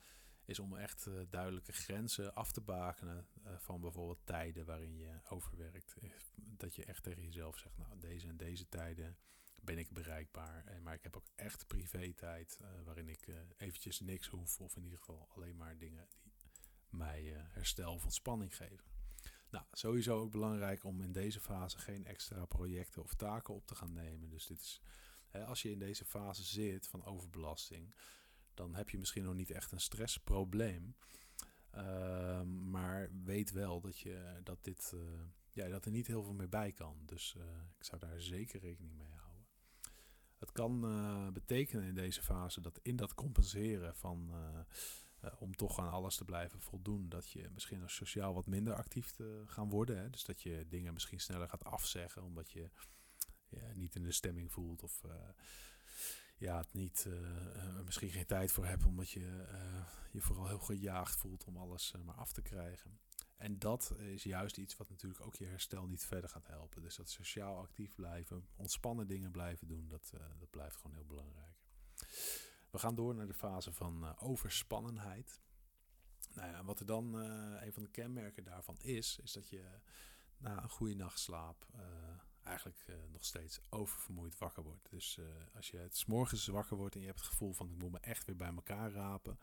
is 0.48 0.58
om 0.58 0.76
echt 0.76 1.06
uh, 1.06 1.20
duidelijke 1.30 1.72
grenzen 1.72 2.34
af 2.34 2.52
te 2.52 2.60
bakenen 2.60 3.26
van 3.56 3.80
bijvoorbeeld 3.80 4.20
tijden 4.24 4.64
waarin 4.64 4.96
je 4.96 5.20
overwerkt. 5.28 5.94
Dat 6.34 6.74
je 6.74 6.84
echt 6.84 7.02
tegen 7.02 7.22
jezelf 7.22 7.58
zegt, 7.58 7.76
nou 7.76 7.98
deze 7.98 8.28
en 8.28 8.36
deze 8.36 8.68
tijden 8.68 9.16
ben 9.62 9.78
ik 9.78 9.90
bereikbaar. 9.90 10.80
Maar 10.82 10.94
ik 10.94 11.02
heb 11.02 11.16
ook 11.16 11.28
echt 11.34 11.66
privé-tijd 11.66 12.60
waarin 12.84 13.08
ik 13.08 13.28
eventjes 13.56 14.00
niks 14.00 14.26
hoef 14.26 14.60
of 14.60 14.76
in 14.76 14.84
ieder 14.84 14.98
geval 14.98 15.28
alleen 15.34 15.56
maar 15.56 15.78
dingen 15.78 16.08
die 16.22 16.50
mij 16.90 17.46
herstel 17.48 17.92
of 17.92 18.04
ontspanning 18.04 18.56
geven. 18.56 18.84
Nou, 19.50 19.64
sowieso 19.72 20.18
ook 20.18 20.30
belangrijk 20.30 20.84
om 20.84 21.02
in 21.02 21.12
deze 21.12 21.40
fase 21.40 21.78
geen 21.78 22.06
extra 22.06 22.44
projecten 22.44 23.02
of 23.02 23.14
taken 23.14 23.54
op 23.54 23.66
te 23.66 23.74
gaan 23.74 23.92
nemen. 23.92 24.28
Dus 24.30 24.46
dit 24.46 24.60
is, 24.60 24.80
als 25.46 25.62
je 25.62 25.70
in 25.70 25.78
deze 25.78 26.04
fase 26.04 26.44
zit 26.44 26.86
van 26.86 27.04
overbelasting, 27.04 27.94
dan 28.58 28.74
heb 28.74 28.90
je 28.90 28.98
misschien 28.98 29.24
nog 29.24 29.34
niet 29.34 29.50
echt 29.50 29.72
een 29.72 29.80
stressprobleem. 29.80 30.96
Uh, 31.74 32.42
maar 32.42 33.10
weet 33.24 33.50
wel 33.50 33.80
dat, 33.80 33.98
je, 33.98 34.40
dat, 34.42 34.64
dit, 34.64 34.92
uh, 34.94 35.00
ja, 35.52 35.68
dat 35.68 35.84
er 35.84 35.90
niet 35.90 36.06
heel 36.06 36.22
veel 36.22 36.34
meer 36.34 36.48
bij 36.48 36.72
kan. 36.72 37.02
Dus 37.04 37.34
uh, 37.38 37.42
ik 37.78 37.84
zou 37.84 38.00
daar 38.00 38.20
zeker 38.20 38.60
rekening 38.60 38.96
mee 38.96 39.12
houden. 39.14 39.46
Het 40.38 40.52
kan 40.52 40.80
betekenen 41.32 41.84
in 41.84 41.94
deze 41.94 42.22
fase 42.22 42.60
dat 42.60 42.80
in 42.82 42.96
dat 42.96 43.14
compenseren 43.14 43.96
van 43.96 44.32
om 45.38 45.56
toch 45.56 45.78
aan 45.78 45.90
alles 45.90 46.16
te 46.16 46.24
blijven 46.24 46.60
voldoen, 46.60 47.08
dat 47.08 47.30
je 47.30 47.50
misschien 47.50 47.82
als 47.82 47.94
sociaal 47.94 48.34
wat 48.34 48.46
minder 48.46 48.74
actief 48.74 49.10
te 49.10 49.42
gaan 49.46 49.70
worden. 49.70 49.98
Hè? 49.98 50.10
Dus 50.10 50.24
dat 50.24 50.42
je 50.42 50.66
dingen 50.68 50.92
misschien 50.92 51.20
sneller 51.20 51.48
gaat 51.48 51.64
afzeggen, 51.64 52.22
omdat 52.22 52.50
je 52.50 52.70
ja, 53.48 53.72
niet 53.74 53.94
in 53.94 54.02
de 54.02 54.12
stemming 54.12 54.52
voelt 54.52 54.82
of 54.82 55.02
ja, 56.38 56.58
het 56.58 56.72
niet, 56.72 57.04
uh, 57.08 57.80
misschien 57.84 58.10
geen 58.10 58.26
tijd 58.26 58.52
voor 58.52 58.66
hebt, 58.66 58.84
omdat 58.84 59.10
je 59.10 59.46
je 60.10 60.20
vooral 60.20 60.46
heel 60.46 60.58
gejaagd 60.58 61.16
voelt 61.16 61.44
om 61.44 61.56
alles 61.56 61.94
maar 62.04 62.14
af 62.14 62.32
te 62.32 62.42
krijgen. 62.42 63.00
En 63.36 63.58
dat 63.58 63.94
is 63.98 64.22
juist 64.22 64.56
iets 64.56 64.76
wat 64.76 64.88
natuurlijk 64.88 65.20
ook 65.20 65.34
je 65.34 65.44
herstel 65.44 65.86
niet 65.86 66.04
verder 66.04 66.30
gaat 66.30 66.46
helpen. 66.46 66.82
Dus 66.82 66.96
dat 66.96 67.10
sociaal 67.10 67.58
actief 67.58 67.94
blijven, 67.94 68.48
ontspannen 68.56 69.06
dingen 69.06 69.30
blijven 69.30 69.68
doen, 69.68 69.88
dat, 69.88 70.12
dat 70.38 70.50
blijft 70.50 70.76
gewoon 70.76 70.96
heel 70.96 71.06
belangrijk. 71.06 71.56
We 72.70 72.78
gaan 72.78 72.94
door 72.94 73.14
naar 73.14 73.26
de 73.26 73.34
fase 73.34 73.72
van 73.72 74.18
overspannenheid. 74.18 75.40
Nou 76.34 76.50
ja, 76.50 76.64
wat 76.64 76.80
er 76.80 76.86
dan 76.86 77.14
een 77.14 77.72
van 77.72 77.82
de 77.82 77.90
kenmerken 77.90 78.44
daarvan 78.44 78.78
is, 78.80 79.18
is 79.22 79.32
dat 79.32 79.48
je 79.48 79.64
na 80.38 80.62
een 80.62 80.70
goede 80.70 80.94
nachtslaap 80.94 81.66
uh, 81.74 81.80
eigenlijk 82.48 82.86
nog 83.10 83.24
steeds 83.24 83.60
oververmoeid 83.68 84.38
wakker 84.38 84.62
wordt. 84.62 84.90
Dus 84.90 85.18
als 85.54 85.70
je 85.70 85.76
het 85.76 86.04
morgens 86.06 86.46
wakker 86.46 86.76
wordt 86.76 86.94
en 86.94 87.00
je 87.00 87.06
hebt 87.06 87.20
het 87.20 87.28
gevoel 87.28 87.52
van 87.52 87.70
ik 87.70 87.78
moet 87.78 87.92
me 87.92 87.98
echt 87.98 88.24
weer 88.24 88.36
bij 88.36 88.54
elkaar 88.54 88.92
rapen. 88.92 89.38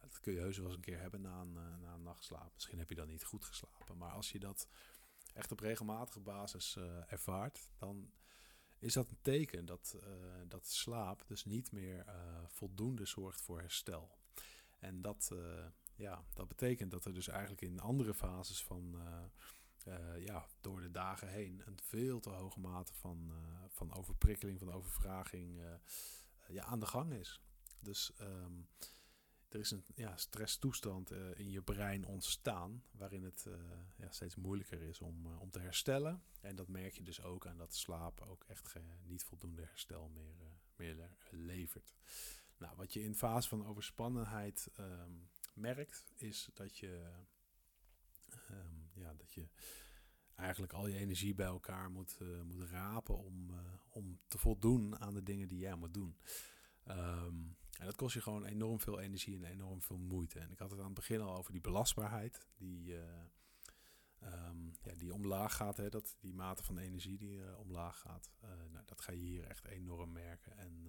Dat 0.00 0.20
kun 0.20 0.32
je 0.32 0.40
heus 0.40 0.56
wel 0.56 0.66
eens 0.66 0.74
een 0.74 0.80
keer 0.80 1.00
hebben 1.00 1.20
na 1.20 1.40
een, 1.40 1.52
na 1.52 1.94
een 1.94 2.02
nachtslaap. 2.02 2.54
Misschien 2.54 2.78
heb 2.78 2.88
je 2.88 2.94
dan 2.94 3.08
niet 3.08 3.24
goed 3.24 3.44
geslapen. 3.44 3.96
Maar 3.96 4.12
als 4.12 4.32
je 4.32 4.38
dat 4.38 4.68
echt 5.34 5.52
op 5.52 5.60
regelmatige 5.60 6.20
basis 6.20 6.76
ervaart, 7.08 7.70
dan 7.78 8.10
is 8.78 8.92
dat 8.92 9.10
een 9.10 9.20
teken 9.20 9.66
dat, 9.66 9.96
dat 10.48 10.68
slaap 10.68 11.24
dus 11.26 11.44
niet 11.44 11.72
meer 11.72 12.04
voldoende 12.46 13.06
zorgt 13.06 13.40
voor 13.40 13.60
herstel. 13.60 14.18
En 14.78 15.00
dat, 15.00 15.32
ja, 15.94 16.24
dat 16.34 16.48
betekent 16.48 16.90
dat 16.90 17.04
er 17.04 17.14
dus 17.14 17.28
eigenlijk 17.28 17.60
in 17.60 17.80
andere 17.80 18.14
fases 18.14 18.62
van, 18.62 19.00
ja, 20.18 20.46
door 20.60 20.80
de 20.80 20.90
dagen 20.90 21.28
heen 21.28 21.62
een 21.66 21.78
veel 21.82 22.20
te 22.20 22.30
hoge 22.30 22.60
mate 22.60 22.94
van, 22.94 23.32
van 23.68 23.94
overprikkeling, 23.94 24.58
van 24.58 24.72
overvraging 24.72 25.60
ja, 26.48 26.64
aan 26.64 26.80
de 26.80 26.86
gang 26.86 27.12
is. 27.12 27.40
Dus 27.80 28.12
um, 28.20 28.68
er 29.48 29.60
is 29.60 29.70
een 29.70 29.84
ja, 29.94 30.16
stresstoestand 30.16 31.10
in 31.34 31.50
je 31.50 31.62
brein 31.62 32.04
ontstaan, 32.04 32.84
waarin 32.90 33.22
het 33.22 33.46
ja, 33.96 34.10
steeds 34.10 34.36
moeilijker 34.36 34.82
is 34.82 35.00
om, 35.00 35.26
om 35.26 35.50
te 35.50 35.60
herstellen. 35.60 36.22
En 36.40 36.56
dat 36.56 36.68
merk 36.68 36.94
je 36.94 37.02
dus 37.02 37.22
ook 37.22 37.46
aan 37.46 37.58
dat 37.58 37.74
slaap 37.74 38.20
ook 38.20 38.44
echt 38.44 38.74
niet 39.02 39.24
voldoende 39.24 39.62
herstel 39.62 40.08
meer, 40.08 40.34
meer 40.76 41.16
levert. 41.30 41.94
Nou, 42.58 42.76
wat 42.76 42.92
je 42.92 43.02
in 43.02 43.14
fase 43.14 43.48
van 43.48 43.66
overspannenheid 43.66 44.70
um, 44.78 45.28
merkt, 45.54 46.04
is 46.14 46.48
dat 46.54 46.78
je, 46.78 47.12
um, 48.50 48.85
ja, 48.96 49.14
dat 49.14 49.32
je 49.32 49.48
eigenlijk 50.34 50.72
al 50.72 50.86
je 50.86 50.96
energie 50.96 51.34
bij 51.34 51.46
elkaar 51.46 51.90
moet, 51.90 52.18
moet 52.44 52.62
rapen 52.70 53.18
om, 53.18 53.50
om 53.90 54.20
te 54.28 54.38
voldoen 54.38 54.98
aan 54.98 55.14
de 55.14 55.22
dingen 55.22 55.48
die 55.48 55.58
jij 55.58 55.74
moet 55.74 55.94
doen. 55.94 56.16
Um, 56.88 57.56
en 57.78 57.84
dat 57.84 57.96
kost 57.96 58.14
je 58.14 58.20
gewoon 58.20 58.44
enorm 58.44 58.80
veel 58.80 59.00
energie 59.00 59.36
en 59.36 59.44
enorm 59.44 59.82
veel 59.82 59.98
moeite. 59.98 60.38
En 60.38 60.50
ik 60.50 60.58
had 60.58 60.70
het 60.70 60.78
aan 60.78 60.84
het 60.84 60.94
begin 60.94 61.20
al 61.20 61.36
over 61.36 61.52
die 61.52 61.60
belastbaarheid, 61.60 62.48
die, 62.56 62.86
uh, 62.86 63.02
um, 64.22 64.72
ja, 64.82 64.94
die 64.94 65.14
omlaag 65.14 65.56
gaat. 65.56 65.76
Hè, 65.76 65.88
dat, 65.88 66.16
die 66.20 66.34
mate 66.34 66.62
van 66.62 66.78
energie 66.78 67.18
die 67.18 67.56
omlaag 67.58 67.98
gaat. 67.98 68.30
Nou, 68.70 68.84
dat 68.86 69.00
ga 69.00 69.12
je 69.12 69.18
hier 69.18 69.44
echt 69.44 69.64
enorm 69.64 70.12
merken. 70.12 70.56
En 70.56 70.88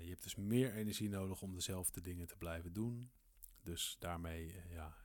je 0.00 0.08
hebt 0.08 0.22
dus 0.22 0.34
meer 0.34 0.74
energie 0.74 1.08
nodig 1.08 1.42
om 1.42 1.54
dezelfde 1.54 2.00
dingen 2.00 2.26
te 2.26 2.36
blijven 2.36 2.72
doen. 2.72 3.10
Dus 3.62 3.96
daarmee 3.98 4.54
ja, 4.68 4.96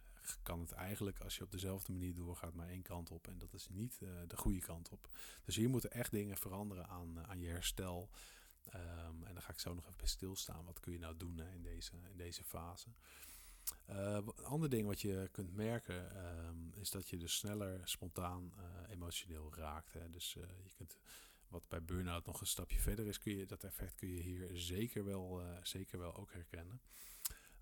kan 0.43 0.59
het 0.59 0.71
eigenlijk, 0.71 1.19
als 1.19 1.37
je 1.37 1.43
op 1.43 1.51
dezelfde 1.51 1.91
manier 1.91 2.13
doorgaat, 2.13 2.53
maar 2.53 2.67
één 2.67 2.81
kant 2.81 3.11
op. 3.11 3.27
En 3.27 3.37
dat 3.37 3.53
is 3.53 3.69
niet 3.69 3.99
de 4.27 4.37
goede 4.37 4.59
kant 4.59 4.89
op. 4.89 5.09
Dus 5.43 5.55
hier 5.55 5.69
moeten 5.69 5.91
echt 5.91 6.11
dingen 6.11 6.37
veranderen 6.37 6.87
aan, 6.87 7.27
aan 7.27 7.39
je 7.39 7.49
herstel. 7.49 8.09
Um, 8.75 9.23
en 9.23 9.33
dan 9.33 9.41
ga 9.41 9.51
ik 9.51 9.59
zo 9.59 9.73
nog 9.73 9.85
even 9.85 9.97
bij 9.97 10.07
stilstaan. 10.07 10.65
Wat 10.65 10.79
kun 10.79 10.91
je 10.91 10.99
nou 10.99 11.17
doen 11.17 11.39
in, 11.39 11.61
deze, 11.61 11.91
in 12.11 12.17
deze 12.17 12.43
fase? 12.43 12.87
Uh, 13.89 13.95
een 14.35 14.45
ander 14.45 14.69
ding 14.69 14.87
wat 14.87 15.01
je 15.01 15.29
kunt 15.31 15.53
merken 15.55 16.25
um, 16.25 16.71
is 16.73 16.91
dat 16.91 17.09
je 17.09 17.17
dus 17.17 17.35
sneller 17.35 17.81
spontaan 17.83 18.53
emotioneel 18.89 19.53
raakt. 19.55 19.93
Hè? 19.93 20.09
Dus 20.09 20.33
je 20.33 20.71
kunt, 20.75 20.97
wat 21.47 21.67
bij 21.67 21.83
burn-out 21.83 22.25
nog 22.25 22.41
een 22.41 22.47
stapje 22.47 22.79
verder 22.79 23.07
is, 23.07 23.19
kun 23.19 23.35
je, 23.35 23.45
dat 23.45 23.63
effect 23.63 23.95
kun 23.95 24.09
je 24.09 24.21
hier 24.21 24.49
zeker 24.53 25.05
wel, 25.05 25.41
zeker 25.63 25.99
wel 25.99 26.15
ook 26.15 26.33
herkennen. 26.33 26.81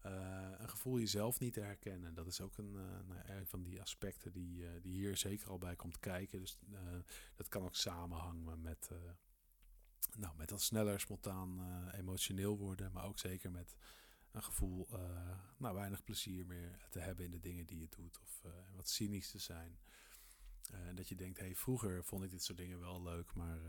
Een 0.02 0.70
gevoel 0.70 0.99
jezelf 0.99 1.39
niet 1.39 1.54
te 1.54 1.60
herkennen, 1.60 2.14
dat 2.14 2.28
is 2.28 2.41
ook 2.41 2.58
een, 2.58 2.72
nou, 3.08 3.20
een 3.26 3.47
van 3.47 3.64
die 3.64 3.82
aspecten 3.82 4.32
die, 4.32 4.82
die 4.82 4.93
hier 4.93 5.18
zeker 5.18 5.49
al 5.49 5.58
bij 5.58 5.76
komt 5.76 5.99
kijken. 5.99 6.39
Dus 6.39 6.60
dat 7.36 7.47
kan 7.47 7.64
ook 7.64 7.76
samenhangen 7.76 8.62
met 8.62 8.89
nou, 10.18 10.36
met 10.38 10.49
dat 10.49 10.62
sneller 10.62 10.99
spontaan 10.99 11.60
uh, 11.60 11.99
emotioneel 11.99 12.58
worden, 12.58 12.91
maar 12.91 13.06
ook 13.06 13.20
zeker 13.20 13.52
met 13.52 13.76
een 14.32 14.43
gevoel 14.43 14.88
uh, 14.93 14.99
nou, 15.58 15.76
weinig 15.76 16.04
plezier 16.04 16.45
meer 16.45 16.88
te 16.89 16.99
hebben 16.99 17.26
in 17.26 17.32
de 17.32 17.39
dingen 17.39 17.66
die 17.66 17.80
je 17.80 17.89
doet 17.89 18.20
of 18.20 18.41
uh, 18.45 18.52
wat 18.76 18.89
cynisch 18.89 19.32
te 19.32 19.39
zijn. 19.39 19.80
En 20.72 20.95
dat 20.95 21.10
je 21.10 21.16
denkt, 21.16 21.39
hey, 21.39 21.56
vroeger 21.56 22.04
vond 22.04 22.24
ik 22.24 22.32
dit 22.32 22.43
soort 22.43 22.58
dingen 22.58 22.80
wel 22.80 23.04
leuk, 23.04 23.34
maar 23.34 23.60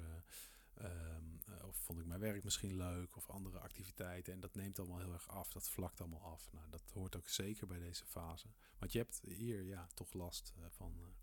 um, 0.82 1.40
of 1.62 1.76
vond 1.76 1.98
ik 1.98 2.06
mijn 2.06 2.20
werk 2.20 2.44
misschien 2.44 2.76
leuk 2.76 3.16
of 3.16 3.30
andere 3.30 3.58
activiteiten. 3.58 4.32
En 4.32 4.40
dat 4.40 4.54
neemt 4.54 4.78
allemaal 4.78 4.98
heel 4.98 5.12
erg 5.12 5.28
af, 5.28 5.52
dat 5.52 5.68
vlakt 5.68 6.00
allemaal 6.00 6.22
af. 6.22 6.52
Nou, 6.52 6.70
dat 6.70 6.90
hoort 6.92 7.16
ook 7.16 7.28
zeker 7.28 7.66
bij 7.66 7.78
deze 7.78 8.04
fase. 8.04 8.46
Want 8.78 8.92
je 8.92 8.98
hebt 8.98 9.20
hier 9.24 9.62
ja, 9.62 9.86
toch 9.94 10.12
last 10.12 10.54
van 10.68 11.14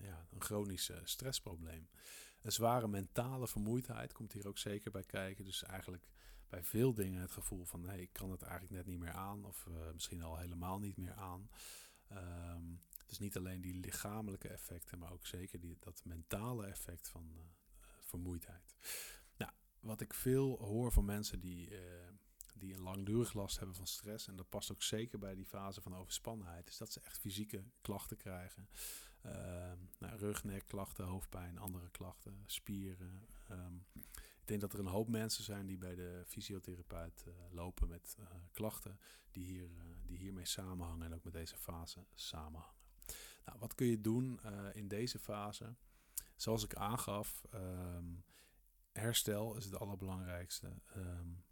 ja, 0.00 0.26
een 0.30 0.42
chronisch 0.42 0.90
stressprobleem. 1.04 1.88
Een 2.42 2.52
zware 2.52 2.88
mentale 2.88 3.48
vermoeidheid 3.48 4.12
komt 4.12 4.32
hier 4.32 4.48
ook 4.48 4.58
zeker 4.58 4.90
bij 4.90 5.04
kijken. 5.04 5.44
Dus 5.44 5.62
eigenlijk 5.62 6.08
bij 6.48 6.64
veel 6.64 6.94
dingen 6.94 7.20
het 7.20 7.30
gevoel 7.30 7.64
van 7.64 7.84
hey, 7.84 8.00
ik 8.00 8.12
kan 8.12 8.30
het 8.30 8.42
eigenlijk 8.42 8.72
net 8.72 8.86
niet 8.86 8.98
meer 8.98 9.12
aan. 9.12 9.44
Of 9.44 9.68
misschien 9.92 10.22
al 10.22 10.38
helemaal 10.38 10.78
niet 10.78 10.96
meer 10.96 11.14
aan. 11.14 11.50
Um, 12.12 12.80
Dus 13.06 13.18
niet 13.20 13.36
alleen 13.36 13.60
die 13.60 13.74
lichamelijke 13.74 14.48
effecten, 14.48 14.98
maar 14.98 15.12
ook 15.12 15.26
zeker 15.26 15.60
die, 15.60 15.76
dat 15.80 16.04
mentale 16.04 16.66
effect 16.66 17.08
van 17.08 17.36
vermoeidheid. 18.12 18.74
Nou, 19.36 19.52
wat 19.80 20.00
ik 20.00 20.14
veel 20.14 20.58
hoor 20.58 20.92
van 20.92 21.04
mensen 21.04 21.40
die 21.40 21.70
die 22.62 22.74
een 22.74 22.80
langdurig 22.80 23.32
last 23.32 23.58
hebben 23.58 23.76
van 23.76 23.86
stress. 23.86 24.28
En 24.28 24.36
dat 24.36 24.48
past 24.48 24.72
ook 24.72 24.82
zeker 24.82 25.18
bij 25.18 25.34
die 25.34 25.46
fase 25.46 25.80
van 25.80 25.96
overspannenheid. 25.96 26.68
Is 26.68 26.78
dat 26.78 26.92
ze 26.92 27.00
echt 27.00 27.18
fysieke 27.18 27.64
klachten 27.80 28.16
krijgen. 28.16 28.68
Uh, 29.26 29.32
nou, 29.98 30.16
rug, 30.16 30.44
nek, 30.44 30.66
klachten, 30.66 31.04
hoofdpijn, 31.04 31.58
andere 31.58 31.90
klachten, 31.90 32.42
spieren. 32.46 33.26
Ehm, 33.48 33.74
ik 34.40 34.46
denk 34.46 34.60
dat 34.60 34.72
er 34.72 34.78
een 34.78 34.86
hoop 34.86 35.08
mensen 35.08 35.44
zijn 35.44 35.66
die 35.66 35.78
bij 35.78 35.94
de 35.94 36.22
fysiotherapeut 36.26 37.24
uh, 37.28 37.34
lopen 37.50 37.88
met 37.88 38.16
uh, 38.20 38.26
klachten 38.52 38.98
die, 39.30 39.44
hier, 39.44 39.68
die 40.06 40.18
hiermee 40.18 40.46
samenhangen 40.46 41.06
en 41.06 41.14
ook 41.14 41.24
met 41.24 41.32
deze 41.32 41.56
fase 41.56 42.06
samenhangen. 42.14 42.80
Nou, 43.44 43.58
wat 43.58 43.74
kun 43.74 43.86
je 43.86 44.00
doen 44.00 44.40
in 44.72 44.88
deze 44.88 45.18
fase? 45.18 45.74
Zoals 46.36 46.64
ik 46.64 46.74
aangaf, 46.74 47.44
um, 47.54 48.24
herstel 48.92 49.56
is 49.56 49.64
het 49.64 49.76
allerbelangrijkste. 49.76 50.72
Um, 50.96 51.44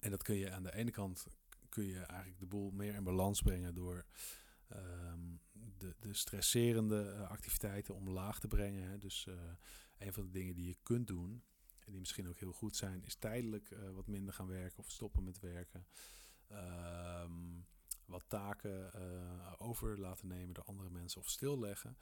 en 0.00 0.10
dat 0.10 0.22
kun 0.22 0.36
je 0.36 0.50
aan 0.50 0.62
de 0.62 0.74
ene 0.74 0.90
kant 0.90 1.26
kun 1.68 1.84
je 1.84 1.98
eigenlijk 1.98 2.40
de 2.40 2.46
boel 2.46 2.70
meer 2.70 2.94
in 2.94 3.04
balans 3.04 3.42
brengen 3.42 3.74
door 3.74 4.04
um, 4.72 5.40
de, 5.78 5.94
de 6.00 6.14
stresserende 6.14 7.14
uh, 7.16 7.30
activiteiten 7.30 7.94
omlaag 7.94 8.40
te 8.40 8.48
brengen. 8.48 8.88
Hè. 8.88 8.98
Dus 8.98 9.26
uh, 9.28 9.34
een 9.98 10.12
van 10.12 10.24
de 10.24 10.30
dingen 10.30 10.54
die 10.54 10.66
je 10.66 10.76
kunt 10.82 11.06
doen, 11.06 11.42
en 11.84 11.90
die 11.90 12.00
misschien 12.00 12.28
ook 12.28 12.38
heel 12.38 12.52
goed 12.52 12.76
zijn, 12.76 13.04
is 13.04 13.14
tijdelijk 13.14 13.70
uh, 13.70 13.90
wat 13.90 14.06
minder 14.06 14.34
gaan 14.34 14.46
werken 14.46 14.78
of 14.78 14.90
stoppen 14.90 15.24
met 15.24 15.40
werken. 15.40 15.86
Wat 18.04 18.24
taken 18.28 18.92
over 19.58 19.98
laten 19.98 20.28
nemen 20.28 20.54
door 20.54 20.64
andere 20.64 20.90
mensen 20.90 21.20
of 21.20 21.28
stilleggen. 21.28 21.96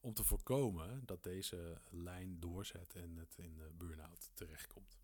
Om 0.00 0.14
te 0.14 0.24
voorkomen 0.24 1.02
dat 1.04 1.22
deze 1.22 1.80
lijn 1.90 2.40
doorzet 2.40 2.94
en 2.94 3.16
het 3.16 3.34
in 3.36 3.56
de 3.56 3.70
burn-out 3.76 4.30
terechtkomt. 4.34 4.98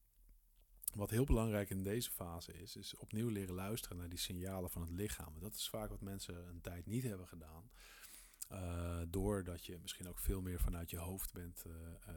Wat 0.95 1.11
heel 1.11 1.25
belangrijk 1.25 1.71
in 1.71 1.83
deze 1.83 2.11
fase 2.11 2.53
is, 2.53 2.77
is 2.77 2.97
opnieuw 2.97 3.29
leren 3.29 3.55
luisteren 3.55 3.97
naar 3.97 4.09
die 4.09 4.19
signalen 4.19 4.71
van 4.71 4.83
het 4.83 4.91
lichaam. 4.91 5.39
Dat 5.39 5.55
is 5.55 5.69
vaak 5.69 5.89
wat 5.89 6.01
mensen 6.01 6.49
een 6.49 6.61
tijd 6.61 6.87
niet 6.87 7.03
hebben 7.03 7.29
gedaan. 7.29 7.71
Uh, 8.53 9.01
doordat 9.09 9.67
je 9.67 9.79
misschien 9.83 10.09
ook 10.09 10.19
veel 10.19 10.41
meer 10.41 10.61
vanuit 10.61 10.91
je 10.91 10.99
hoofd 10.99 11.33
bent 11.33 11.65
uh, 11.67 11.73
uh, 12.09 12.15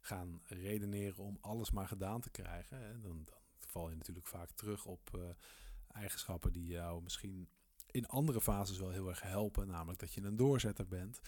gaan 0.00 0.40
redeneren 0.46 1.24
om 1.24 1.38
alles 1.40 1.70
maar 1.70 1.88
gedaan 1.88 2.20
te 2.20 2.30
krijgen. 2.30 2.78
Hè. 2.78 3.00
Dan, 3.00 3.24
dan, 3.24 3.38
val 3.58 3.90
je 3.90 3.96
natuurlijk 3.96 4.26
vaak 4.26 4.50
terug 4.50 4.84
op 4.84 5.34
eigenschappen 5.88 6.52
die 6.52 6.66
jou 6.66 7.02
misschien 7.02 7.48
in 7.90 8.06
andere 8.06 8.40
fases 8.40 8.78
wel 8.78 8.90
heel 8.90 9.08
erg 9.08 9.22
helpen. 9.22 9.66
Namelijk 9.66 9.98
dat 9.98 10.12
je 10.12 10.22
een 10.22 10.36
doorzetter 10.36 10.86
bent. 10.86 11.20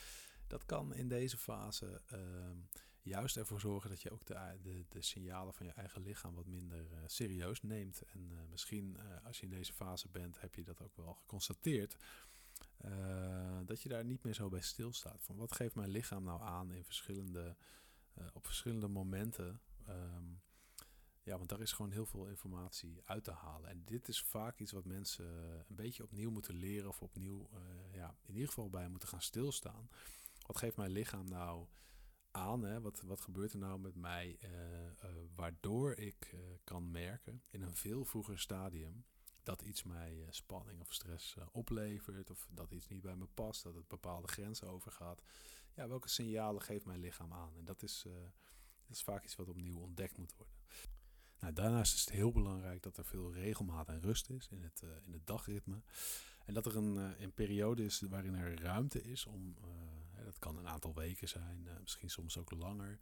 Dat 0.52 0.66
kan 0.66 0.94
in 0.94 1.08
deze 1.08 1.38
fase 1.38 2.00
ehm, 2.06 2.56
juist 3.02 3.36
ervoor 3.36 3.60
zorgen 3.60 3.90
dat 3.90 4.02
je 4.02 4.10
ook 4.10 4.26
de, 4.26 4.84
de, 4.88 5.02
signalen 5.02 5.54
van 5.54 5.66
je 5.66 5.72
eigen 5.72 6.02
lichaam 6.02 6.34
wat 6.34 6.46
minder 6.46 6.90
uh, 6.90 6.98
serieus 7.06 7.62
neemt. 7.62 8.02
En 8.02 8.30
uh, 8.32 8.38
misschien 8.50 8.96
uh, 8.98 9.26
als 9.26 9.38
je 9.38 9.42
in 9.42 9.50
deze 9.50 9.72
fase 9.72 10.08
bent, 10.08 10.40
heb 10.40 10.54
je 10.54 10.62
dat 10.62 10.82
ook 10.82 10.96
wel 10.96 11.14
geconstateerd. 11.14 11.96
dat 13.64 13.82
je 13.82 13.88
daar 13.88 14.04
niet 14.04 14.22
meer 14.22 14.34
zo 14.34 14.48
bij 14.48 14.60
stilstaat. 14.60 15.24
Van 15.24 15.36
wat 15.36 15.52
geeft 15.52 15.74
mijn 15.74 15.90
lichaam 15.90 16.24
nou 16.24 16.42
aan 16.42 16.72
in 16.72 16.84
verschillende, 16.84 17.56
op 18.32 18.46
verschillende 18.46 18.88
momenten. 18.88 19.60
Um, 19.88 20.40
ja, 21.22 21.36
want 21.36 21.48
daar 21.48 21.60
is 21.60 21.72
gewoon 21.72 21.90
heel 21.90 22.06
veel 22.06 22.26
informatie 22.26 23.00
uit 23.04 23.24
te 23.24 23.30
halen. 23.32 23.70
En 23.70 23.82
dit 23.84 24.08
is 24.08 24.22
vaak 24.22 24.58
iets 24.58 24.72
wat 24.72 24.84
mensen 24.84 25.26
een 25.68 25.76
beetje 25.76 26.02
opnieuw 26.02 26.30
moeten 26.30 26.54
leren. 26.54 26.88
Of 26.88 27.02
opnieuw, 27.02 27.48
ja, 27.92 28.16
in 28.26 28.34
ieder 28.34 28.48
geval 28.48 28.70
bij 28.70 28.88
moeten 28.88 29.08
gaan 29.08 29.22
stilstaan. 29.22 29.88
Wat 30.46 30.58
geeft 30.58 30.76
mijn 30.76 30.90
lichaam 30.90 31.28
nou 31.28 31.66
aan. 32.30 32.62
Hè? 32.62 32.80
Wat, 32.80 33.00
wat 33.00 33.20
gebeurt 33.20 33.52
er 33.52 33.58
nou 33.58 33.80
met 33.80 33.94
mij? 33.94 34.38
Uh, 34.44 34.50
uh, 34.50 34.90
waardoor 35.34 35.94
ik 35.94 36.32
uh, 36.34 36.40
kan 36.64 36.90
merken 36.90 37.42
in 37.50 37.62
een 37.62 37.74
veel 37.74 38.04
vroeger 38.04 38.38
stadium 38.38 39.04
dat 39.42 39.62
iets 39.62 39.82
mij 39.82 40.26
spanning 40.30 40.80
of 40.80 40.92
stress 40.92 41.36
oplevert. 41.52 42.30
Of 42.30 42.48
dat 42.50 42.70
iets 42.70 42.88
niet 42.88 43.00
bij 43.00 43.16
me 43.16 43.26
past. 43.34 43.62
Dat 43.62 43.74
het 43.74 43.88
bepaalde 43.88 44.28
grenzen 44.28 44.68
overgaat. 44.68 45.22
Ja, 45.74 45.88
welke 45.88 46.08
signalen 46.08 46.62
geeft 46.62 46.84
mijn 46.84 47.00
lichaam 47.00 47.32
aan? 47.32 47.56
En 47.56 47.64
dat 47.64 47.82
is, 47.82 48.02
dat 48.86 48.96
is 48.96 49.02
vaak 49.02 49.24
iets 49.24 49.36
wat 49.36 49.48
opnieuw 49.48 49.78
ontdekt 49.78 50.16
moet 50.16 50.34
worden. 50.36 50.56
Nou, 51.38 51.52
daarnaast 51.52 51.94
is 51.94 52.00
het 52.00 52.10
heel 52.10 52.32
belangrijk 52.32 52.82
dat 52.82 52.96
er 52.96 53.04
veel 53.04 53.32
regelmaat 53.32 53.88
en 53.88 54.00
rust 54.00 54.30
is 54.30 54.48
in 54.48 54.62
het, 54.62 54.82
in 55.04 55.12
het 55.12 55.26
dagritme. 55.26 55.82
En 56.44 56.54
dat 56.54 56.66
er 56.66 56.76
een, 56.76 57.22
een 57.22 57.32
periode 57.32 57.84
is 57.84 58.00
waarin 58.00 58.34
er 58.34 58.60
ruimte 58.60 59.02
is 59.02 59.26
om 59.26 59.56
dat 60.32 60.38
kan 60.38 60.56
een 60.56 60.68
aantal 60.68 60.94
weken 60.94 61.28
zijn, 61.28 61.64
uh, 61.64 61.72
misschien 61.80 62.10
soms 62.10 62.38
ook 62.38 62.50
langer. 62.50 62.98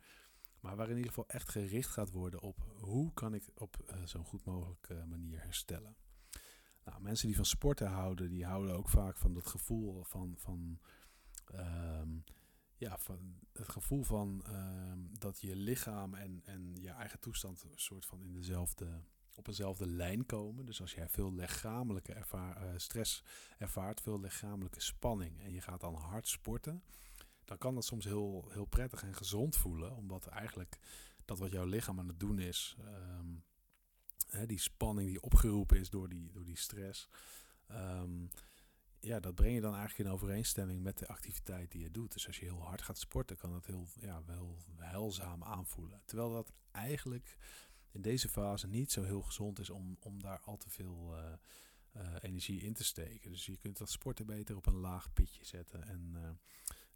Maar 0.60 0.76
waar 0.76 0.90
in 0.90 0.96
ieder 0.96 1.08
geval 1.08 1.28
echt 1.28 1.48
gericht 1.48 1.90
gaat 1.90 2.10
worden 2.10 2.40
op 2.40 2.56
hoe 2.76 3.12
kan 3.12 3.34
ik 3.34 3.50
op 3.54 3.76
uh, 3.90 4.04
zo'n 4.04 4.24
goed 4.24 4.44
mogelijke 4.44 5.04
manier 5.08 5.42
herstellen. 5.42 5.96
Nou, 6.84 7.02
mensen 7.02 7.26
die 7.26 7.36
van 7.36 7.44
sporten 7.44 7.88
houden, 7.88 8.30
die 8.30 8.44
houden 8.44 8.76
ook 8.76 8.88
vaak 8.88 9.16
van 9.16 9.34
dat 9.34 9.46
gevoel 9.46 10.04
van, 10.04 10.34
van, 10.38 10.80
um, 11.54 12.24
ja, 12.76 12.98
van 12.98 13.38
het 13.52 13.68
gevoel 13.68 14.02
van 14.02 14.44
um, 14.48 15.10
dat 15.18 15.40
je 15.40 15.56
lichaam 15.56 16.14
en, 16.14 16.42
en 16.44 16.76
je 16.80 16.90
eigen 16.90 17.20
toestand 17.20 17.66
soort 17.74 18.06
van 18.06 18.22
in 18.22 18.32
dezelfde 18.32 19.02
op 19.34 19.46
eenzelfde 19.46 19.86
lijn 19.86 20.26
komen. 20.26 20.66
Dus 20.66 20.80
als 20.80 20.94
jij 20.94 21.08
veel 21.08 21.34
lichamelijke 21.34 22.12
ervaar, 22.12 22.64
uh, 22.64 22.72
stress 22.76 23.24
ervaart, 23.58 24.00
veel 24.00 24.20
lichamelijke 24.20 24.80
spanning 24.80 25.40
en 25.40 25.52
je 25.52 25.60
gaat 25.60 25.80
dan 25.80 25.94
hard 25.94 26.28
sporten, 26.28 26.82
dan 27.50 27.58
kan 27.58 27.74
dat 27.74 27.84
soms 27.84 28.04
heel, 28.04 28.48
heel 28.50 28.64
prettig 28.64 29.02
en 29.02 29.14
gezond 29.14 29.56
voelen. 29.56 29.96
Omdat 29.96 30.26
eigenlijk 30.26 30.78
dat 31.24 31.38
wat 31.38 31.52
jouw 31.52 31.64
lichaam 31.64 31.98
aan 31.98 32.08
het 32.08 32.20
doen 32.20 32.38
is, 32.38 32.76
um, 33.18 33.44
hè, 34.26 34.46
die 34.46 34.58
spanning 34.58 35.08
die 35.08 35.22
opgeroepen 35.22 35.78
is 35.78 35.90
door 35.90 36.08
die, 36.08 36.30
door 36.32 36.44
die 36.44 36.56
stress. 36.56 37.08
Um, 37.70 38.28
ja, 39.00 39.20
dat 39.20 39.34
breng 39.34 39.54
je 39.54 39.60
dan 39.60 39.74
eigenlijk 39.74 40.08
in 40.08 40.14
overeenstemming 40.14 40.82
met 40.82 40.98
de 40.98 41.08
activiteit 41.08 41.70
die 41.70 41.82
je 41.82 41.90
doet. 41.90 42.12
Dus 42.12 42.26
als 42.26 42.38
je 42.38 42.44
heel 42.44 42.62
hard 42.62 42.82
gaat 42.82 42.98
sporten, 42.98 43.36
kan 43.36 43.52
dat 43.52 43.66
heel, 43.66 43.86
ja, 44.00 44.22
wel 44.24 44.58
heilzaam 44.76 45.44
aanvoelen. 45.44 46.02
Terwijl 46.04 46.32
dat 46.32 46.52
eigenlijk 46.70 47.36
in 47.90 48.02
deze 48.02 48.28
fase 48.28 48.66
niet 48.66 48.92
zo 48.92 49.02
heel 49.02 49.22
gezond 49.22 49.58
is 49.58 49.70
om, 49.70 49.96
om 50.00 50.22
daar 50.22 50.40
al 50.40 50.56
te 50.56 50.70
veel 50.70 51.16
uh, 51.16 51.32
uh, 51.96 52.14
energie 52.20 52.60
in 52.60 52.72
te 52.72 52.84
steken. 52.84 53.30
Dus 53.30 53.46
je 53.46 53.56
kunt 53.56 53.78
dat 53.78 53.90
sporten 53.90 54.26
beter 54.26 54.56
op 54.56 54.66
een 54.66 54.80
laag 54.80 55.12
pitje 55.12 55.44
zetten. 55.44 55.82
En 55.82 56.12
uh, 56.14 56.30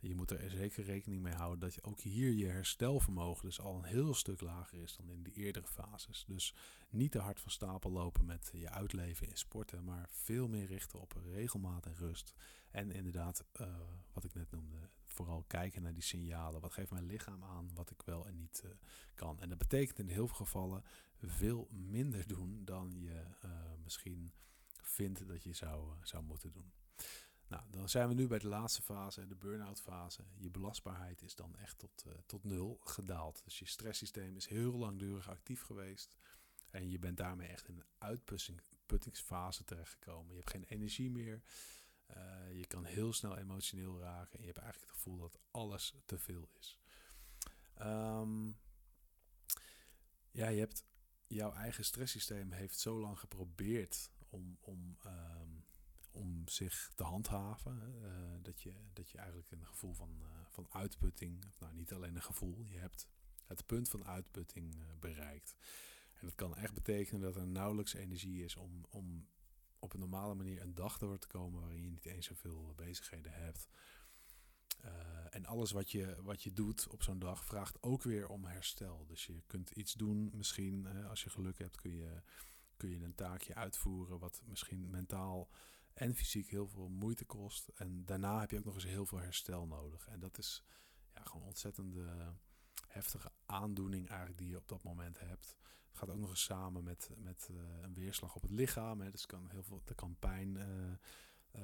je 0.09 0.15
moet 0.15 0.31
er 0.31 0.51
zeker 0.51 0.85
rekening 0.85 1.23
mee 1.23 1.35
houden 1.35 1.59
dat 1.59 1.75
je 1.75 1.83
ook 1.83 2.01
hier 2.01 2.33
je 2.33 2.47
herstelvermogen 2.47 3.45
dus 3.45 3.61
al 3.61 3.77
een 3.77 3.85
heel 3.85 4.15
stuk 4.15 4.41
lager 4.41 4.79
is 4.79 4.97
dan 4.97 5.11
in 5.11 5.23
de 5.23 5.33
eerdere 5.33 5.67
fases. 5.67 6.25
Dus 6.27 6.55
niet 6.91 7.13
te 7.13 7.19
hard 7.19 7.41
van 7.41 7.51
stapel 7.51 7.91
lopen 7.91 8.25
met 8.25 8.51
je 8.53 8.71
uitleven 8.71 9.29
in 9.29 9.37
sporten, 9.37 9.85
maar 9.85 10.09
veel 10.11 10.49
meer 10.49 10.67
richten 10.67 11.01
op 11.01 11.21
regelmaat 11.33 11.87
en 11.87 11.95
rust. 11.95 12.35
En 12.71 12.91
inderdaad, 12.91 13.45
uh, 13.61 13.67
wat 14.13 14.25
ik 14.25 14.35
net 14.35 14.51
noemde, 14.51 14.91
vooral 15.05 15.45
kijken 15.47 15.83
naar 15.83 15.95
die 15.95 16.03
signalen. 16.03 16.61
Wat 16.61 16.73
geeft 16.73 16.91
mijn 16.91 17.07
lichaam 17.07 17.45
aan 17.45 17.71
wat 17.75 17.91
ik 17.91 18.03
wel 18.03 18.27
en 18.27 18.37
niet 18.37 18.63
uh, 18.65 18.71
kan? 19.15 19.41
En 19.41 19.49
dat 19.49 19.59
betekent 19.59 19.99
in 19.99 20.09
heel 20.09 20.27
veel 20.27 20.37
gevallen 20.37 20.85
veel 21.21 21.69
minder 21.71 22.27
doen 22.27 22.65
dan 22.65 22.93
je 23.01 23.25
uh, 23.45 23.51
misschien 23.83 24.33
vindt 24.83 25.29
dat 25.29 25.43
je 25.43 25.53
zou, 25.53 25.93
zou 26.03 26.25
moeten 26.25 26.53
doen. 26.53 26.73
Nou, 27.49 27.62
dan 27.70 27.88
zijn 27.88 28.09
we 28.09 28.14
nu 28.14 28.26
bij 28.26 28.38
de 28.38 28.49
laatste 28.49 28.82
fase, 28.82 29.26
de 29.26 29.34
burn-out 29.34 29.80
fase. 29.80 30.22
Je 30.36 30.51
belastbaarheid 30.51 31.22
is 31.22 31.34
dan 31.34 31.57
echt 31.57 31.78
tot, 31.78 32.05
uh, 32.07 32.12
tot 32.26 32.45
nul 32.45 32.80
gedaald. 32.84 33.40
Dus 33.45 33.59
je 33.59 33.66
stresssysteem 33.66 34.36
is 34.36 34.47
heel 34.47 34.72
langdurig 34.72 35.28
actief 35.28 35.62
geweest. 35.62 36.16
En 36.70 36.90
je 36.90 36.99
bent 36.99 37.16
daarmee 37.16 37.49
echt 37.49 37.68
in 37.68 37.76
een 37.76 37.86
uitputtingsfase 37.99 39.64
terechtgekomen. 39.64 40.30
Je 40.30 40.38
hebt 40.38 40.51
geen 40.51 40.64
energie 40.64 41.11
meer. 41.11 41.42
Uh, 42.16 42.59
je 42.59 42.66
kan 42.66 42.84
heel 42.84 43.12
snel 43.12 43.38
emotioneel 43.38 44.01
raken. 44.01 44.38
En 44.38 44.40
je 44.40 44.53
hebt 44.53 44.59
eigenlijk 44.59 44.92
het 44.92 45.01
gevoel 45.01 45.18
dat 45.18 45.38
alles 45.51 45.95
te 46.05 46.18
veel 46.18 46.49
is. 46.59 46.78
Um, 47.80 48.57
ja, 50.30 50.49
je 50.49 50.59
hebt 50.59 50.84
jouw 51.26 51.53
eigen 51.53 51.84
stresssysteem 51.84 52.53
heeft 52.53 52.78
zo 52.78 53.01
lang 53.01 53.18
geprobeerd 53.18 54.11
om, 54.28 54.59
om 54.61 54.97
um, 55.07 55.64
om 56.15 56.49
zich 56.49 56.93
te 56.95 57.03
handhaven. 57.03 57.95
Uh, 58.03 58.11
dat, 58.43 58.61
je, 58.61 58.75
dat 58.93 59.11
je 59.11 59.19
eigenlijk 59.19 59.51
een 59.51 59.67
gevoel 59.67 59.93
van, 59.93 60.19
uh, 60.21 60.27
van 60.49 60.67
uitputting, 60.71 61.45
nou 61.59 61.75
niet 61.75 61.93
alleen 61.93 62.17
een 62.17 62.23
gevoel, 62.23 62.65
je 62.65 62.79
hebt 62.79 63.07
het 63.47 63.67
punt 63.67 63.89
van 63.89 64.05
uitputting 64.05 64.75
uh, 64.75 64.83
bereikt. 65.01 65.55
En 66.15 66.27
dat 66.27 66.35
kan 66.35 66.57
echt 66.57 66.75
betekenen 66.75 67.21
dat 67.21 67.37
er 67.37 67.47
nauwelijks 67.47 67.95
energie 67.95 68.45
is 68.45 68.57
om, 68.57 68.85
om 68.91 69.29
op 69.79 69.93
een 69.93 70.01
normale 70.01 70.35
manier 70.35 70.62
een 70.62 70.75
dag 70.75 70.99
door 70.99 71.19
te 71.19 71.27
komen 71.27 71.61
waarin 71.61 71.83
je 71.83 71.91
niet 71.91 72.07
eens 72.07 72.27
zoveel 72.27 72.73
bezigheden 72.77 73.33
hebt. 73.33 73.69
en 75.31 75.47
alles 75.47 75.71
wat 75.71 75.91
je, 75.91 76.17
wat 76.23 76.43
je 76.43 76.53
doet 76.53 76.89
op 76.89 77.03
zo'n 77.03 77.19
dag 77.19 77.45
vraagt 77.45 77.83
ook 77.83 78.03
weer 78.03 78.29
om 78.29 78.45
herstel. 78.45 79.07
Dus 79.07 79.27
je 79.27 79.43
kunt 79.47 79.71
iets 79.71 79.93
doen, 79.93 80.31
misschien 80.33 80.87
als 80.87 81.23
je 81.25 81.31
geluk 81.31 81.59
hebt 81.59 81.77
kun 81.77 81.97
je, 81.97 82.23
kun 82.77 82.89
je 82.89 83.05
een 83.05 83.15
taakje 83.15 83.55
uitvoeren 83.55 84.19
wat 84.19 84.43
misschien 84.45 84.91
mentaal 84.91 85.51
en 85.95 86.14
fysiek 86.14 86.51
heel 86.51 86.68
veel 86.68 86.88
moeite 86.88 87.24
kost. 87.24 87.68
En 87.68 88.05
daarna 88.05 88.40
heb 88.40 88.51
je 88.51 88.59
ook 88.59 88.64
nog 88.64 88.74
eens 88.74 88.84
heel 88.84 89.07
veel 89.07 89.18
herstel 89.18 89.66
nodig. 89.66 90.09
En 90.09 90.20
dat 90.20 90.38
is 90.38 90.64
ja, 91.14 91.22
gewoon 91.22 91.47
ontzettende 91.47 92.34
heftige 92.88 93.32
aandoening 93.47 94.09
eigenlijk 94.09 94.38
die 94.38 94.49
je 94.49 94.57
op 94.57 94.68
dat 94.68 94.82
moment 94.82 95.18
hebt. 95.18 95.57
Het 95.88 95.99
gaat 95.99 96.11
ook 96.11 96.20
nog 96.20 96.30
eens 96.30 96.45
samen 96.45 96.84
met, 96.84 97.11
met 97.16 97.49
een 97.82 97.95
weerslag 97.95 98.34
op 98.34 98.42
het 98.42 98.51
lichaam. 98.51 99.01
Hè. 99.01 99.11
Dus 99.11 99.26
kan 99.26 99.49
heel 99.51 99.62
veel, 99.62 99.82
er 99.84 99.95
kan 99.95 100.16
pijn 100.18 100.59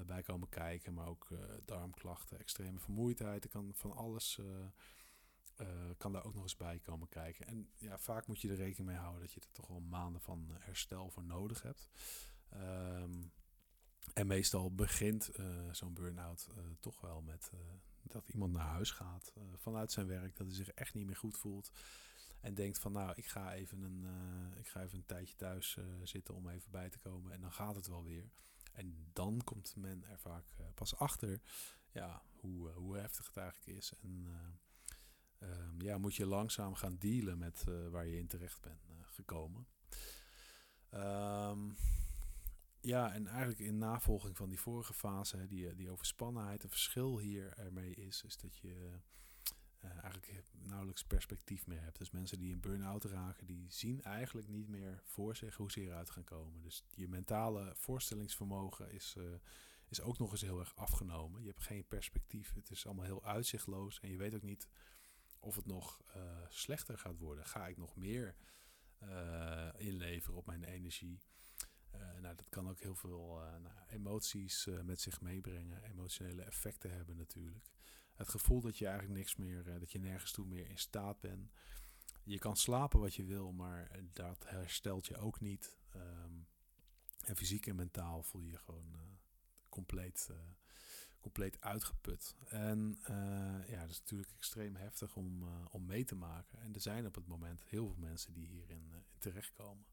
bij 0.07 0.23
komen 0.23 0.49
kijken, 0.49 0.95
maar 0.95 1.07
ook 1.07 1.29
darmklachten, 1.65 2.39
extreme 2.39 2.79
vermoeidheid. 2.79 3.45
Er 3.45 3.51
kan 3.51 3.71
van 3.75 3.93
alles 3.93 4.39
kan 5.97 6.13
daar 6.13 6.25
ook 6.25 6.35
nog 6.35 6.43
eens 6.43 6.57
bij 6.57 6.79
komen 6.79 7.09
kijken. 7.09 7.47
En 7.47 7.71
ja, 7.75 7.99
vaak 7.99 8.27
moet 8.27 8.41
je 8.41 8.49
er 8.49 8.57
rekening 8.57 8.89
mee 8.89 8.99
houden 8.99 9.21
dat 9.21 9.33
je 9.33 9.41
er 9.41 9.53
toch 9.53 9.67
wel 9.67 9.81
maanden 9.81 10.21
van 10.21 10.51
herstel 10.59 11.11
voor 11.11 11.25
nodig 11.25 11.63
hebt. 11.63 11.89
Ehm, 12.49 13.23
en 14.13 14.27
meestal 14.27 14.75
begint 14.75 15.39
uh, 15.39 15.47
zo'n 15.73 15.93
burn-out 15.93 16.49
uh, 16.51 16.65
toch 16.81 17.01
wel 17.01 17.23
met 17.23 17.51
dat 18.03 18.29
iemand 18.29 18.53
naar 18.53 18.67
huis 18.67 18.91
gaat 18.91 19.33
vanuit 19.55 19.93
zijn 19.93 20.07
werk, 20.07 20.37
dat 20.37 20.47
hij 20.47 20.57
zich 20.57 20.71
echt 20.71 20.95
niet 20.95 21.07
meer 21.07 21.17
goed 21.17 21.37
voelt. 21.37 21.71
En 22.41 22.55
denkt 22.55 22.79
van 22.79 22.93
nou, 22.93 23.13
ik 23.17 23.27
ga 23.27 23.55
even 23.55 23.83
een, 23.83 24.07
ik 24.57 24.69
ga 24.69 24.83
even 24.83 24.99
een 24.99 25.07
tijdje 25.07 25.37
thuis 25.37 25.79
zitten 26.03 26.35
om 26.35 26.49
even 26.49 26.71
bij 26.71 26.89
te 26.89 26.99
komen. 26.99 27.33
En 27.33 27.41
dan 27.41 27.53
gaat 27.53 27.75
het 27.75 27.87
wel 27.87 28.05
weer. 28.05 28.31
En 28.73 29.09
dan 29.13 29.41
komt 29.45 29.77
men 29.77 30.05
er 30.05 30.19
vaak 30.19 30.45
pas 30.75 30.97
achter 30.97 31.41
ja, 31.93 32.23
hoe, 32.37 32.71
hoe 32.71 32.97
heftig 32.97 33.27
het 33.27 33.37
eigenlijk 33.37 33.79
is. 33.79 33.93
En 34.03 34.27
um, 35.41 35.83
ja, 35.83 35.99
moet 35.99 36.15
je 36.15 36.27
langzaam 36.27 36.75
gaan 36.75 36.97
dealen 36.99 37.39
met 37.39 37.65
waar 37.91 38.07
je 38.07 38.19
in 38.19 38.29
terecht 38.29 38.61
bent 38.61 38.81
gekomen. 39.03 39.67
Um, 40.95 41.77
ja, 42.81 43.13
en 43.13 43.27
eigenlijk 43.27 43.59
in 43.59 43.79
navolging 43.79 44.37
van 44.37 44.49
die 44.49 44.61
vorige 44.61 44.95
fase, 44.95 45.47
die, 45.47 45.75
die 45.75 45.91
overspannenheid, 45.91 46.63
het 46.63 46.71
verschil 46.71 47.19
hier 47.19 47.53
ermee 47.59 47.95
is, 47.95 48.23
is 48.23 48.37
dat 48.37 48.57
je 48.57 48.99
uh, 49.85 49.91
eigenlijk 49.91 50.45
nauwelijks 50.53 51.05
perspectief 51.05 51.67
meer 51.67 51.83
hebt. 51.83 51.99
Dus 51.99 52.11
mensen 52.11 52.39
die 52.39 52.53
een 52.53 52.61
burn-out 52.61 53.05
raken, 53.05 53.47
die 53.47 53.67
zien 53.71 54.03
eigenlijk 54.03 54.49
niet 54.49 54.69
meer 54.69 55.01
voor 55.05 55.37
zich 55.37 55.57
hoe 55.57 55.71
ze 55.71 55.81
eruit 55.81 56.11
gaan 56.11 56.25
komen. 56.25 56.63
Dus 56.63 56.85
je 56.91 57.09
mentale 57.09 57.73
voorstellingsvermogen 57.77 58.93
is, 58.93 59.17
is 59.89 60.01
ook 60.01 60.19
nog 60.19 60.31
eens 60.31 60.41
heel 60.41 60.59
erg 60.59 60.77
afgenomen. 60.77 61.43
Je 61.43 61.49
hebt 61.49 61.63
geen 61.63 61.87
perspectief, 61.87 62.55
het 62.55 62.71
is 62.71 62.87
allemaal 62.87 63.05
heel 63.05 63.25
uitzichtloos 63.25 64.01
en 64.01 64.11
je 64.11 64.17
weet 64.17 64.35
ook 64.35 64.43
niet 64.43 64.69
of 65.39 65.57
het 65.57 65.67
nog 65.67 66.03
slechter 66.49 66.99
gaat 66.99 67.19
worden. 67.19 67.47
Ga 67.47 67.67
ik 67.67 67.77
nog 67.77 67.97
meer 67.97 68.37
inleveren 69.77 70.39
op 70.39 70.47
mijn 70.47 70.65
energie? 70.65 71.23
Uh, 71.95 72.01
nou, 72.01 72.35
dat 72.37 72.49
kan 72.49 72.69
ook 72.69 72.81
heel 72.81 72.95
veel 72.95 73.41
nou, 73.63 73.75
emoties 73.89 74.69
met 74.83 75.01
zich 75.01 75.21
meebrengen, 75.21 75.83
emotionele 75.83 76.43
effecten 76.43 76.91
hebben 76.91 77.17
natuurlijk. 77.17 77.71
Het 78.15 78.29
gevoel 78.29 78.61
dat 78.61 78.79
je 78.79 78.87
eigenlijk 78.87 79.19
niks 79.19 79.37
meer, 79.37 79.79
dat 79.79 79.93
je 79.93 79.99
nergens 79.99 80.33
toe 80.33 80.47
meer 80.47 80.69
in 80.69 80.79
staat 80.79 81.21
bent. 81.21 81.51
Je 82.25 82.39
kan 82.39 82.57
slapen 82.57 83.01
wat 83.01 83.15
je 83.15 83.25
wil, 83.25 83.53
maar 83.53 83.91
dat 84.13 84.45
herstelt 84.49 85.07
je 85.07 85.17
ook 85.17 85.41
niet. 85.41 85.79
Um, 85.97 86.47
en 87.21 87.37
fysiek 87.37 87.67
en 87.67 87.77
mentaal 87.77 88.23
voel 88.23 88.43
je 88.43 88.51
je 88.51 88.59
gewoon 88.59 88.97
compleet 89.69 90.29
compleet 91.21 91.61
uitgeput. 91.61 92.37
En 92.49 92.99
ja, 93.67 93.81
dat 93.81 93.91
is 93.91 93.99
natuurlijk 94.01 94.33
extreem 94.33 94.77
heftig 94.77 95.17
om, 95.17 95.49
om 95.71 95.87
mee 95.87 96.05
te 96.05 96.15
maken. 96.15 96.61
En 96.61 96.75
er 96.75 96.81
zijn 96.81 97.07
op 97.07 97.15
het 97.15 97.27
moment 97.27 97.63
heel 97.63 97.87
veel 97.87 97.99
mensen 97.99 98.33
die 98.33 98.47
hierin 98.47 98.93
terechtkomen. 99.19 99.85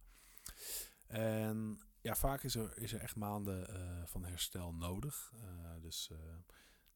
En 1.08 1.80
ja, 2.02 2.16
vaak 2.16 2.44
is 2.44 2.56
er, 2.56 2.78
is 2.78 2.94
er 2.94 3.00
echt 3.00 3.16
maanden 3.16 3.68
van 4.08 4.26
herstel 4.26 4.74
nodig. 4.74 5.34
dus 5.80 6.12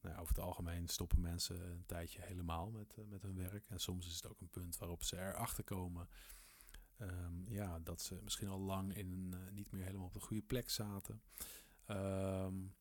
nou, 0.00 0.16
over 0.16 0.34
het 0.34 0.44
algemeen 0.44 0.88
stoppen 0.88 1.20
mensen 1.20 1.70
een 1.70 1.86
tijdje 1.86 2.22
helemaal 2.22 2.70
met, 2.70 2.96
met 3.08 3.22
hun 3.22 3.36
werk. 3.36 3.66
En 3.66 3.80
soms 3.80 4.06
is 4.06 4.14
het 4.14 4.26
ook 4.26 4.40
een 4.40 4.50
punt 4.50 4.78
waarop 4.78 5.04
ze 5.04 5.16
erachter 5.16 5.64
komen. 5.64 6.08
Um, 6.98 7.44
ja, 7.48 7.78
dat 7.78 8.02
ze 8.02 8.20
misschien 8.22 8.48
al 8.48 8.60
lang 8.60 8.96
in, 8.96 9.34
niet 9.50 9.72
meer 9.72 9.84
helemaal 9.84 10.06
op 10.06 10.12
de 10.12 10.20
goede 10.20 10.42
plek 10.42 10.70
zaten. 10.70 11.22
Um, 11.86 12.74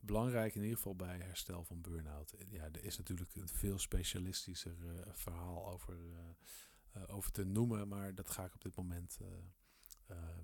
Belangrijk 0.00 0.54
in 0.54 0.62
ieder 0.62 0.76
geval 0.76 0.96
bij 0.96 1.18
herstel 1.18 1.64
van 1.64 1.80
burn-out. 1.80 2.34
Ja, 2.46 2.64
er 2.64 2.84
is 2.84 2.96
natuurlijk 2.96 3.34
een 3.34 3.48
veel 3.48 3.78
specialistischer 3.78 4.76
verhaal 5.12 5.70
over, 5.70 5.98
over 7.06 7.30
te 7.30 7.44
noemen, 7.44 7.88
maar 7.88 8.14
dat 8.14 8.30
ga 8.30 8.44
ik 8.44 8.54
op 8.54 8.60
dit 8.60 8.76
moment. 8.76 9.18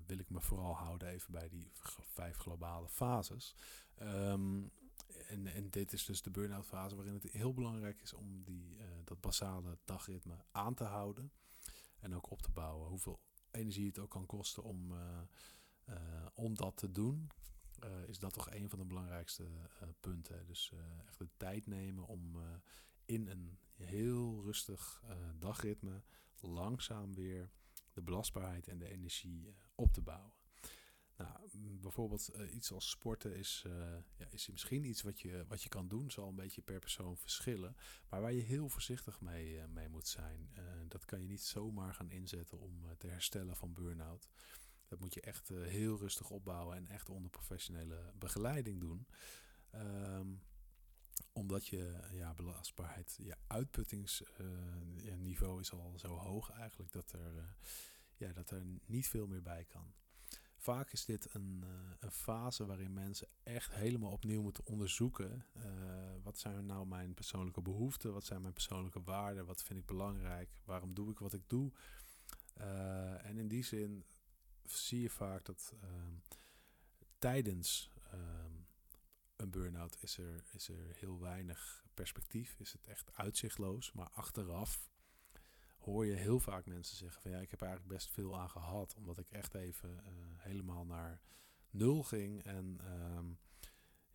Wil 0.05 0.19
ik 0.19 0.29
me 0.29 0.41
vooral 0.41 0.75
houden 0.75 1.07
even 1.07 1.31
bij 1.31 1.49
die 1.49 1.71
vijf 2.13 2.37
globale 2.37 2.89
fases. 2.89 3.55
Um, 4.01 4.71
en, 5.27 5.47
en 5.47 5.69
dit 5.69 5.93
is 5.93 6.05
dus 6.05 6.21
de 6.21 6.31
burn-out 6.31 6.65
fase 6.65 6.95
waarin 6.95 7.13
het 7.13 7.23
heel 7.23 7.53
belangrijk 7.53 8.01
is 8.01 8.13
om 8.13 8.43
die, 8.43 8.77
dat 9.03 9.21
basale 9.21 9.77
dagritme 9.85 10.35
aan 10.51 10.73
te 10.73 10.83
houden. 10.83 11.31
En 11.99 12.15
ook 12.15 12.31
op 12.31 12.41
te 12.41 12.51
bouwen. 12.51 12.89
Hoeveel 12.89 13.19
energie 13.51 13.87
het 13.87 13.99
ook 13.99 14.09
kan 14.09 14.25
kosten 14.25 14.63
om, 14.63 14.93
om 16.33 16.55
dat 16.55 16.77
te 16.77 16.91
doen. 16.91 17.29
Is 18.07 18.19
dat 18.19 18.33
toch 18.33 18.51
een 18.51 18.69
van 18.69 18.79
de 18.79 18.85
belangrijkste 18.85 19.47
punten. 19.99 20.45
Dus 20.45 20.73
echt 21.05 21.17
de 21.17 21.29
tijd 21.37 21.67
nemen 21.67 22.05
om 22.07 22.37
in 23.05 23.27
een 23.27 23.59
heel 23.75 24.41
rustig 24.43 25.03
dagritme 25.39 26.03
langzaam 26.39 27.13
weer 27.13 27.51
de 27.95 28.01
belastbaarheid 28.01 28.67
en 28.67 28.77
de 28.77 28.89
energie 28.89 29.55
op 29.75 29.93
te 29.93 30.01
bouwen. 30.01 30.33
Nou, 31.17 31.49
bijvoorbeeld 31.81 32.27
iets 32.53 32.71
als 32.71 32.89
sporten 32.89 33.35
is, 33.35 33.65
ja, 34.17 34.27
is 34.29 34.47
misschien 34.47 34.85
iets 34.85 35.01
wat 35.01 35.19
je, 35.19 35.45
wat 35.47 35.63
je 35.63 35.69
kan 35.69 35.87
doen, 35.87 36.11
zal 36.11 36.27
een 36.27 36.35
beetje 36.35 36.61
per 36.61 36.79
persoon 36.79 37.17
verschillen, 37.17 37.75
maar 38.09 38.21
waar 38.21 38.33
je 38.33 38.41
heel 38.41 38.69
voorzichtig 38.69 39.21
mee, 39.21 39.67
mee 39.67 39.89
moet 39.89 40.07
zijn. 40.07 40.49
dat 40.87 41.05
kan 41.05 41.21
je 41.21 41.27
niet 41.27 41.43
zomaar 41.43 41.93
gaan 41.93 42.09
inzetten 42.09 42.59
om 42.59 42.97
te 42.97 43.07
herstellen 43.07 43.55
van 43.55 43.73
burn-out. 43.73 44.29
Dat 44.87 44.99
moet 44.99 45.13
je 45.13 45.21
echt 45.21 45.47
heel 45.47 45.97
rustig 45.97 46.29
opbouwen 46.29 46.75
en 46.75 46.87
echt 46.87 47.09
onder 47.09 47.31
professionele 47.31 48.13
begeleiding 48.17 48.79
doen. 48.79 49.07
Um, 49.75 50.41
omdat 51.33 51.67
je 51.67 51.99
ja, 52.11 52.33
belastbaarheid, 52.33 53.17
je 53.21 53.35
uitputtingsniveau 53.47 55.53
uh, 55.53 55.59
is 55.59 55.71
al 55.71 55.93
zo 55.95 56.07
hoog 56.07 56.49
eigenlijk 56.49 56.91
dat 56.91 57.11
er, 57.11 57.35
uh, 57.35 57.43
ja, 58.15 58.33
dat 58.33 58.51
er 58.51 58.63
niet 58.85 59.07
veel 59.07 59.27
meer 59.27 59.41
bij 59.41 59.65
kan. 59.65 59.93
Vaak 60.57 60.91
is 60.91 61.05
dit 61.05 61.33
een, 61.33 61.63
een 61.99 62.11
fase 62.11 62.65
waarin 62.65 62.93
mensen 62.93 63.27
echt 63.43 63.73
helemaal 63.73 64.11
opnieuw 64.11 64.41
moeten 64.41 64.65
onderzoeken. 64.65 65.45
wat 66.23 66.37
zijn 66.37 66.65
nou 66.65 66.87
mijn 66.87 67.13
persoonlijke 67.13 67.61
behoeften? 67.61 68.13
Wat 68.13 68.25
zijn 68.25 68.41
mijn 68.41 68.53
persoonlijke 68.53 69.03
waarden? 69.03 69.45
Wat 69.45 69.63
vind 69.63 69.79
ik 69.79 69.85
belangrijk? 69.85 70.61
Waarom 70.63 70.93
doe 70.93 71.11
ik 71.11 71.19
wat 71.19 71.33
ik 71.33 71.49
doe? 71.49 71.71
en 73.23 73.37
in 73.37 73.47
die 73.47 73.63
zin 73.63 74.05
zie 74.65 75.01
je 75.01 75.09
vaak 75.09 75.45
dat 75.45 75.73
uh, 75.83 75.89
tijdens 77.17 77.89
uh, 78.13 78.19
een 79.35 79.49
burn-out 79.49 79.97
is 79.99 80.17
er, 80.17 80.43
is 80.51 80.69
er 80.69 80.95
heel 80.95 81.19
weinig 81.19 81.85
perspectief. 81.93 82.55
Is 82.59 82.71
het 82.71 82.85
echt 82.85 83.13
uitzichtloos. 83.13 83.91
Maar 83.91 84.09
achteraf 84.09 84.89
hoor 85.77 86.05
je 86.05 86.13
heel 86.13 86.39
vaak 86.39 86.65
mensen 86.65 86.97
zeggen 86.97 87.21
van 87.21 87.31
ja, 87.31 87.37
ik 87.37 87.51
heb 87.51 87.61
eigenlijk 87.61 87.93
best 87.93 88.09
veel 88.09 88.39
aan 88.39 88.49
gehad. 88.49 88.95
Omdat 88.95 89.19
ik 89.19 89.29
echt 89.29 89.53
even 89.53 89.89
uh, 89.89 90.01
helemaal 90.37 90.85
naar 90.85 91.21
nul 91.69 92.03
ging. 92.03 92.43
En 92.43 92.79
ehm, 92.79 93.27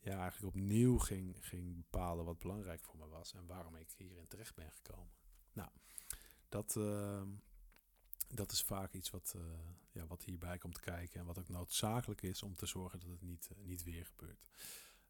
ja, 0.01 0.21
eigenlijk 0.21 0.57
opnieuw 0.57 0.99
ging, 0.99 1.37
ging 1.41 1.77
bepalen 1.77 2.25
wat 2.25 2.39
belangrijk 2.39 2.85
voor 2.85 2.99
me 2.99 3.09
was. 3.09 3.33
En 3.33 3.47
waarom 3.47 3.77
ik 3.77 3.91
hierin 3.97 4.29
terecht 4.29 4.55
ben 4.55 4.73
gekomen. 4.73 5.13
Nou, 5.53 5.71
dat, 6.49 6.77
ehm, 6.77 7.29
dat 8.29 8.53
is 8.53 8.63
vaak 8.63 8.93
iets 8.93 9.11
wat, 9.11 9.33
uh, 9.37 9.43
ja, 9.93 10.07
wat 10.07 10.23
hierbij 10.23 10.59
komt 10.59 10.81
kijken 10.81 11.21
en 11.21 11.27
wat 11.27 11.39
ook 11.39 11.49
noodzakelijk 11.49 12.23
is 12.23 12.43
om 12.43 12.55
te 12.55 12.67
zorgen 12.67 13.01
dat 13.01 13.11
het 13.11 13.23
niet, 13.23 13.49
uh, 13.53 13.65
niet 13.65 13.83
weer 13.83 14.07
gebeurt. 14.07 14.49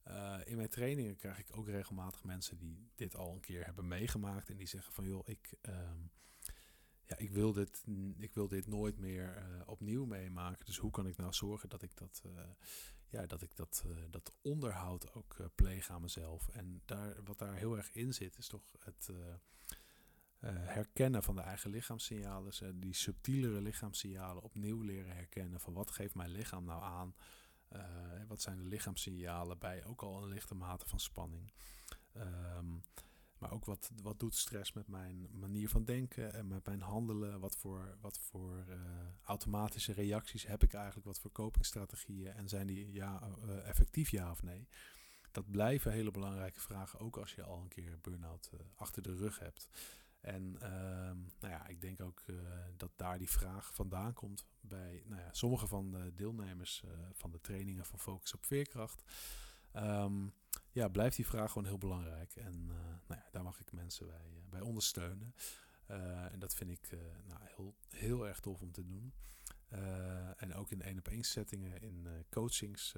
Uh, 0.09 0.36
in 0.44 0.57
mijn 0.57 0.68
trainingen 0.68 1.16
krijg 1.16 1.38
ik 1.38 1.57
ook 1.57 1.68
regelmatig 1.68 2.24
mensen 2.24 2.59
die 2.59 2.90
dit 2.94 3.16
al 3.16 3.32
een 3.32 3.40
keer 3.40 3.64
hebben 3.64 3.88
meegemaakt 3.88 4.51
en 4.51 4.57
die 4.57 4.66
zeggen 4.66 4.92
van 4.92 5.05
joh, 5.05 5.28
ik, 5.28 5.55
um, 5.62 6.11
ja, 7.05 7.16
ik, 7.16 7.30
wil, 7.30 7.53
dit, 7.53 7.84
ik 8.18 8.34
wil 8.34 8.48
dit 8.48 8.66
nooit 8.66 8.98
meer 8.98 9.44
opnieuw 9.66 10.05
meemaken. 10.05 10.64
Dus 10.64 10.76
hoe 10.76 10.90
kan 10.90 11.07
ik 11.07 11.16
nou 11.16 11.32
zorgen 11.32 11.68
dat 11.68 11.82
ik 11.82 11.96
dat, 11.96 12.22
ja, 13.09 13.26
dat, 13.26 13.42
ik 13.42 13.57
dat, 13.57 13.84
dat 14.11 14.32
onderhoud 14.42 15.14
ook 15.14 15.36
pleeg 15.55 15.90
aan 15.90 16.01
mezelf? 16.01 16.48
En 16.48 16.82
daar, 16.84 17.22
wat 17.24 17.38
daar 17.38 17.55
heel 17.55 17.76
erg 17.76 17.92
in 17.92 18.14
zit, 18.14 18.38
is 18.38 18.46
toch 18.46 18.74
het 18.78 19.11
herkennen 20.46 21.22
van 21.22 21.36
de 21.36 21.42
eigen 21.42 21.70
lichaamssignalen, 21.70 22.80
die 22.80 22.94
subtielere 22.94 23.61
lichaamssignalen 23.61 24.42
opnieuw 24.42 24.82
leren 24.82 25.14
herkennen 25.14 25.61
van 25.61 25.72
wat 25.72 25.90
geeft 25.90 26.14
mijn 26.14 26.30
lichaam 26.30 26.64
nou 26.64 26.82
aan, 26.82 27.14
uh, 27.77 27.83
wat 28.29 28.41
zijn 28.41 28.57
de 28.57 28.64
lichaamssignalen 28.64 29.59
bij 29.59 29.85
ook 29.85 30.03
al 30.03 30.23
een 30.23 30.29
lichte 30.29 30.55
mate 30.55 30.89
van 30.89 31.01
spanning. 31.01 31.53
Um, 32.16 32.83
maar 33.39 33.53
ook 33.53 33.64
wat, 33.64 33.91
wat 34.03 34.21
doet 34.21 34.35
stress 34.35 34.73
met 34.73 34.89
mijn 34.89 35.29
manier 35.33 35.68
van 35.68 35.85
denken 35.85 36.35
en 36.35 36.49
met 36.49 36.66
mijn 36.66 36.81
handelen? 36.81 37.41
Wat 37.41 37.57
voor, 37.57 37.97
wat 38.01 38.18
voor 38.18 38.64
automatische 39.25 39.93
reacties 39.93 40.47
heb 40.47 40.62
ik 40.62 40.73
eigenlijk? 40.73 41.07
Wat 41.07 41.21
voor 41.21 41.33
copingstrategieën? 41.33 42.33
En 42.33 42.49
zijn 42.49 42.66
die 42.66 42.93
ja, 42.93 43.31
effectief 43.64 44.11
ja 44.11 44.31
of 44.31 44.43
nee? 44.43 44.68
Dat 45.31 45.51
blijven 45.51 45.93
hele 45.93 46.11
belangrijke 46.11 46.61
vragen, 46.61 46.99
ook 46.99 47.16
als 47.16 47.35
je 47.35 47.43
al 47.43 47.61
een 47.61 47.68
keer 47.68 47.99
burn-out 48.01 48.51
achter 48.75 49.03
de 49.03 49.14
rug 49.14 49.39
hebt. 49.39 49.68
En 50.21 50.57
ehm, 50.61 51.18
nou 51.41 51.53
ja, 51.53 51.66
ik 51.66 51.81
denk 51.81 52.01
ook 52.01 52.25
dat 52.77 52.91
daar 52.97 53.18
die 53.18 53.31
vraag 53.31 53.75
vandaan 53.75 54.12
komt 54.12 54.47
bij 54.61 55.03
nou 55.07 55.21
ja, 55.21 55.33
sommige 55.33 55.66
van 55.66 55.91
de 55.91 56.12
deelnemers 56.14 56.85
van 57.12 57.31
de 57.31 57.41
trainingen 57.41 57.85
van 57.85 57.99
Focus 57.99 58.35
op 58.35 58.47
Veerkracht. 58.47 59.03
Um, 59.77 60.35
ja, 60.73 60.89
blijft 60.89 61.16
die 61.16 61.27
vraag 61.27 61.53
gewoon 61.53 61.66
heel 61.66 61.79
belangrijk. 61.79 62.37
En 62.37 62.55
uh, 62.55 62.77
nou 63.07 63.21
ja, 63.21 63.29
daar 63.31 63.43
mag 63.43 63.61
ik 63.61 63.73
mensen 63.73 64.07
bij, 64.07 64.43
bij 64.49 64.61
ondersteunen. 64.61 65.35
En 66.31 66.39
dat 66.39 66.55
vind 66.55 66.71
ik 66.71 66.91
nou, 67.27 67.41
heel, 67.43 67.75
heel 67.89 68.27
erg 68.27 68.41
tof 68.41 68.61
om 68.61 68.73
te 68.73 68.85
doen. 68.85 69.12
en 70.37 70.55
ook 70.55 70.71
in 70.71 70.83
één 70.83 70.99
op 70.99 71.09
één 71.09 71.25
settingen, 71.25 71.83
in 71.83 72.09
coachings 72.31 72.95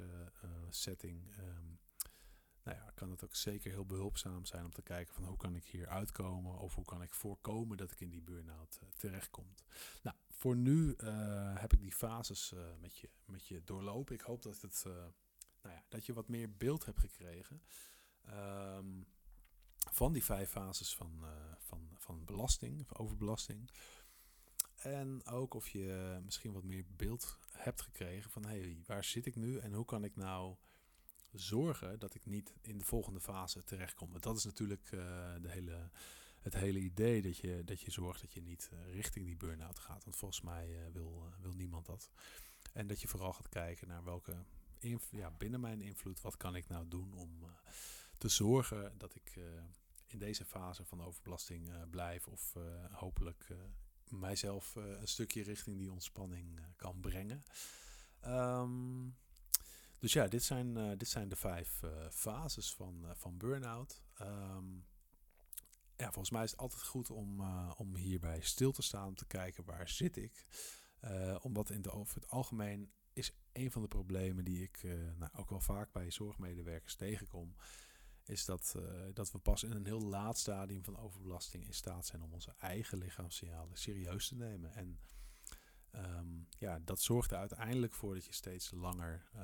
setting, 0.71 1.37
um, 1.39 1.79
nou 2.65 2.77
ja, 2.77 2.91
kan 2.95 3.11
het 3.11 3.25
ook 3.25 3.35
zeker 3.35 3.71
heel 3.71 3.87
behulpzaam 3.87 4.45
zijn 4.45 4.65
om 4.65 4.73
te 4.73 4.83
kijken 4.83 5.15
van 5.15 5.25
hoe 5.25 5.37
kan 5.37 5.57
ik 5.57 5.65
hier 5.65 5.89
uitkomen 5.89 6.59
of 6.59 6.75
hoe 6.75 6.85
kan 6.85 7.03
ik 7.03 7.15
voorkomen 7.15 7.77
dat 7.77 7.91
ik 7.93 8.01
in 8.01 8.11
die 8.11 8.23
burn-out 8.23 8.81
terechtkom. 8.97 9.55
Nou, 10.03 10.17
voor 10.31 10.57
nu 10.57 10.95
heb 11.55 11.73
ik 11.73 11.81
die 11.81 11.93
fases 11.93 12.55
met, 12.81 12.97
je, 12.97 13.11
met 13.25 13.47
je 13.47 13.65
doorlopen. 13.65 14.15
Ik 14.15 14.21
hoop 14.21 14.43
dat 14.43 14.61
het 14.61 14.83
nou 15.63 15.75
ja, 15.75 15.85
dat 15.89 16.07
je 16.07 16.13
wat 16.13 16.29
meer 16.29 16.57
beeld 16.57 16.85
hebt 16.85 16.99
gekregen 16.99 17.63
um, 18.29 19.07
van 19.91 20.13
die 20.13 20.25
vijf 20.25 20.51
fases 20.51 20.97
van, 20.97 21.19
uh, 21.23 21.29
van, 21.59 21.91
van 21.97 22.25
belasting, 22.25 22.93
overbelasting. 22.93 23.71
En 24.77 25.27
ook 25.27 25.55
of 25.55 25.69
je 25.69 26.21
misschien 26.25 26.53
wat 26.53 26.65
meer 26.65 26.85
beeld 26.97 27.39
hebt 27.51 27.83
gekregen 27.83 28.31
van 28.31 28.45
hé, 28.45 28.61
hey, 28.61 28.83
waar 28.87 29.05
zit 29.05 29.27
ik 29.27 29.37
nu 29.37 29.59
en 29.59 29.73
hoe 29.73 29.85
kan 29.85 30.05
ik 30.05 30.17
nou 30.17 30.57
zorgen 31.33 31.99
dat 31.99 32.15
ik 32.15 32.27
niet 32.27 32.53
in 32.61 32.79
de 32.79 32.85
volgende 32.85 33.21
fase 33.21 33.65
terechtkom. 33.65 34.21
Dat 34.21 34.37
is 34.37 34.45
natuurlijk 34.45 34.91
uh, 34.93 35.01
de 35.41 35.49
hele, 35.49 35.91
het 36.41 36.55
hele 36.55 36.79
idee 36.79 37.23
dat 37.23 37.37
je, 37.37 37.65
dat 37.65 37.81
je 37.81 37.91
zorgt 37.91 38.21
dat 38.21 38.33
je 38.33 38.43
niet 38.43 38.71
uh, 38.73 38.93
richting 38.93 39.27
die 39.27 39.37
burn-out 39.37 39.79
gaat. 39.79 40.05
Want 40.05 40.17
volgens 40.17 40.41
mij 40.41 40.91
wil, 40.93 41.33
wil 41.41 41.53
niemand 41.53 41.87
dat. 41.87 42.11
En 42.73 42.87
dat 42.87 43.01
je 43.01 43.09
vooral 43.09 43.33
gaat 43.33 43.49
kijken 43.49 43.89
naar 43.89 44.05
welke 44.05 44.45
ja, 45.11 45.31
binnen 45.31 45.61
mijn 45.61 45.81
invloed, 45.81 46.21
wat 46.21 46.37
kan 46.37 46.57
ik 46.57 46.69
nou 46.69 46.89
doen 46.89 47.13
om 47.15 47.47
te 48.19 48.29
zorgen 48.29 48.99
dat 48.99 49.15
ik 49.15 49.39
in 50.07 50.19
deze 50.19 50.45
fase 50.45 50.85
van 50.85 51.03
overbelasting 51.03 51.91
blijf 51.91 52.27
of 52.27 52.57
hopelijk 52.91 53.49
mijzelf 54.09 54.75
een 54.75 55.09
stukje 55.09 55.43
richting 55.43 55.79
die 55.79 55.93
ontspanning 55.93 56.61
kan 56.77 57.01
brengen. 57.01 57.45
Um, 58.27 59.17
dus 60.03 60.13
ja, 60.13 60.27
dit 60.27 60.43
zijn, 60.43 60.99
dit 60.99 61.09
zijn 61.09 61.29
de 61.29 61.37
vijf 61.37 61.81
fases 62.11 62.75
van, 62.75 63.07
van 63.15 63.37
burn-out. 63.37 64.03
Um, 64.21 64.87
ja, 65.97 66.05
volgens 66.05 66.31
mij 66.31 66.45
is 66.45 66.51
het 66.51 66.61
altijd 66.61 66.83
goed 66.83 67.11
om, 67.11 67.41
om 67.77 67.97
hierbij 67.97 68.41
stil 68.41 68.73
te 68.73 68.83
staan, 68.83 69.07
om 69.07 69.15
te 69.15 69.27
kijken 69.27 69.65
waar 69.65 69.89
zit 69.89 70.17
ik. 70.17 70.47
omdat 71.41 71.71
in 71.71 71.83
de, 71.83 71.91
over 71.91 72.15
het 72.15 72.31
algemeen 72.31 72.93
is 73.13 73.33
een 73.53 73.71
van 73.71 73.83
de 73.83 73.89
problemen 73.89 74.45
die 74.45 74.63
ik 74.63 74.83
nou, 75.19 75.31
ook 75.37 75.51
wel 75.51 75.61
vaak 75.61 75.93
bij 75.93 76.11
zorgmedewerkers 76.11 76.95
tegenkom. 76.95 77.55
Is 78.25 78.45
dat, 78.45 78.75
dat 79.13 79.31
we 79.31 79.39
pas 79.39 79.63
in 79.63 79.73
een 79.73 79.87
heel 79.87 80.03
laat 80.03 80.39
stadium 80.39 80.85
van 80.85 80.99
overbelasting 80.99 81.67
in 81.67 81.75
staat 81.75 82.07
zijn 82.07 82.23
om 82.23 82.33
onze 82.33 82.55
eigen 82.59 82.99
lichaamssignalen 82.99 83.77
serieus 83.77 84.29
te 84.29 84.35
nemen. 84.35 84.75
En 84.75 85.01
um, 85.95 86.47
ja, 86.51 86.79
dat 86.79 87.01
zorgt 87.01 87.31
er 87.31 87.39
uiteindelijk 87.39 87.95
voor 87.95 88.15
dat 88.15 88.25
je 88.25 88.33
steeds 88.33 88.71
langer, 88.71 89.31
uh, 89.37 89.43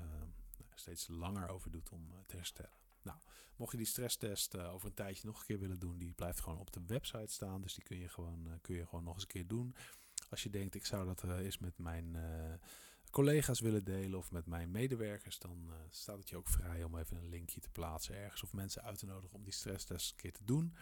steeds 0.78 1.08
langer 1.08 1.48
over 1.48 1.70
doet 1.70 1.90
om 1.90 2.08
te 2.26 2.36
herstellen. 2.36 2.78
Nou, 3.02 3.18
mocht 3.56 3.70
je 3.70 3.78
die 3.78 3.86
stresstest 3.86 4.58
over 4.58 4.88
een 4.88 4.94
tijdje 4.94 5.26
nog 5.26 5.40
een 5.40 5.46
keer 5.46 5.58
willen 5.58 5.78
doen, 5.78 5.98
die 5.98 6.12
blijft 6.12 6.40
gewoon 6.40 6.58
op 6.58 6.72
de 6.72 6.82
website 6.86 7.32
staan. 7.32 7.60
Dus 7.60 7.74
die 7.74 7.84
kun 7.84 7.98
je 7.98 8.08
gewoon, 8.08 8.58
kun 8.60 8.74
je 8.74 8.86
gewoon 8.86 9.04
nog 9.04 9.14
eens 9.14 9.22
een 9.22 9.28
keer 9.28 9.46
doen. 9.46 9.74
Als 10.30 10.42
je 10.42 10.50
denkt, 10.50 10.74
ik 10.74 10.86
zou 10.86 11.06
dat 11.06 11.22
eens 11.22 11.58
met 11.58 11.78
mijn 11.78 12.16
collega's 13.10 13.60
willen 13.60 13.84
delen 13.84 14.18
of 14.18 14.30
met 14.30 14.46
mijn 14.46 14.70
medewerkers, 14.70 15.38
dan 15.38 15.72
staat 15.90 16.18
het 16.18 16.28
je 16.28 16.36
ook 16.36 16.48
vrij 16.48 16.84
om 16.84 16.98
even 16.98 17.16
een 17.16 17.28
linkje 17.28 17.60
te 17.60 17.70
plaatsen 17.70 18.14
ergens 18.14 18.42
of 18.42 18.52
mensen 18.52 18.82
uit 18.82 18.98
te 18.98 19.06
nodigen 19.06 19.36
om 19.36 19.44
die 19.44 19.52
stresstest 19.52 20.10
een 20.10 20.16
keer 20.16 20.32
te 20.32 20.44
doen. 20.44 20.76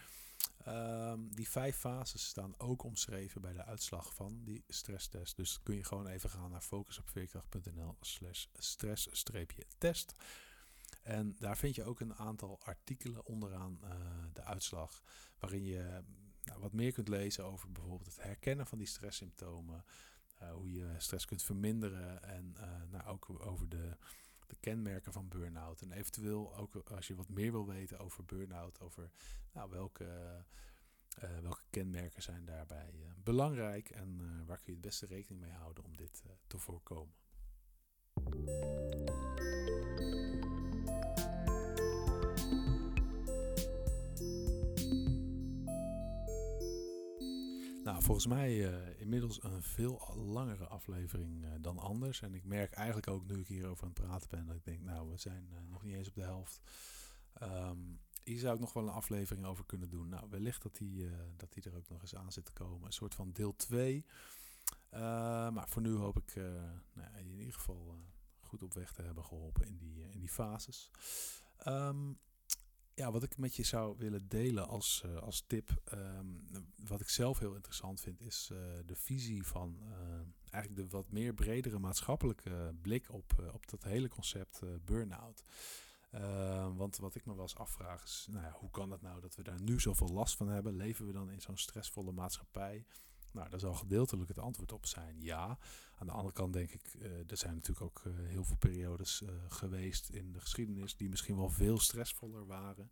Um, 0.69 1.35
die 1.35 1.49
vijf 1.49 1.77
fases 1.77 2.27
staan 2.27 2.55
ook 2.59 2.83
omschreven 2.83 3.41
bij 3.41 3.53
de 3.53 3.65
uitslag 3.65 4.15
van 4.15 4.45
die 4.45 4.65
stresstest. 4.69 5.37
Dus 5.37 5.63
kun 5.63 5.77
je 5.77 5.85
gewoon 5.85 6.07
even 6.07 6.31
gaan 6.31 6.51
naar 6.51 6.61
focusopveerkracht.nl 6.61 7.97
slash 8.01 8.47
stress-test. 8.55 10.15
En 11.03 11.37
daar 11.39 11.57
vind 11.57 11.75
je 11.75 11.85
ook 11.85 12.01
een 12.01 12.15
aantal 12.15 12.61
artikelen 12.63 13.27
onderaan 13.27 13.81
uh, 13.85 13.91
de 14.33 14.43
uitslag, 14.43 15.03
waarin 15.39 15.65
je 15.65 16.03
nou, 16.43 16.61
wat 16.61 16.73
meer 16.73 16.93
kunt 16.93 17.09
lezen 17.09 17.45
over 17.45 17.73
bijvoorbeeld 17.73 18.15
het 18.15 18.23
herkennen 18.23 18.67
van 18.67 18.79
die 18.79 18.87
stresssymptomen, 18.87 19.85
uh, 20.43 20.53
hoe 20.53 20.73
je 20.73 20.95
stress 20.99 21.25
kunt 21.25 21.43
verminderen 21.43 22.23
en 22.23 22.55
uh, 22.59 22.83
nou, 22.91 23.07
ook 23.07 23.47
over 23.47 23.69
de, 23.69 23.97
de 24.47 24.57
kenmerken 24.61 25.13
van 25.13 25.29
burn-out. 25.29 25.81
En 25.81 25.93
eventueel 25.93 26.57
ook 26.57 26.75
als 26.75 27.07
je 27.07 27.15
wat 27.15 27.29
meer 27.29 27.53
wil 27.53 27.67
weten 27.67 27.99
over 27.99 28.25
burn-out, 28.25 28.81
over 28.81 29.11
nou, 29.53 29.71
welke, 29.71 30.45
uh, 31.25 31.39
welke 31.39 31.63
kenmerken 31.71 32.23
zijn 32.23 32.45
daarbij 32.45 32.95
belangrijk 33.25 33.91
en 33.91 34.43
waar 34.47 34.57
kun 34.57 34.67
je 34.67 34.73
het 34.73 34.81
beste 34.81 35.07
rekening 35.07 35.41
mee 35.41 35.53
houden 35.53 35.85
om 35.85 35.97
dit 35.97 36.23
te 36.47 36.59
voorkomen. 36.59 37.15
Nou, 47.87 48.03
volgens 48.03 48.27
mij 48.27 48.57
uh, 48.57 49.01
inmiddels 49.01 49.43
een 49.43 49.63
veel 49.63 50.15
langere 50.15 50.67
aflevering 50.67 51.45
uh, 51.45 51.51
dan 51.61 51.79
anders. 51.79 52.23
En 52.23 52.35
ik 52.35 52.45
merk 52.45 52.73
eigenlijk 52.73 53.09
ook 53.09 53.27
nu 53.27 53.41
ik 53.41 53.47
hierover 53.47 53.83
aan 53.83 53.93
het 53.95 54.03
praten 54.03 54.29
ben, 54.31 54.47
dat 54.47 54.57
ik 54.57 54.65
denk, 54.65 54.81
nou, 54.81 55.11
we 55.11 55.17
zijn 55.17 55.49
uh, 55.53 55.59
nog 55.71 55.83
niet 55.83 55.95
eens 55.95 56.09
op 56.09 56.15
de 56.15 56.23
helft. 56.23 56.61
Um, 57.43 58.01
hier 58.25 58.39
zou 58.39 58.55
ik 58.55 58.61
nog 58.61 58.73
wel 58.73 58.83
een 58.83 58.89
aflevering 58.89 59.47
over 59.47 59.65
kunnen 59.65 59.89
doen. 59.89 60.09
Nou, 60.09 60.27
wellicht 60.31 60.63
dat 60.63 60.77
die, 60.77 61.11
dat 61.37 61.53
die 61.53 61.63
er 61.63 61.77
ook 61.77 61.89
nog 61.89 62.01
eens 62.01 62.15
aan 62.15 62.33
zit 62.33 62.45
te 62.45 62.53
komen. 62.53 62.87
Een 62.87 62.93
soort 62.93 63.15
van 63.15 63.33
deel 63.33 63.57
2. 63.57 64.05
maar 64.91 65.69
voor 65.69 65.83
nu 65.83 65.95
hoop 65.95 66.17
ik 66.17 66.35
nou, 66.93 67.17
in 67.19 67.39
ieder 67.39 67.55
geval 67.55 67.99
goed 68.41 68.63
op 68.63 68.75
weg 68.75 68.93
te 68.93 69.03
hebben 69.03 69.25
geholpen 69.25 69.67
in 69.67 69.77
die, 69.77 70.11
in 70.11 70.19
die 70.19 70.31
fases. 70.31 70.91
Um, 71.67 72.19
ja, 72.97 73.11
wat 73.11 73.23
ik 73.23 73.39
met 73.39 73.57
je 73.57 73.63
zou 73.63 73.97
willen 73.99 74.29
delen 74.29 74.69
als, 74.69 75.03
uh, 75.07 75.17
als 75.17 75.45
tip, 75.47 75.83
um, 75.93 76.47
wat 76.85 77.01
ik 77.01 77.09
zelf 77.09 77.39
heel 77.39 77.55
interessant 77.55 78.01
vind, 78.01 78.21
is 78.21 78.51
uh, 78.53 78.59
de 78.87 78.97
visie 78.97 79.47
van 79.47 79.79
uh, 79.83 79.95
eigenlijk 80.51 80.83
de 80.83 80.97
wat 80.97 81.11
meer 81.11 81.35
bredere 81.35 81.79
maatschappelijke 81.79 82.75
blik 82.83 83.13
op, 83.13 83.51
op 83.53 83.69
dat 83.69 83.83
hele 83.83 84.09
concept 84.09 84.63
burn-out. 84.85 85.45
Ehm, 86.11 86.75
want 86.75 86.97
wat 86.97 87.15
ik 87.15 87.27
me 87.27 87.35
wel 87.35 87.43
eens 87.43 87.57
afvraag 87.57 88.05
is, 88.05 88.27
nou 88.31 88.45
ja, 88.45 88.53
hoe 88.53 88.71
kan 88.71 88.91
het 88.91 89.03
nou 89.03 89.21
dat 89.21 89.35
we 89.35 89.43
daar 89.43 89.61
nu 89.61 89.81
zoveel 89.81 90.09
last 90.09 90.37
van 90.37 90.49
hebben? 90.49 90.77
Leven 90.77 91.07
we 91.07 91.13
dan 91.13 91.31
in 91.31 91.41
zo'n 91.41 91.57
stressvolle 91.57 92.13
maatschappij? 92.13 92.85
Nou, 93.37 93.49
daar 93.49 93.61
zal 93.61 93.75
gedeeltelijk 93.75 94.29
het 94.29 94.39
antwoord 94.39 94.73
op 94.73 94.87
zijn 94.87 95.23
ja. 95.23 95.59
Aan 95.95 96.07
de 96.07 96.13
andere 96.13 96.33
kant 96.33 96.53
denk 96.53 96.71
ik, 96.71 96.95
uh, 96.95 97.31
er 97.31 97.37
zijn 97.37 97.55
natuurlijk 97.55 97.81
ook 97.81 98.03
uh, 98.07 98.13
heel 98.29 98.45
veel 98.45 98.57
periodes 98.57 99.21
uh, 99.21 99.31
geweest 99.49 100.09
in 100.09 100.33
de 100.33 100.41
geschiedenis 100.41 100.97
die 100.97 101.09
misschien 101.09 101.37
wel 101.37 101.51
veel 101.51 101.79
stressvoller 101.79 102.47
waren. 102.47 102.91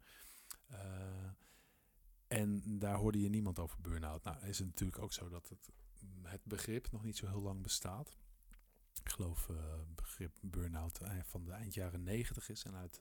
en 2.26 2.78
daar 2.78 2.96
hoorde 2.96 3.20
je 3.20 3.28
niemand 3.28 3.58
over 3.58 3.80
burn-out. 3.80 4.24
Nou, 4.24 4.46
is 4.46 4.58
het 4.58 4.66
natuurlijk 4.66 4.98
ook 4.98 5.12
zo 5.12 5.28
dat 5.28 5.48
het, 5.48 5.70
het 6.22 6.44
begrip 6.44 6.90
nog 6.90 7.04
niet 7.04 7.16
zo 7.16 7.26
heel 7.26 7.42
lang 7.42 7.62
bestaat. 7.62 8.16
Ik 9.02 9.10
geloof 9.10 9.50
begrip 9.94 10.36
burn-out 10.40 11.00
van 11.22 11.44
de 11.44 11.52
eind 11.52 11.74
jaren 11.74 12.02
negentig 12.02 12.48
is 12.48 12.64
en 12.64 12.74
uit, 12.74 13.00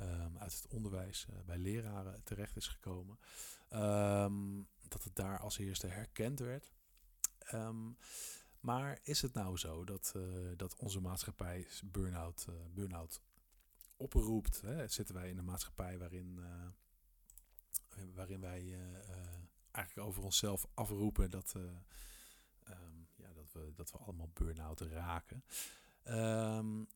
um, 0.00 0.38
uit 0.38 0.54
het 0.54 0.66
onderwijs 0.66 1.26
bij 1.46 1.58
leraren 1.58 2.22
terecht 2.22 2.56
is 2.56 2.68
gekomen. 2.68 3.18
Um, 3.72 4.68
dat 4.88 5.04
het 5.04 5.14
daar 5.14 5.38
als 5.38 5.58
eerste 5.58 5.86
herkend 5.86 6.38
werd. 6.38 6.72
Um, 7.52 7.96
maar 8.60 8.98
is 9.02 9.22
het 9.22 9.32
nou 9.32 9.56
zo 9.56 9.84
dat, 9.84 10.12
uh, 10.16 10.52
dat 10.56 10.76
onze 10.76 11.00
maatschappij 11.00 11.66
burn-out, 11.84 12.46
uh, 12.48 12.54
burn-out 12.74 13.22
oproept? 13.96 14.60
Hè? 14.60 14.88
Zitten 14.88 15.14
wij 15.14 15.28
in 15.28 15.38
een 15.38 15.44
maatschappij 15.44 15.98
waarin, 15.98 16.40
waarin 18.14 18.40
wij 18.40 18.78
eigenlijk 19.70 20.08
over 20.08 20.22
onszelf 20.22 20.66
afroepen 20.74 21.30
dat, 21.30 21.54
ja, 23.16 23.32
dat, 23.34 23.52
we, 23.52 23.72
dat 23.74 23.92
we 23.92 23.98
allemaal 23.98 24.30
burn-out 24.32 24.80
raken? 24.80 25.44
Um, 26.04 26.88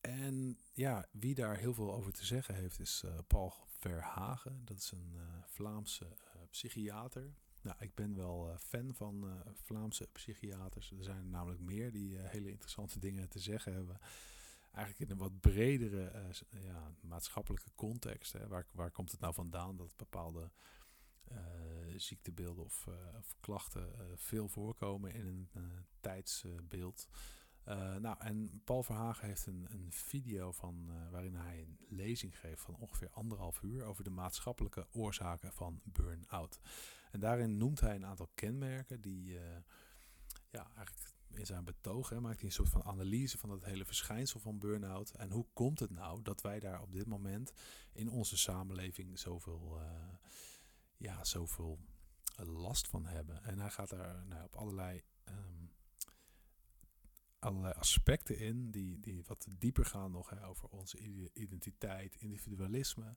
en 0.00 0.58
ja, 0.72 1.06
wie 1.10 1.34
daar 1.34 1.56
heel 1.56 1.74
veel 1.74 1.94
over 1.94 2.12
te 2.12 2.26
zeggen 2.26 2.54
heeft 2.54 2.80
is 2.80 3.04
Paul 3.26 3.52
Verhagen. 3.66 4.64
Dat 4.64 4.76
is 4.76 4.90
een 4.90 5.14
Vlaamse 5.46 6.16
psychiater. 6.50 7.34
Nou, 7.62 7.76
ik 7.80 7.94
ben 7.94 8.16
wel 8.16 8.56
fan 8.58 8.94
van 8.94 9.42
Vlaamse 9.54 10.08
psychiaters. 10.12 10.90
Er 10.90 11.04
zijn 11.04 11.30
namelijk 11.30 11.60
meer 11.60 11.92
die 11.92 12.16
hele 12.16 12.50
interessante 12.50 12.98
dingen 12.98 13.28
te 13.28 13.38
zeggen 13.38 13.72
hebben 13.72 14.00
eigenlijk 14.72 15.10
in 15.10 15.10
een 15.10 15.22
wat 15.22 15.40
bredere 15.40 16.12
uh, 16.14 16.64
ja, 16.64 16.94
maatschappelijke 17.00 17.70
context. 17.74 18.32
Hè. 18.32 18.48
Waar, 18.48 18.66
waar 18.72 18.90
komt 18.90 19.10
het 19.10 19.20
nou 19.20 19.34
vandaan 19.34 19.76
dat 19.76 19.96
bepaalde 19.96 20.50
uh, 21.32 21.38
ziektebeelden 21.96 22.64
of, 22.64 22.86
uh, 22.88 22.94
of 23.18 23.34
klachten 23.40 24.16
veel 24.16 24.48
voorkomen 24.48 25.14
in 25.14 25.26
een 25.26 25.86
tijdsbeeld? 26.00 27.08
Nou, 27.98 28.16
en 28.18 28.62
Paul 28.64 28.82
Verhagen 28.82 29.26
heeft 29.26 29.46
een, 29.46 29.66
een 29.70 29.92
video 29.92 30.52
van 30.52 30.90
waarin 31.10 31.34
hij 31.34 31.60
een 31.62 31.78
lezing 31.88 32.38
geeft 32.38 32.62
van 32.62 32.76
ongeveer 32.76 33.10
anderhalf 33.10 33.62
uur 33.62 33.84
over 33.84 34.04
de 34.04 34.10
maatschappelijke 34.10 34.86
oorzaken 34.90 35.52
van 35.52 35.80
burn-out. 35.84 36.60
En 37.10 37.20
daarin 37.20 37.56
noemt 37.56 37.80
hij 37.80 37.94
een 37.94 38.06
aantal 38.06 38.30
kenmerken 38.34 39.00
die 39.00 39.38
ja, 40.50 40.70
eigenlijk 40.74 41.14
in 41.30 41.46
zijn 41.46 41.64
betoog 41.64 42.08
hè, 42.08 42.20
maakt 42.20 42.38
hij 42.38 42.48
een 42.48 42.54
soort 42.54 42.68
van 42.68 42.84
analyse 42.84 43.38
van 43.38 43.50
het 43.50 43.64
hele 43.64 43.84
verschijnsel 43.84 44.40
van 44.40 44.58
burn-out. 44.58 45.10
En 45.10 45.30
hoe 45.30 45.46
komt 45.52 45.78
het 45.78 45.90
nou 45.90 46.22
dat 46.22 46.40
wij 46.40 46.60
daar 46.60 46.82
op 46.82 46.92
dit 46.92 47.06
moment 47.06 47.52
in 47.92 48.10
onze 48.10 48.36
samenleving 48.36 49.18
zoveel, 49.18 49.80
ja, 50.96 51.24
zoveel 51.24 51.78
last 52.36 52.88
van 52.88 53.06
hebben? 53.06 53.42
En 53.44 53.58
hij 53.58 53.70
gaat 53.70 53.88
daar 53.88 54.26
nou, 54.26 54.44
op 54.44 54.56
allerlei, 54.56 55.02
um, 55.28 55.59
allerlei 57.40 57.72
aspecten 57.72 58.38
in 58.38 58.70
die, 58.70 59.00
die 59.00 59.24
wat 59.26 59.46
dieper 59.58 59.84
gaan 59.84 60.10
nog 60.10 60.30
hè, 60.30 60.46
over 60.46 60.68
onze 60.68 60.98
identiteit, 61.32 62.14
individualisme. 62.14 63.16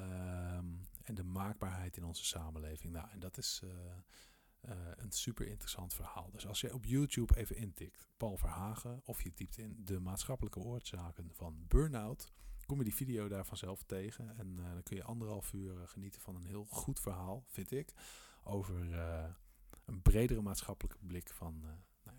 Um, 0.00 0.88
en 1.02 1.14
de 1.14 1.22
maakbaarheid 1.22 1.96
in 1.96 2.04
onze 2.04 2.24
samenleving. 2.24 2.92
Nou, 2.92 3.10
en 3.10 3.20
dat 3.20 3.38
is, 3.38 3.60
uh, 3.64 3.70
uh, 3.70 4.70
een 4.96 5.12
super 5.12 5.46
interessant 5.46 5.94
verhaal. 5.94 6.30
Dus 6.30 6.46
als 6.46 6.60
je 6.60 6.74
op 6.74 6.84
YouTube 6.84 7.36
even 7.36 7.56
intikt 7.56 8.06
Paul 8.16 8.36
Verhagen 8.36 9.00
of 9.04 9.22
je 9.22 9.34
typt 9.34 9.58
in 9.58 9.84
de 9.84 10.00
maatschappelijke 10.00 10.58
oorzaken 10.58 11.30
van 11.32 11.64
burn-out, 11.68 12.32
kom 12.66 12.78
je 12.78 12.84
die 12.84 12.94
video 12.94 13.28
daar 13.28 13.46
vanzelf 13.46 13.82
tegen. 13.82 14.36
En 14.36 14.56
uh, 14.58 14.72
dan 14.72 14.82
kun 14.82 14.96
je 14.96 15.04
anderhalf 15.04 15.52
uur 15.52 15.88
genieten 15.88 16.20
van 16.20 16.34
een 16.36 16.44
heel 16.44 16.64
goed 16.64 17.00
verhaal, 17.00 17.44
vind 17.46 17.70
ik, 17.70 17.92
over 18.42 18.94
een 19.84 20.02
bredere 20.02 20.40
maatschappelijke 20.40 20.98
blik 21.00 21.30
van 21.30 21.64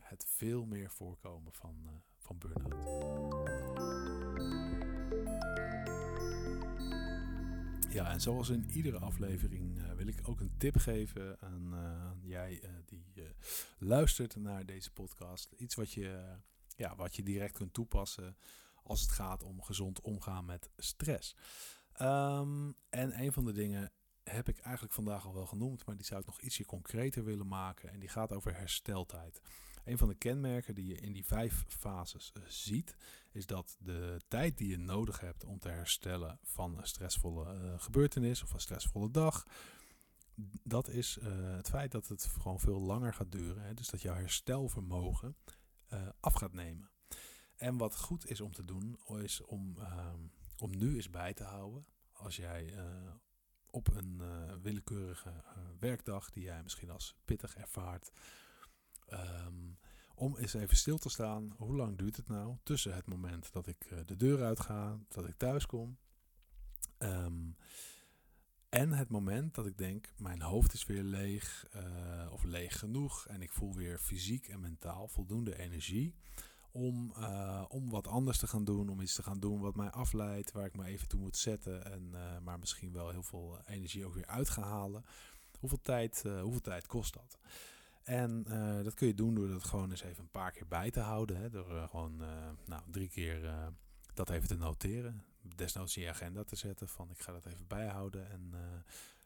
het 0.06 0.26
veel 0.28 0.66
meer 0.66 0.92
voorkomen 0.92 1.54
van, 1.54 2.04
van 2.18 2.38
burn-out. 2.38 2.84
Ja, 7.90 8.12
en 8.12 8.22
zoals 8.22 8.50
in 8.50 8.70
iedere 8.70 9.00
aflevering 9.00 9.78
uh, 9.78 9.92
wil 9.92 10.08
ik 10.08 10.28
ook 10.28 10.40
een 10.40 10.58
tip 10.58 10.78
geven 10.78 11.42
aan, 11.42 11.74
uh, 11.74 12.12
jij 12.30 12.62
die 12.86 13.14
luistert 13.78 14.36
naar 14.36 14.66
deze 14.66 14.92
podcast. 14.92 15.52
Iets 15.52 15.76
wat 15.76 15.92
je, 15.92 16.38
ja, 16.76 16.96
wat 16.96 17.16
je 17.16 17.24
direct 17.24 17.54
kunt 17.54 17.74
toepassen 17.74 18.38
als 18.84 19.02
het 19.02 19.12
gaat 19.12 19.44
om 19.44 19.62
gezond 19.62 20.02
omgaan 20.02 20.46
met 20.46 20.70
stress. 20.78 21.36
Um, 22.02 22.76
en 22.90 23.20
een 23.20 23.34
van 23.34 23.46
de 23.46 23.52
dingen 23.52 23.92
heb 24.24 24.50
ik 24.50 24.58
eigenlijk 24.58 24.94
vandaag 24.94 25.26
al 25.26 25.34
wel 25.34 25.46
genoemd, 25.46 25.86
maar 25.86 25.96
die 25.96 26.06
zou 26.06 26.20
ik 26.20 26.26
nog 26.26 26.42
ietsje 26.42 26.66
concreter 26.66 27.24
willen 27.24 27.48
maken. 27.48 27.90
En 27.90 28.00
die 28.00 28.10
gaat 28.10 28.32
over 28.32 28.56
hersteltijd. 28.56 29.42
Een 29.86 29.98
van 29.98 30.08
de 30.08 30.16
kenmerken 30.16 30.76
die 30.76 30.86
je 30.86 30.96
in 30.96 31.14
die 31.14 31.26
vijf 31.26 31.64
fases 31.68 32.32
uh, 32.38 32.44
ziet, 32.48 32.96
is 33.32 33.46
dat 33.46 33.78
de 33.80 34.22
tijd 34.28 34.58
die 34.58 34.70
je 34.70 34.78
nodig 34.78 35.20
hebt 35.20 35.44
om 35.44 35.60
te 35.60 35.70
herstellen 35.70 36.40
van 36.44 36.78
een 36.78 36.88
stressvolle 36.88 37.54
uh, 37.54 37.80
gebeurtenis 37.80 38.44
of 38.44 38.54
een 38.54 38.60
stressvolle 38.60 39.12
dag, 39.12 39.46
dat 40.64 40.88
is 40.88 41.18
uh, 41.18 41.56
het 41.56 41.70
feit 41.70 41.92
dat 41.92 42.08
het 42.08 42.24
gewoon 42.24 42.60
veel 42.60 42.82
langer 42.82 43.14
gaat 43.14 43.32
duren. 43.32 43.64
Hè? 43.64 43.74
Dus 43.74 43.90
dat 43.90 44.02
jouw 44.02 44.16
herstelvermogen 44.16 45.36
af 46.20 46.34
gaat 46.34 46.54
nemen. 46.54 46.90
En 47.56 47.78
wat 47.78 47.98
goed 47.98 48.30
is 48.30 48.42
om 48.42 48.52
te 48.52 48.66
doen, 48.66 49.00
is 49.22 49.42
om, 49.42 49.78
ehm, 49.78 50.20
om 50.58 50.78
nu 50.78 50.96
eens 50.96 51.10
bij 51.10 51.34
te 51.34 51.44
houden. 51.44 51.86
Als 52.12 52.36
jij 52.36 52.74
op 53.70 53.88
een 53.96 54.22
willekeurige 54.62 55.44
werkdag, 55.80 56.30
die 56.30 56.44
jij 56.44 56.64
misschien 56.64 56.90
als 56.90 57.16
pittig 57.26 57.56
ervaart, 57.56 58.12
Um, 59.14 59.78
om 60.16 60.38
eens 60.38 60.54
even 60.54 60.78
stil 60.78 60.98
te 60.98 61.10
staan. 61.10 61.54
Hoe 61.58 61.76
lang 61.76 61.98
duurt 61.98 62.16
het 62.16 62.28
nou 62.28 62.58
tussen 62.64 62.96
het 62.96 63.08
moment 63.08 63.52
dat 63.52 63.68
ik 63.68 63.92
uh, 63.92 64.00
de 64.06 64.16
deur 64.16 64.44
uit 64.44 64.60
ga, 64.60 65.00
dat 65.08 65.28
ik 65.28 65.38
thuis 65.38 65.66
kom. 65.66 65.98
Um, 67.00 67.56
en 68.70 68.92
het 68.92 69.10
moment 69.10 69.56
dat 69.56 69.66
ik 69.66 69.78
denk, 69.78 70.14
mijn 70.18 70.42
hoofd 70.42 70.74
is 70.74 70.86
weer 70.86 71.04
leeg 71.04 71.68
uh, 71.76 72.32
of 72.32 72.44
leeg 72.44 72.80
genoeg. 72.80 73.28
En 73.28 73.42
ik 73.42 73.52
voel 73.52 73.74
weer 73.74 74.00
fysiek 74.00 74.48
en 74.48 74.60
mentaal 74.60 75.08
voldoende 75.08 75.58
energie 75.58 76.16
om, 76.72 77.14
uh, 77.18 77.66
om 77.68 77.90
wat 77.90 78.08
anders 78.08 78.38
te 78.38 78.48
gaan 78.48 78.64
doen. 78.64 78.90
Om 78.90 79.02
iets 79.02 79.16
te 79.16 79.24
gaan 79.24 79.40
doen 79.40 79.60
wat 79.60 79.76
mij 79.76 79.90
afleidt, 79.90 80.52
waar 80.52 80.66
ik 80.66 80.76
me 80.76 80.86
even 80.86 81.08
toe 81.08 81.20
moet 81.20 81.38
zetten. 81.38 81.86
En, 81.86 82.14
maar 82.44 82.60
misschien 82.60 82.92
wel 82.92 83.10
heel 83.10 83.24
veel 83.24 83.60
energie 83.66 84.06
ook 84.06 84.14
weer 84.14 84.28
uit 84.28 84.50
ga 84.50 84.62
halen. 84.62 85.06
Hoeveel 85.60 85.82
tijd, 85.82 86.24
hoeveel 86.42 86.62
tijd 86.62 86.88
kost 86.88 87.14
dat? 87.14 87.38
En 88.06 88.46
uh, 88.48 88.84
dat 88.84 88.94
kun 88.94 89.08
je 89.08 89.14
doen 89.14 89.36
door 89.36 89.48
dat 89.48 89.64
gewoon 89.64 89.90
eens 89.90 90.04
even 90.04 90.24
een 90.24 90.30
paar 90.30 90.52
keer 90.52 90.68
bij 90.68 90.92
te 90.92 91.00
houden. 91.00 91.38
Hè, 91.38 91.50
door 91.50 91.72
uh, 91.72 91.90
gewoon 91.90 92.22
uh, 92.22 92.50
nou, 92.66 92.82
drie 92.92 93.10
keer 93.10 93.54
dat 94.14 94.30
even 94.30 94.48
te 94.48 94.56
noteren. 94.56 95.24
Desnoods 95.56 95.98
in 95.98 96.04
je 96.04 96.10
agenda 96.10 96.44
te 96.44 96.56
zetten 96.56 96.88
van 96.88 97.10
ik 97.12 97.22
ga 97.22 97.32
dat 97.32 97.46
even 97.46 97.68
bijhouden. 97.68 98.30
En 98.30 98.54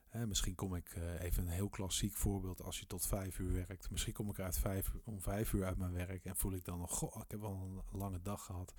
hè, 0.08 0.28
misschien 0.28 0.56
kom 0.56 0.76
ik 0.76 0.96
even 1.20 1.44
een 1.44 1.54
heel 1.54 1.70
klassiek 1.70 2.16
voorbeeld 2.16 2.62
als 2.62 2.80
je 2.80 2.86
tot 2.86 3.06
vijf 3.06 3.40
uur 3.40 3.54
werkt. 3.54 3.90
Misschien 3.90 4.14
kom 4.14 4.30
ik 4.30 4.40
uit 4.40 4.58
vijf, 4.58 4.94
om 5.04 5.22
vijf 5.22 5.54
uur 5.54 5.66
uit 5.66 5.78
mijn 5.78 5.94
werk 5.94 6.26
en 6.26 6.36
voel 6.36 6.54
ik 6.54 6.66
dan 6.66 6.80
nog, 6.80 6.92
goh, 6.92 7.22
ik 7.22 7.32
heb 7.32 7.40
wel 7.40 7.84
een 7.92 8.00
lange 8.00 8.22
dag 8.22 8.46
gehad. 8.46 8.74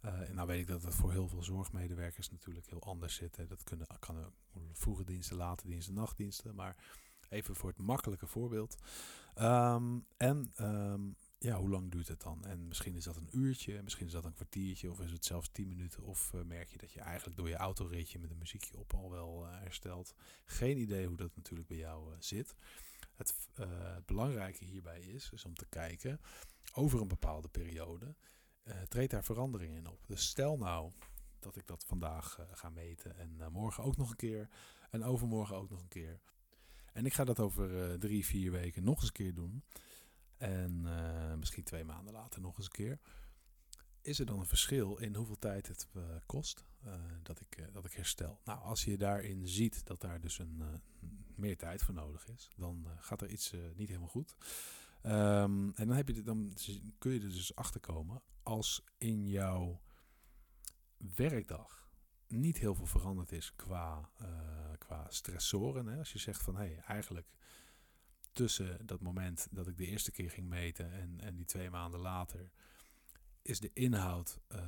en 0.00 0.34
nou 0.34 0.46
weet 0.46 0.60
ik 0.60 0.66
dat 0.66 0.82
het 0.82 0.94
voor 0.94 1.12
heel 1.12 1.28
veel 1.28 1.42
zorgmedewerkers 1.42 2.30
natuurlijk 2.30 2.66
heel 2.66 2.82
anders 2.82 3.14
zit. 3.14 3.36
Hè. 3.36 3.46
Dat 3.46 3.64
kunnen, 3.64 3.86
kan 3.98 4.32
vroege 4.72 5.04
diensten, 5.04 5.36
late 5.36 5.66
diensten, 5.66 5.94
nachtdiensten. 5.94 6.54
Maar 6.54 6.76
Even 7.28 7.56
voor 7.56 7.68
het 7.68 7.78
makkelijke 7.78 8.26
voorbeeld. 8.26 8.76
Um, 9.38 10.06
en 10.16 10.52
um, 10.60 11.16
ja, 11.38 11.56
hoe 11.56 11.70
lang 11.70 11.90
duurt 11.90 12.08
het 12.08 12.22
dan? 12.22 12.44
En 12.44 12.68
misschien 12.68 12.96
is 12.96 13.04
dat 13.04 13.16
een 13.16 13.28
uurtje, 13.32 13.82
misschien 13.82 14.06
is 14.06 14.12
dat 14.12 14.24
een 14.24 14.32
kwartiertje, 14.32 14.90
of 14.90 15.00
is 15.00 15.12
het 15.12 15.24
zelfs 15.24 15.48
tien 15.52 15.68
minuten. 15.68 16.02
Of 16.02 16.32
uh, 16.34 16.42
merk 16.42 16.68
je 16.68 16.78
dat 16.78 16.92
je 16.92 17.00
eigenlijk 17.00 17.36
door 17.36 17.48
je 17.48 17.56
autoritje 17.56 18.18
met 18.18 18.30
een 18.30 18.38
muziekje 18.38 18.78
op 18.78 18.94
al 18.94 19.10
wel 19.10 19.46
uh, 19.46 19.58
herstelt. 19.58 20.14
Geen 20.44 20.78
idee 20.78 21.06
hoe 21.06 21.16
dat 21.16 21.36
natuurlijk 21.36 21.68
bij 21.68 21.76
jou 21.76 22.10
uh, 22.10 22.16
zit. 22.18 22.54
Het, 23.14 23.34
het, 23.54 24.06
belangrijke 24.06 24.64
hierbij 24.64 25.00
is, 25.00 25.30
is 25.30 25.44
om 25.44 25.54
te 25.54 25.66
kijken 25.68 26.20
over 26.72 27.00
een 27.00 27.08
bepaalde 27.08 27.48
periode. 27.48 28.14
treedt 28.88 29.10
daar 29.10 29.24
verandering 29.24 29.74
in 29.74 29.88
op. 29.88 30.06
Dus 30.06 30.26
stel 30.26 30.58
nou 30.58 30.92
dat 31.38 31.56
ik 31.56 31.66
dat 31.66 31.84
vandaag 31.84 32.38
ga 32.52 32.70
meten 32.70 33.16
en 33.16 33.52
morgen 33.52 33.84
ook 33.84 33.96
nog 33.96 34.10
een 34.10 34.16
keer 34.16 34.48
en 34.90 35.04
overmorgen 35.04 35.56
ook 35.56 35.70
nog 35.70 35.80
een 35.80 35.88
keer. 35.88 36.20
En 36.96 37.06
ik 37.06 37.14
ga 37.14 37.24
dat 37.24 37.40
over 37.40 37.90
uh, 37.90 37.98
drie, 37.98 38.24
vier 38.24 38.50
weken 38.50 38.84
nog 38.84 38.96
eens 38.96 39.06
een 39.06 39.12
keer 39.12 39.34
doen. 39.34 39.64
En 40.36 40.82
uh, 40.84 41.34
misschien 41.34 41.64
twee 41.64 41.84
maanden 41.84 42.12
later 42.12 42.40
nog 42.40 42.56
eens 42.56 42.64
een 42.64 42.72
keer. 42.72 43.00
Is 44.00 44.18
er 44.18 44.26
dan 44.26 44.38
een 44.38 44.46
verschil 44.46 44.96
in 44.96 45.14
hoeveel 45.14 45.38
tijd 45.38 45.68
het 45.68 45.88
uh, 45.96 46.02
kost 46.26 46.64
dat, 47.22 47.40
ik, 47.40 47.68
dat 47.72 47.84
ik 47.84 47.92
herstel? 47.92 48.40
Nou, 48.44 48.60
als 48.60 48.84
je 48.84 48.96
daarin 48.96 49.48
ziet 49.48 49.86
dat 49.86 50.00
daar 50.00 50.20
dus 50.20 50.38
een, 50.38 50.62
meer 51.34 51.56
tijd 51.56 51.82
voor 51.82 51.94
nodig 51.94 52.28
is, 52.28 52.50
dan 52.56 52.86
gaat 52.98 53.22
er 53.22 53.28
iets 53.28 53.54
niet 53.74 53.88
helemaal 53.88 54.08
goed. 54.08 54.34
Um, 55.02 55.72
en 55.74 55.86
dan, 55.86 55.96
heb 55.96 56.08
je, 56.08 56.22
dan 56.22 56.52
kun 56.98 57.12
je 57.12 57.20
er 57.20 57.28
dus 57.28 57.54
achter 57.54 57.80
komen 57.80 58.22
als 58.42 58.84
in 58.98 59.28
jouw 59.28 59.80
werkdag 60.96 61.85
niet 62.28 62.58
heel 62.58 62.74
veel 62.74 62.86
veranderd 62.86 63.32
is 63.32 63.54
qua 63.54 64.10
qua 64.78 65.06
stressoren. 65.08 65.86
Hè? 65.86 65.98
Als 65.98 66.12
je 66.12 66.18
zegt 66.18 66.42
van 66.42 66.56
hé, 66.56 66.64
hey, 66.64 66.78
eigenlijk 66.78 67.26
tussen 68.32 68.86
dat 68.86 69.00
moment 69.00 69.48
dat 69.50 69.66
ik 69.66 69.76
de 69.76 69.86
eerste 69.86 70.10
keer 70.10 70.30
ging 70.30 70.48
meten 70.48 70.92
en, 70.92 71.20
en 71.20 71.34
die 71.34 71.44
twee 71.44 71.70
maanden 71.70 72.00
later, 72.00 72.50
is 73.42 73.60
de 73.60 73.70
inhoud 73.72 74.40
uh, 74.48 74.60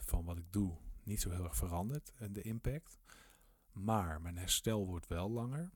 van 0.00 0.24
wat 0.24 0.38
ik 0.38 0.52
doe 0.52 0.76
niet 1.02 1.20
zo 1.20 1.30
heel 1.30 1.44
erg 1.44 1.56
veranderd 1.56 2.12
en 2.16 2.32
de 2.32 2.42
impact. 2.42 2.98
Maar 3.72 4.20
mijn 4.20 4.38
herstel 4.38 4.86
wordt 4.86 5.06
wel 5.06 5.30
langer. 5.30 5.70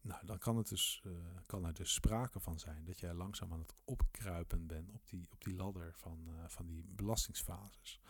Nou, 0.00 0.26
dan 0.26 0.38
kan, 0.38 0.56
het 0.56 0.68
dus, 0.68 1.02
kan 1.46 1.64
er 1.64 1.74
dus 1.74 1.94
sprake 1.94 2.40
van 2.40 2.58
zijn 2.58 2.84
dat 2.84 3.00
jij 3.00 3.14
langzaam 3.14 3.52
aan 3.52 3.58
het 3.58 3.74
opkruipen 3.84 4.66
bent 4.66 4.90
op 4.90 5.08
die, 5.08 5.28
op 5.30 5.44
die 5.44 5.54
ladder 5.54 5.92
van, 5.94 6.28
van 6.46 6.66
die 6.66 6.84
belastingsfases. 6.88 8.00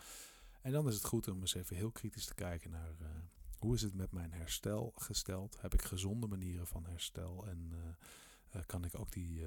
En 0.67 0.73
dan 0.73 0.87
is 0.87 0.95
het 0.95 1.05
goed 1.05 1.27
om 1.27 1.39
eens 1.39 1.53
even 1.53 1.75
heel 1.75 1.91
kritisch 1.91 2.25
te 2.25 2.33
kijken 2.33 2.71
naar 2.71 2.95
hoe 3.57 3.75
is 3.75 3.81
het 3.81 3.93
met 3.93 4.11
mijn 4.11 4.31
herstel 4.31 4.93
gesteld? 4.95 5.61
Heb 5.61 5.73
ik 5.73 5.81
gezonde 5.81 6.27
manieren 6.27 6.67
van 6.67 6.85
herstel? 6.85 7.47
En 7.47 7.71
uh, 8.55 8.61
kan 8.65 8.85
ik 8.85 8.99
ook 8.99 9.11
die, 9.11 9.45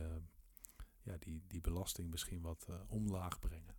ja, 1.02 1.16
die, 1.18 1.42
die 1.46 1.60
belasting 1.60 2.10
misschien 2.10 2.40
wat 2.40 2.68
omlaag 2.86 3.38
brengen. 3.38 3.74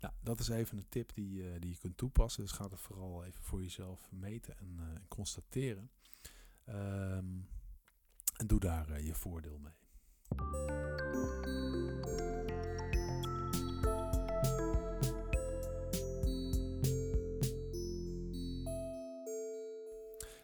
Nou, 0.00 0.14
dat 0.20 0.40
is 0.40 0.48
even 0.48 0.78
een 0.78 0.88
tip 0.88 1.14
die, 1.14 1.58
die 1.58 1.70
je 1.70 1.78
kunt 1.78 1.96
toepassen. 1.96 2.42
Dus 2.42 2.52
ga 2.52 2.68
het 2.68 2.80
vooral 2.80 3.24
even 3.24 3.42
voor 3.42 3.62
jezelf 3.62 4.10
meten 4.10 4.58
en, 4.58 4.78
en 4.78 5.08
constateren. 5.08 5.90
Ehm, 6.64 7.40
en 8.36 8.46
doe 8.46 8.60
daar 8.60 9.02
je 9.02 9.14
voordeel 9.14 9.58
mee. 9.58 11.11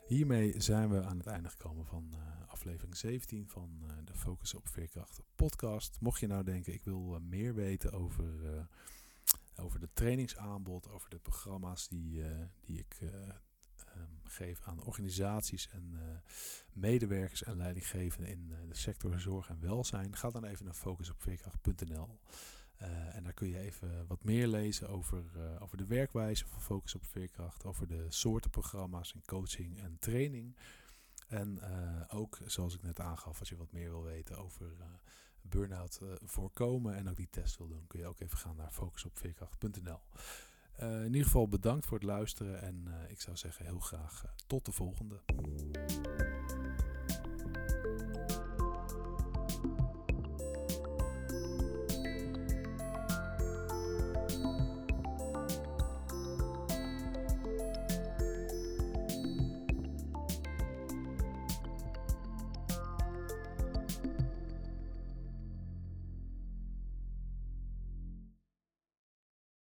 Hiermee 0.08 0.60
zijn 0.60 0.90
we 0.90 1.04
aan 1.04 1.18
het 1.18 1.26
einde 1.26 1.48
gekomen 1.48 1.86
van 1.86 2.12
uh, 2.14 2.50
aflevering 2.50 2.96
17 2.96 3.48
van 3.48 3.78
uh, 3.82 3.88
de 4.04 4.14
Focus 4.14 4.54
op 4.54 4.68
Veerkracht 4.68 5.20
podcast. 5.36 5.96
Mocht 6.00 6.20
je 6.20 6.26
nou 6.26 6.44
denken, 6.44 6.72
ik 6.72 6.84
wil 6.84 7.14
uh, 7.14 7.20
meer 7.20 7.54
weten 7.54 7.92
over, 7.92 8.24
over 9.56 9.80
de 9.80 9.88
trainingsaanbod, 9.92 10.90
over 10.90 11.10
de 11.10 11.18
programma's 11.18 11.88
die, 11.88 12.22
die 12.60 12.78
ik 12.78 12.98
um, 13.00 14.20
geef 14.24 14.60
aan 14.62 14.82
organisaties 14.82 15.68
en 15.68 15.94
medewerkers 16.72 17.42
en 17.42 17.56
leidinggevenden 17.56 18.30
in 18.30 18.52
de 18.68 18.76
sector 18.76 19.20
zorg 19.20 19.48
en 19.48 19.60
welzijn, 19.60 20.16
ga 20.16 20.30
dan 20.30 20.44
even 20.44 20.64
naar 20.64 20.74
focusopveerkracht.nl. 20.74 22.18
Uh, 22.82 23.16
en 23.16 23.22
daar 23.22 23.32
kun 23.32 23.48
je 23.48 23.58
even 23.58 24.06
wat 24.06 24.24
meer 24.24 24.46
lezen 24.46 24.88
over, 24.88 25.24
uh, 25.36 25.62
over 25.62 25.76
de 25.76 25.86
werkwijze 25.86 26.46
van 26.46 26.60
Focus 26.60 26.94
op 26.94 27.04
Veerkracht, 27.04 27.64
over 27.64 27.86
de 27.86 28.06
soorten 28.08 28.50
programma's 28.50 29.12
en 29.12 29.22
coaching 29.26 29.78
en 29.78 29.96
training. 29.98 30.56
En 31.28 31.58
uh, 31.62 32.18
ook, 32.18 32.38
zoals 32.46 32.74
ik 32.74 32.82
net 32.82 33.00
aangaf, 33.00 33.38
als 33.38 33.48
je 33.48 33.56
wat 33.56 33.72
meer 33.72 33.90
wil 33.90 34.02
weten 34.02 34.38
over 34.38 34.66
burn-out 35.42 36.00
voorkomen 36.24 36.96
en 36.96 37.08
ook 37.08 37.16
die 37.16 37.30
test 37.30 37.58
wil 37.58 37.68
doen, 37.68 37.86
kun 37.86 37.98
je 37.98 38.06
ook 38.06 38.20
even 38.20 38.38
gaan 38.38 38.56
naar 38.56 38.72
focusopveerkracht.nl. 38.72 40.00
in 40.78 41.06
ieder 41.06 41.24
geval 41.24 41.48
bedankt 41.48 41.86
voor 41.86 41.98
het 41.98 42.06
luisteren 42.06 42.62
en 42.62 42.88
ik 43.08 43.20
zou 43.20 43.36
zeggen 43.36 43.64
heel 43.64 43.80
graag 43.80 44.24
tot 44.46 44.64
de 44.64 44.72
volgende. 44.72 45.20